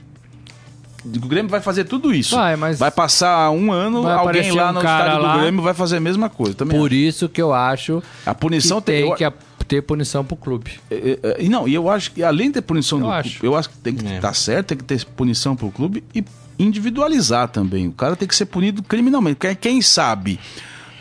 o 1.14 1.28
Grêmio 1.28 1.50
vai 1.50 1.60
fazer 1.60 1.84
tudo 1.84 2.14
isso. 2.14 2.34
Vai, 2.34 2.56
mas 2.56 2.78
vai 2.78 2.90
passar 2.90 3.50
um 3.50 3.72
ano, 3.72 4.06
alguém 4.06 4.50
lá 4.52 4.70
um 4.70 4.72
no 4.74 4.78
estádio 4.80 5.22
lá... 5.22 5.34
do 5.34 5.40
Grêmio 5.40 5.62
vai 5.62 5.74
fazer 5.74 5.96
a 5.96 6.00
mesma 6.00 6.28
coisa. 6.28 6.54
Também 6.54 6.78
Por 6.78 6.86
acho. 6.86 6.94
isso 6.94 7.28
que 7.28 7.40
eu 7.40 7.52
acho 7.52 8.02
a 8.24 8.34
punição 8.34 8.80
que 8.80 8.86
tem, 8.86 9.14
tem 9.14 9.30
que 9.30 9.64
ter 9.66 9.82
punição 9.82 10.24
pro 10.24 10.36
clube. 10.36 10.72
E, 10.90 11.18
e, 11.38 11.48
não, 11.48 11.66
e 11.66 11.74
eu 11.74 11.88
acho 11.90 12.12
que 12.12 12.22
além 12.22 12.48
de 12.48 12.54
ter 12.54 12.62
punição 12.62 12.98
eu 12.98 13.04
do 13.04 13.10
acho. 13.10 13.30
clube, 13.38 13.46
eu 13.46 13.56
acho 13.56 13.70
que 13.70 13.78
tem 13.78 13.94
que 13.94 14.06
é. 14.06 14.16
estar 14.16 14.28
tá 14.28 14.34
certo, 14.34 14.66
tem 14.68 14.78
que 14.78 14.84
ter 14.84 15.04
punição 15.04 15.54
pro 15.56 15.70
clube 15.70 16.02
e 16.14 16.24
individualizar 16.58 17.48
também. 17.48 17.88
O 17.88 17.92
cara 17.92 18.16
tem 18.16 18.26
que 18.26 18.34
ser 18.34 18.46
punido 18.46 18.82
criminalmente. 18.82 19.36
Quem, 19.36 19.54
quem 19.54 19.82
sabe 19.82 20.38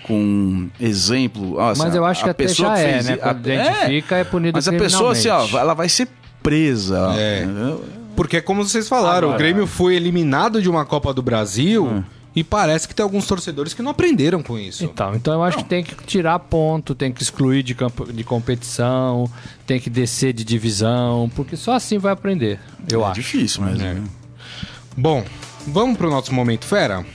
com 0.04 0.70
exemplo. 0.80 1.56
Nossa, 1.56 1.84
mas 1.84 1.96
eu 1.96 2.06
acho 2.06 2.24
que 2.24 2.30
a 2.30 2.32
até 2.32 2.44
pessoa 2.44 2.76
já 2.76 2.80
é, 2.80 3.04
né? 3.04 3.18
Quando 3.18 3.48
a, 3.48 3.54
identifica, 3.54 4.16
é, 4.16 4.22
é 4.22 4.24
punido 4.24 4.56
Mas 4.56 4.68
a 4.68 4.72
pessoa, 4.72 5.12
assim, 5.14 5.30
ó, 5.30 5.48
ela 5.58 5.74
vai 5.74 5.90
ser 5.90 6.08
presa. 6.44 7.14
É. 7.18 7.48
Porque, 8.16 8.42
como 8.42 8.64
vocês 8.64 8.88
falaram, 8.88 9.30
Agora... 9.30 9.36
o 9.36 9.38
Grêmio 9.38 9.68
foi 9.68 9.96
eliminado 9.96 10.62
de 10.62 10.70
uma 10.70 10.86
Copa 10.86 11.14
do 11.14 11.22
Brasil. 11.22 11.86
Hum. 11.86 12.04
E 12.36 12.44
parece 12.44 12.86
que 12.86 12.94
tem 12.94 13.02
alguns 13.02 13.26
torcedores 13.26 13.74
que 13.74 13.82
não 13.82 13.92
aprenderam 13.92 14.44
com 14.44 14.60
isso. 14.60 14.84
Então, 14.84 15.16
então 15.16 15.34
eu 15.36 15.44
acho 15.44 15.56
não. 15.56 15.64
que 15.64 15.70
tem 15.70 15.82
que 15.82 15.96
tirar 16.04 16.38
ponto, 16.38 16.94
tem 16.94 17.10
que 17.10 17.24
excluir 17.24 17.64
de, 17.64 17.74
campo, 17.74 18.12
de 18.12 18.24
competição, 18.26 19.32
tem 19.66 19.80
que 19.80 19.90
descer 19.90 20.34
de 20.34 20.44
divisão, 20.44 21.32
porque 21.34 21.56
só 21.56 21.72
assim 21.74 21.98
vai 21.98 22.12
aprender, 22.12 22.60
eu 22.92 23.04
é 23.04 23.04
acho. 23.06 23.22
É 23.22 23.24
difícil, 23.24 23.62
mas... 23.62 23.82
É. 23.82 23.96
Bom, 24.98 25.24
vamos 25.66 25.98
pro 25.98 26.10
nosso 26.10 26.34
Momento 26.34 26.66
Fera? 26.66 27.06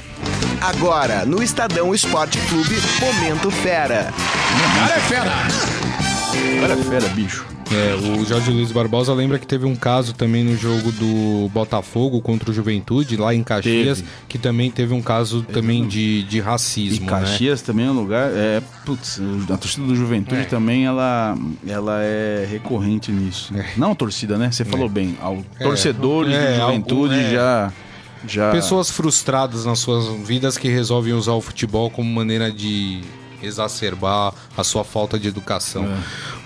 Agora, 0.58 1.26
no 1.26 1.42
Estadão 1.42 1.94
Esporte 1.94 2.38
Clube, 2.48 2.76
Momento 2.98 3.50
Fera. 3.50 4.14
Cara 4.78 4.94
é 4.94 5.00
fera! 5.00 5.30
Cara 6.60 6.72
é 6.72 6.82
fera, 6.82 7.08
bicho. 7.08 7.46
É, 7.72 7.94
o 7.94 8.24
Jorge 8.24 8.50
Luiz 8.50 8.72
Barbosa 8.72 9.14
lembra 9.14 9.38
que 9.38 9.46
teve 9.46 9.64
um 9.64 9.76
caso 9.76 10.12
também 10.12 10.42
no 10.42 10.56
jogo 10.56 10.90
do 10.90 11.48
Botafogo 11.50 12.20
contra 12.20 12.50
o 12.50 12.52
Juventude, 12.52 13.16
lá 13.16 13.32
em 13.32 13.44
Caxias, 13.44 13.98
teve. 13.98 14.10
que 14.28 14.38
também 14.38 14.70
teve 14.70 14.92
um 14.92 15.00
caso 15.00 15.42
também 15.42 15.86
de, 15.86 16.24
de 16.24 16.40
racismo. 16.40 17.06
E 17.06 17.10
né? 17.10 17.20
Caxias 17.20 17.60
né? 17.60 17.66
também 17.66 17.86
é 17.86 17.90
um 17.90 17.94
lugar. 17.94 18.30
É, 18.34 18.60
putz, 18.84 19.20
a 19.52 19.56
torcida 19.56 19.86
do 19.86 19.94
Juventude 19.94 20.42
é. 20.42 20.44
também 20.44 20.84
ela, 20.84 21.38
ela 21.66 22.02
é 22.02 22.44
recorrente 22.50 23.12
nisso. 23.12 23.54
É. 23.56 23.64
Não 23.76 23.92
a 23.92 23.94
torcida, 23.94 24.36
né? 24.36 24.50
Você 24.50 24.64
falou 24.64 24.86
é. 24.86 24.90
bem. 24.90 25.16
Ao 25.20 25.36
é. 25.58 25.64
torcedores 25.64 26.36
do 26.36 26.56
Juventude 26.56 27.30
já. 27.30 27.72
Já... 28.26 28.50
Pessoas 28.50 28.90
frustradas 28.90 29.64
nas 29.64 29.78
suas 29.78 30.06
vidas 30.26 30.58
que 30.58 30.68
resolvem 30.68 31.14
usar 31.14 31.32
o 31.32 31.40
futebol 31.40 31.88
como 31.88 32.12
maneira 32.12 32.52
de 32.52 33.00
exacerbar 33.42 34.34
a 34.56 34.64
sua 34.64 34.84
falta 34.84 35.18
de 35.18 35.28
educação. 35.28 35.84
É. 35.84 35.98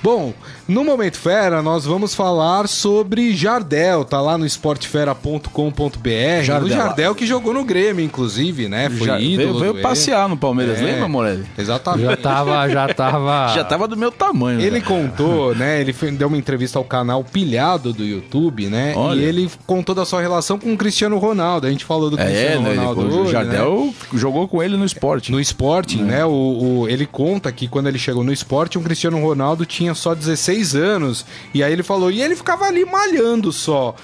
Bom, 0.03 0.35
no 0.67 0.83
Momento 0.83 1.19
Fera, 1.19 1.63
nós 1.63 1.85
vamos 1.85 2.15
falar 2.15 2.67
sobre 2.69 3.35
Jardel, 3.35 4.05
tá 4.05 4.21
lá 4.21 4.39
no 4.39 4.47
esportefera.com.br. 4.47 6.43
Jardel. 6.43 6.67
O 6.67 6.71
Jardel 6.71 7.15
que 7.15 7.27
jogou 7.27 7.53
no 7.53 7.65
Grêmio, 7.65 8.03
inclusive, 8.03 8.69
né? 8.69 8.89
Foi 8.89 9.07
já, 9.07 9.21
ídolo. 9.21 9.61
Veio, 9.61 9.73
veio 9.73 9.83
passear 9.83 10.27
no 10.29 10.37
Palmeiras, 10.39 10.81
é, 10.81 10.85
lembra, 10.85 11.07
Morelli? 11.07 11.45
Exatamente. 11.59 12.07
Já 12.07 12.17
tava, 12.17 12.69
já 12.69 12.95
tava. 12.95 13.49
já 13.55 13.65
tava 13.65 13.87
do 13.87 13.97
meu 13.97 14.11
tamanho. 14.11 14.61
Ele 14.61 14.79
né? 14.79 14.85
contou, 14.87 15.55
né? 15.55 15.81
Ele 15.81 15.93
deu 16.13 16.29
uma 16.29 16.39
entrevista 16.39 16.79
ao 16.79 16.85
canal 16.85 17.23
Pilhado 17.23 17.93
do 17.93 18.05
YouTube, 18.05 18.69
né? 18.69 18.95
Olha. 18.97 19.21
E 19.21 19.25
ele 19.25 19.51
contou 19.67 19.95
da 19.95 20.07
sua 20.07 20.23
relação 20.23 20.59
com 20.59 20.73
o 20.73 20.77
Cristiano 20.77 21.19
Ronaldo. 21.19 21.67
A 21.67 21.71
gente 21.71 21.85
falou 21.85 22.09
do 22.09 22.19
é, 22.19 22.25
Cristiano 22.25 22.63
né, 22.63 22.75
Ronaldo. 22.77 23.01
Ele, 23.03 23.11
hoje, 23.11 23.21
o 23.21 23.31
Jardel 23.31 23.85
né? 23.87 23.95
jogou 24.15 24.49
com 24.49 24.63
ele 24.63 24.77
no 24.79 24.85
esporte. 24.85 25.31
No 25.31 25.39
esporte, 25.39 26.01
é. 26.01 26.03
né? 26.03 26.25
O, 26.25 26.31
o, 26.31 26.89
ele 26.89 27.05
conta 27.05 27.53
que 27.53 27.69
quando 27.69 27.89
ele 27.89 27.99
chegou 27.99 28.25
no 28.25 28.33
esporte, 28.33 28.79
o 28.79 28.81
Cristiano 28.81 29.21
Ronaldo 29.21 29.67
tinha 29.67 29.95
só 29.95 30.15
16 30.15 30.54
anos 30.75 31.27
e 31.53 31.63
aí 31.63 31.73
ele 31.73 31.83
falou, 31.83 32.11
e 32.11 32.23
ele 32.23 32.37
ficava 32.37 32.67
ali 32.67 32.85
malhando 32.85 33.51
só. 33.51 33.95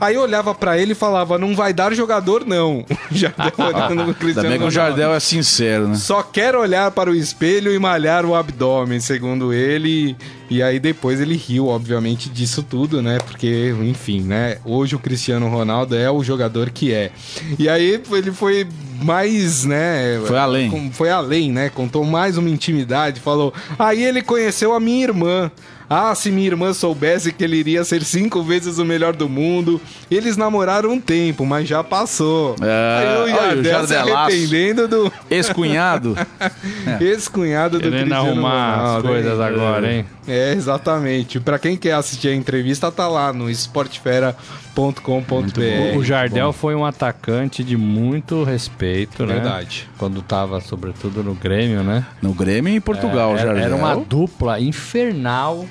Aí 0.00 0.14
eu 0.14 0.22
olhava 0.22 0.54
para 0.54 0.78
ele 0.78 0.92
e 0.92 0.94
falava, 0.94 1.36
não 1.36 1.54
vai 1.54 1.74
dar 1.74 1.92
jogador, 1.92 2.46
não. 2.46 2.86
Jardel 3.12 3.52
olhando 3.58 4.14
Cristiano 4.14 4.48
Também 4.48 4.58
que 4.58 4.64
o 4.64 4.70
Jardel 4.70 5.12
é 5.12 5.20
sincero, 5.20 5.88
né? 5.88 5.94
Só 5.96 6.22
quer 6.22 6.56
olhar 6.56 6.90
para 6.90 7.10
o 7.10 7.14
espelho 7.14 7.70
e 7.70 7.78
malhar 7.78 8.24
o 8.24 8.34
abdômen, 8.34 8.98
segundo 8.98 9.52
ele. 9.52 10.16
E 10.48 10.62
aí 10.62 10.80
depois 10.80 11.20
ele 11.20 11.36
riu, 11.36 11.66
obviamente, 11.66 12.30
disso 12.30 12.62
tudo, 12.62 13.02
né? 13.02 13.18
Porque, 13.18 13.74
enfim, 13.82 14.22
né? 14.22 14.56
Hoje 14.64 14.96
o 14.96 14.98
Cristiano 14.98 15.48
Ronaldo 15.48 15.94
é 15.94 16.10
o 16.10 16.24
jogador 16.24 16.70
que 16.70 16.94
é. 16.94 17.10
E 17.58 17.68
aí 17.68 18.00
ele 18.10 18.32
foi 18.32 18.66
mais, 19.02 19.66
né? 19.66 20.18
Foi 20.26 20.38
além. 20.38 20.90
Foi 20.92 21.10
além, 21.10 21.52
né? 21.52 21.68
Contou 21.68 22.06
mais 22.06 22.38
uma 22.38 22.48
intimidade, 22.48 23.20
falou. 23.20 23.52
Aí 23.78 24.02
ele 24.02 24.22
conheceu 24.22 24.72
a 24.72 24.80
minha 24.80 25.02
irmã. 25.04 25.52
Ah, 25.92 26.14
se 26.14 26.30
minha 26.30 26.46
irmã 26.46 26.72
soubesse 26.72 27.32
que 27.32 27.42
ele 27.42 27.56
iria 27.56 27.82
ser 27.82 28.04
cinco 28.04 28.44
vezes 28.44 28.78
o 28.78 28.84
melhor 28.84 29.16
do 29.16 29.28
mundo. 29.28 29.80
Eles 30.08 30.36
namoraram 30.36 30.92
um 30.92 31.00
tempo, 31.00 31.44
mas 31.44 31.66
já 31.66 31.82
passou. 31.82 32.54
É, 32.62 33.00
Aí 33.00 33.06
eu 33.16 33.28
ia 33.28 33.42
olha, 33.42 33.82
o 33.82 33.86
se 33.88 33.96
arrependendo 33.96 34.86
do. 34.86 35.12
Ex-cunhado. 35.28 36.16
Ex-cunhado 37.00 37.80
do 37.80 37.90
Querendo 37.90 38.02
Cristiano 38.02 38.30
arrumar 38.30 38.76
Ronaldo, 38.76 39.08
as 39.08 39.14
coisas 39.14 39.38
hein? 39.40 39.44
agora, 39.44 39.92
hein? 39.92 40.06
É, 40.28 40.52
exatamente. 40.52 41.40
Para 41.40 41.58
quem 41.58 41.76
quer 41.76 41.94
assistir 41.94 42.28
a 42.28 42.34
entrevista, 42.36 42.92
tá 42.92 43.08
lá 43.08 43.32
no 43.32 43.50
esportefera.com.br. 43.50 45.96
O 45.96 46.04
Jardel 46.04 46.52
foi 46.52 46.76
um 46.76 46.86
atacante 46.86 47.64
de 47.64 47.76
muito 47.76 48.44
respeito, 48.44 49.26
né? 49.26 49.34
Verdade. 49.34 49.90
Quando 49.98 50.22
tava, 50.22 50.60
sobretudo, 50.60 51.24
no 51.24 51.34
Grêmio, 51.34 51.82
né? 51.82 52.06
No 52.22 52.32
Grêmio 52.32 52.72
e 52.72 52.76
em 52.76 52.80
Portugal, 52.80 53.34
é, 53.34 53.38
Jardel. 53.38 53.64
Era 53.64 53.74
uma 53.74 53.96
dupla 53.96 54.60
infernal 54.60 55.66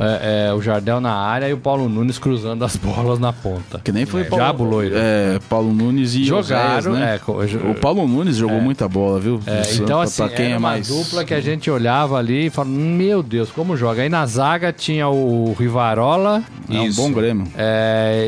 é, 0.00 0.48
é, 0.48 0.54
o 0.54 0.62
Jardel 0.62 0.98
na 0.98 1.12
área 1.12 1.46
e 1.46 1.52
o 1.52 1.58
Paulo 1.58 1.86
Nunes 1.86 2.18
cruzando 2.18 2.64
as 2.64 2.74
bolas 2.80 3.18
na 3.18 3.32
ponta. 3.32 3.80
Que 3.84 3.92
nem 3.92 4.06
foi 4.06 4.22
é, 4.22 4.24
Paulo, 4.24 4.44
Jabo 4.44 4.64
Loiro. 4.64 4.94
É, 4.96 5.38
Paulo 5.48 5.72
Nunes 5.74 6.14
e 6.14 6.24
Jogaram, 6.24 6.94
né? 6.94 7.16
É, 7.16 7.70
o 7.70 7.74
Paulo 7.74 8.08
Nunes 8.08 8.36
jogou 8.36 8.56
é. 8.56 8.60
muita 8.60 8.88
bola, 8.88 9.20
viu? 9.20 9.40
então, 9.74 10.00
assim, 10.00 10.22
pra 10.26 10.34
quem 10.34 10.46
era 10.46 10.54
é 10.54 10.58
mais... 10.58 10.90
uma 10.90 11.02
dupla 11.02 11.24
que 11.24 11.34
a 11.34 11.40
gente 11.40 11.70
olhava 11.70 12.16
ali 12.16 12.46
e 12.46 12.50
falava, 12.50 12.74
meu 12.74 13.22
Deus, 13.22 13.50
como 13.50 13.76
joga. 13.76 14.02
Aí 14.02 14.08
na 14.08 14.24
zaga 14.24 14.72
tinha 14.72 15.08
o 15.08 15.54
Rivarola. 15.58 16.42
É 16.68 16.80
um 16.80 16.92
bom 16.92 17.12
Grêmio. 17.12 17.46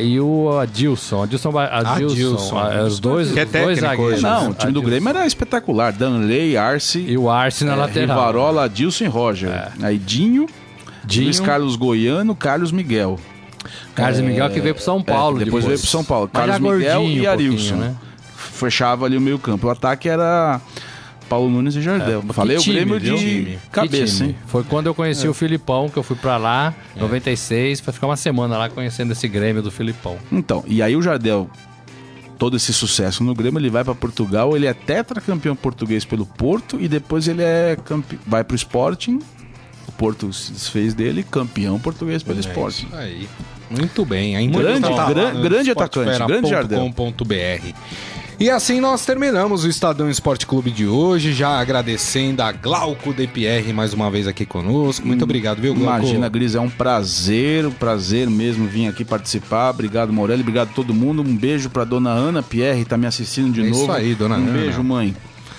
e 0.03 0.21
o 0.21 0.59
Adilson. 0.59 1.23
Adilson, 1.23 1.57
Adilson, 1.57 2.59
Adilson 2.59 2.87
os 2.87 3.01
dois, 3.01 3.33
que 3.33 3.41
é 3.41 3.45
dois 3.45 3.79
zagueiros. 3.79 4.23
Não, 4.23 4.51
o 4.51 4.55
time 4.55 4.73
do 4.73 4.83
Grêmio 4.83 5.09
era 5.09 5.27
espetacular. 5.27 5.93
Danley, 5.93 6.57
Arce. 6.57 6.99
E 6.99 7.17
o 7.17 7.31
Arce 7.31 7.65
na 7.65 7.75
lateral. 7.75 8.19
Rivarola, 8.19 8.65
Adilson 8.65 9.05
e 9.05 9.09
Roger. 9.09 9.73
Aí 9.81 9.97
Dinho... 9.99 10.47
Dinho. 11.05 11.25
Luiz 11.25 11.41
Carlos 11.41 11.77
Goiano, 11.77 12.35
Carlos 12.35 12.73
Miguel. 12.73 13.19
Carlos 13.95 14.19
é, 14.19 14.23
Miguel 14.23 14.51
que 14.51 14.61
veio 14.61 14.75
pro 14.75 14.83
São 14.83 14.99
é, 15.01 15.03
Paulo. 15.03 15.41
É, 15.41 15.45
depois, 15.45 15.65
depois, 15.65 15.65
veio 15.67 15.79
pro 15.79 15.89
São 15.89 16.05
Paulo. 16.05 16.29
Carlos 16.29 16.59
Miguel 16.59 17.03
e 17.05 17.27
Arilson. 17.27 17.77
Né? 17.77 17.97
Fechava 18.37 19.07
ali 19.07 19.17
o 19.17 19.21
meio 19.21 19.39
campo. 19.39 19.67
O 19.67 19.71
ataque 19.71 20.09
era 20.09 20.61
Paulo 21.29 21.49
Nunes 21.49 21.75
e 21.77 21.83
Jardel. 21.83 22.25
É, 22.29 22.33
Falei 22.33 22.57
o 22.57 22.65
Grêmio 22.65 23.01
de 23.01 23.17
time. 23.17 23.59
cabeça, 23.71 24.25
hein? 24.25 24.37
Foi 24.47 24.63
quando 24.65 24.87
eu 24.87 24.95
conheci 24.95 25.27
é. 25.27 25.31
o 25.31 25.35
Filipão, 25.35 25.89
que 25.89 25.97
eu 25.97 26.03
fui 26.03 26.17
para 26.17 26.37
lá, 26.37 26.75
é. 26.97 27.01
96, 27.01 27.81
para 27.81 27.93
ficar 27.93 28.07
uma 28.07 28.17
semana 28.17 28.59
lá 28.59 28.69
conhecendo 28.69 29.13
esse 29.13 29.27
Grêmio 29.29 29.63
do 29.63 29.71
Filipão. 29.71 30.17
Então, 30.31 30.63
e 30.67 30.83
aí 30.83 30.95
o 30.95 31.03
Jardel 31.03 31.49
todo 32.43 32.57
esse 32.57 32.73
sucesso 32.73 33.23
no 33.23 33.37
Grêmio, 33.37 33.61
ele 33.61 33.71
vai 33.71 33.85
para 33.85 33.95
Portugal, 33.95 34.57
ele 34.57 34.67
é 34.67 34.75
tetracampeão 34.75 35.55
português 35.55 36.05
pelo 36.05 36.27
Porto 36.27 36.77
e 36.81 36.89
depois 36.89 37.29
ele 37.29 37.41
é 37.41 37.79
campe... 37.85 38.19
vai 38.27 38.43
para 38.43 38.55
o 38.55 38.57
Sporting. 38.57 39.21
O 39.89 39.93
Porto 39.93 40.33
se 40.33 40.53
desfez 40.53 40.95
dele, 40.95 41.23
campeão 41.23 41.79
português 41.79 42.23
pelo 42.23 42.39
é. 42.39 42.41
Isso 42.41 42.89
aí. 42.93 43.29
Muito 43.71 44.05
bem. 44.05 44.37
Aí 44.37 44.47
grande, 44.47 44.89
gran, 44.89 45.41
grande 45.41 45.71
atacante, 45.71 46.25
grande 46.27 46.49
Jardel. 46.49 46.93
E 48.43 48.51
assim 48.51 48.81
nós 48.81 49.07
terminamos 49.07 49.65
o 49.65 49.69
Estadão 49.69 50.11
Esporte 50.11 50.47
Clube 50.47 50.71
de 50.71 50.87
hoje, 50.87 51.33
já 51.33 51.61
agradecendo 51.61 52.43
a 52.43 52.51
Glauco 52.51 53.13
DPR 53.13 53.73
mais 53.73 53.95
uma 53.95 54.11
vez 54.11 54.27
aqui 54.27 54.45
conosco. 54.45 55.07
Muito 55.07 55.23
obrigado, 55.23 55.61
viu, 55.61 55.75
Glauco? 55.75 56.01
Imagina, 56.01 56.29
Gris, 56.29 56.55
é 56.55 56.61
um 56.61 56.69
prazer, 56.69 57.65
um 57.67 57.71
prazer 57.71 58.29
mesmo 58.29 58.67
vir 58.67 58.89
aqui 58.89 59.05
participar. 59.05 59.71
Obrigado, 59.71 60.13
Morelli, 60.13 60.43
obrigado 60.43 60.71
a 60.71 60.73
todo 60.73 60.93
mundo. 60.93 61.23
Um 61.23 61.37
beijo 61.37 61.71
pra 61.71 61.85
dona 61.85 62.11
Ana 62.11 62.43
Pierre, 62.43 62.85
tá 62.85 62.97
me 62.97 63.07
assistindo 63.07 63.53
de 63.53 63.61
é 63.61 63.71
novo. 63.71 63.85
Isso 63.85 63.93
aí, 63.93 64.15
dona 64.15 64.35
um 64.35 64.39
Ana. 64.39 64.51
Um 64.51 64.55
beijo, 64.55 64.83
mãe. 64.83 65.15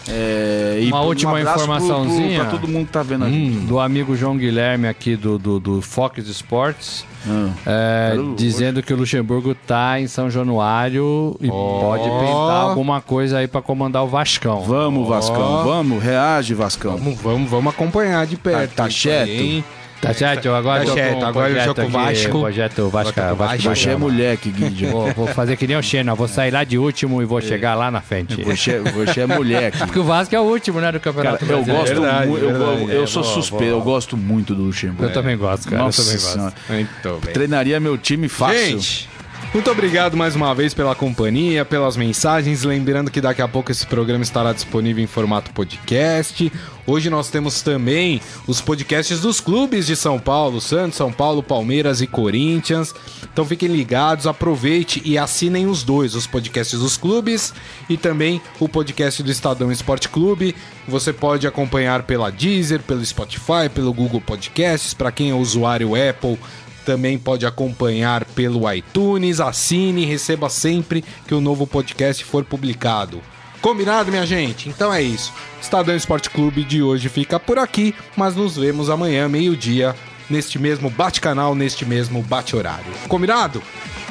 É, 0.07 0.79
uma 0.87 1.01
última 1.01 1.33
um 1.33 1.39
informaçãozinha 1.39 2.41
para 2.41 2.51
todo 2.51 2.67
mundo 2.67 2.87
que 2.87 2.91
tá 2.91 3.03
vendo 3.03 3.25
hum, 3.25 3.65
do 3.65 3.79
amigo 3.79 4.15
João 4.15 4.37
Guilherme 4.37 4.87
aqui 4.87 5.15
do, 5.15 5.39
do, 5.39 5.59
do 5.59 5.81
Fox 5.81 6.27
Sports. 6.27 7.05
Ah, 7.25 7.51
é, 7.65 8.15
dizendo 8.35 8.83
que 8.83 8.93
o 8.93 8.97
Luxemburgo 8.97 9.55
tá 9.55 9.99
em 9.99 10.07
São 10.07 10.29
Januário 10.29 11.37
e 11.39 11.49
oh. 11.49 11.79
pode 11.79 12.03
pintar 12.03 12.63
alguma 12.63 12.99
coisa 12.99 13.37
aí 13.37 13.47
para 13.47 13.61
comandar 13.61 14.03
o 14.03 14.07
Vascão. 14.07 14.61
Vamos, 14.61 15.07
Vascão, 15.07 15.63
vamos, 15.63 16.03
reage, 16.03 16.53
Vascão. 16.53 16.97
Vamos, 16.97 17.21
vamos, 17.21 17.49
vamos 17.49 17.73
acompanhar 17.73 18.27
de 18.27 18.35
perto. 18.35 18.75
Tá, 18.75 18.83
tá 18.83 18.89
certo. 18.89 19.63
Tá 20.03 20.13
certo, 20.13 20.49
agora 20.49 20.85
tá 20.85 20.93
certo. 20.93 21.25
agora 21.25 21.49
eu 21.49 21.63
jogo 21.63 21.87
Vasco. 21.87 22.39
Projeto 22.39 22.89
Vasco. 22.89 23.21
Vasco, 23.35 23.69
Vasco 23.69 23.89
é 23.89 23.95
moleque, 23.95 24.51
Guide. 24.51 24.87
Vou, 24.87 25.13
vou, 25.13 25.27
fazer 25.27 25.55
que 25.55 25.65
nem 25.65 25.77
o 25.77 25.81
Xena, 25.81 26.13
vou 26.13 26.27
sair 26.27 26.51
lá 26.51 26.65
de 26.65 26.77
último 26.77 27.21
e 27.21 27.25
vou 27.25 27.39
é. 27.39 27.41
chegar 27.41 27.73
lá 27.75 27.89
na 27.89 28.01
frente. 28.01 28.43
Você, 28.43 28.79
você 28.79 29.21
é 29.21 29.25
moleque. 29.25 29.77
Porque 29.85 29.99
o 29.99 30.03
Vasco 30.03 30.35
é 30.35 30.39
o 30.39 30.43
último, 30.43 30.81
né, 30.81 30.91
do 30.91 30.99
Campeonato 30.99 31.45
cara, 31.45 31.59
Eu 31.59 31.63
gosto 31.63 31.93
verdade, 31.93 32.27
muito, 32.27 32.45
verdade, 32.45 32.81
eu, 32.81 32.89
eu, 32.89 33.07
sou 33.07 33.23
suspeito, 33.23 33.63
eu 33.63 33.81
gosto 33.81 34.17
muito 34.17 34.53
do 34.53 34.63
Luxemburgo. 34.63 35.05
Eu 35.05 35.13
também 35.13 35.37
gosto, 35.37 35.69
cara. 35.69 35.83
Nossa 35.83 36.01
eu 36.01 36.05
também 36.05 36.21
gosto. 36.21 36.61
Muito 36.69 37.31
Treinaria 37.31 37.79
meu 37.79 37.97
time 37.97 38.27
fácil. 38.27 38.79
Gente, 38.79 39.09
muito 39.53 39.69
obrigado 39.69 40.17
mais 40.17 40.35
uma 40.35 40.53
vez 40.55 40.73
pela 40.73 40.95
companhia, 40.95 41.63
pelas 41.63 41.95
mensagens. 41.95 42.63
Lembrando 42.63 43.11
que 43.11 43.21
daqui 43.21 43.39
a 43.39 43.47
pouco 43.47 43.71
esse 43.71 43.85
programa 43.85 44.23
estará 44.23 44.51
disponível 44.51 45.03
em 45.03 45.07
formato 45.07 45.51
podcast. 45.51 46.51
Hoje 46.87 47.09
nós 47.09 47.29
temos 47.29 47.61
também 47.61 48.19
os 48.47 48.59
podcasts 48.59 49.21
dos 49.21 49.39
clubes 49.39 49.85
de 49.85 49.95
São 49.95 50.19
Paulo, 50.19 50.59
Santos, 50.59 50.97
São 50.97 51.13
Paulo, 51.13 51.43
Palmeiras 51.43 52.01
e 52.01 52.07
Corinthians. 52.07 52.95
Então 53.31 53.45
fiquem 53.45 53.69
ligados, 53.69 54.25
aproveite 54.25 55.01
e 55.05 55.19
assinem 55.19 55.67
os 55.67 55.83
dois, 55.83 56.15
os 56.15 56.25
podcasts 56.25 56.79
dos 56.79 56.97
clubes 56.97 57.53
e 57.87 57.95
também 57.95 58.41
o 58.59 58.67
podcast 58.67 59.21
do 59.21 59.31
Estadão 59.31 59.71
Esporte 59.71 60.09
Clube. 60.09 60.55
Você 60.87 61.13
pode 61.13 61.45
acompanhar 61.45 62.03
pela 62.03 62.31
Deezer, 62.31 62.81
pelo 62.81 63.05
Spotify, 63.05 63.69
pelo 63.73 63.93
Google 63.93 64.19
Podcasts, 64.19 64.93
para 64.93 65.11
quem 65.11 65.29
é 65.29 65.33
usuário 65.33 65.91
Apple 65.95 66.39
também 66.83 67.17
pode 67.17 67.45
acompanhar 67.45 68.25
pelo 68.25 68.71
iTunes, 68.71 69.39
assine 69.39 70.03
e 70.03 70.05
receba 70.05 70.49
sempre 70.49 71.03
que 71.27 71.33
o 71.33 71.41
novo 71.41 71.65
podcast 71.65 72.23
for 72.23 72.43
publicado. 72.43 73.21
Combinado, 73.61 74.11
minha 74.11 74.25
gente? 74.25 74.67
Então 74.67 74.93
é 74.93 75.01
isso. 75.01 75.31
Estadão 75.61 75.95
Esporte 75.95 76.29
Clube 76.29 76.63
de 76.65 76.83
hoje 76.83 77.07
fica 77.07 77.39
por 77.39 77.57
aqui, 77.57 77.95
mas 78.15 78.35
nos 78.35 78.57
vemos 78.57 78.89
amanhã, 78.89 79.29
meio-dia, 79.29 79.95
neste 80.29 80.59
mesmo 80.59 80.89
bate-canal, 80.89 81.55
neste 81.55 81.85
mesmo 81.85 82.21
bate-horário. 82.21 82.91
Combinado? 83.07 83.63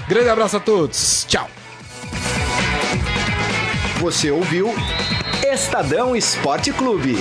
Grande 0.08 0.30
abraço 0.30 0.56
a 0.56 0.60
todos. 0.60 1.26
Tchau. 1.28 1.48
Você 4.00 4.30
ouviu 4.30 4.74
Estadão 5.52 6.16
Esporte 6.16 6.72
Clube. 6.72 7.16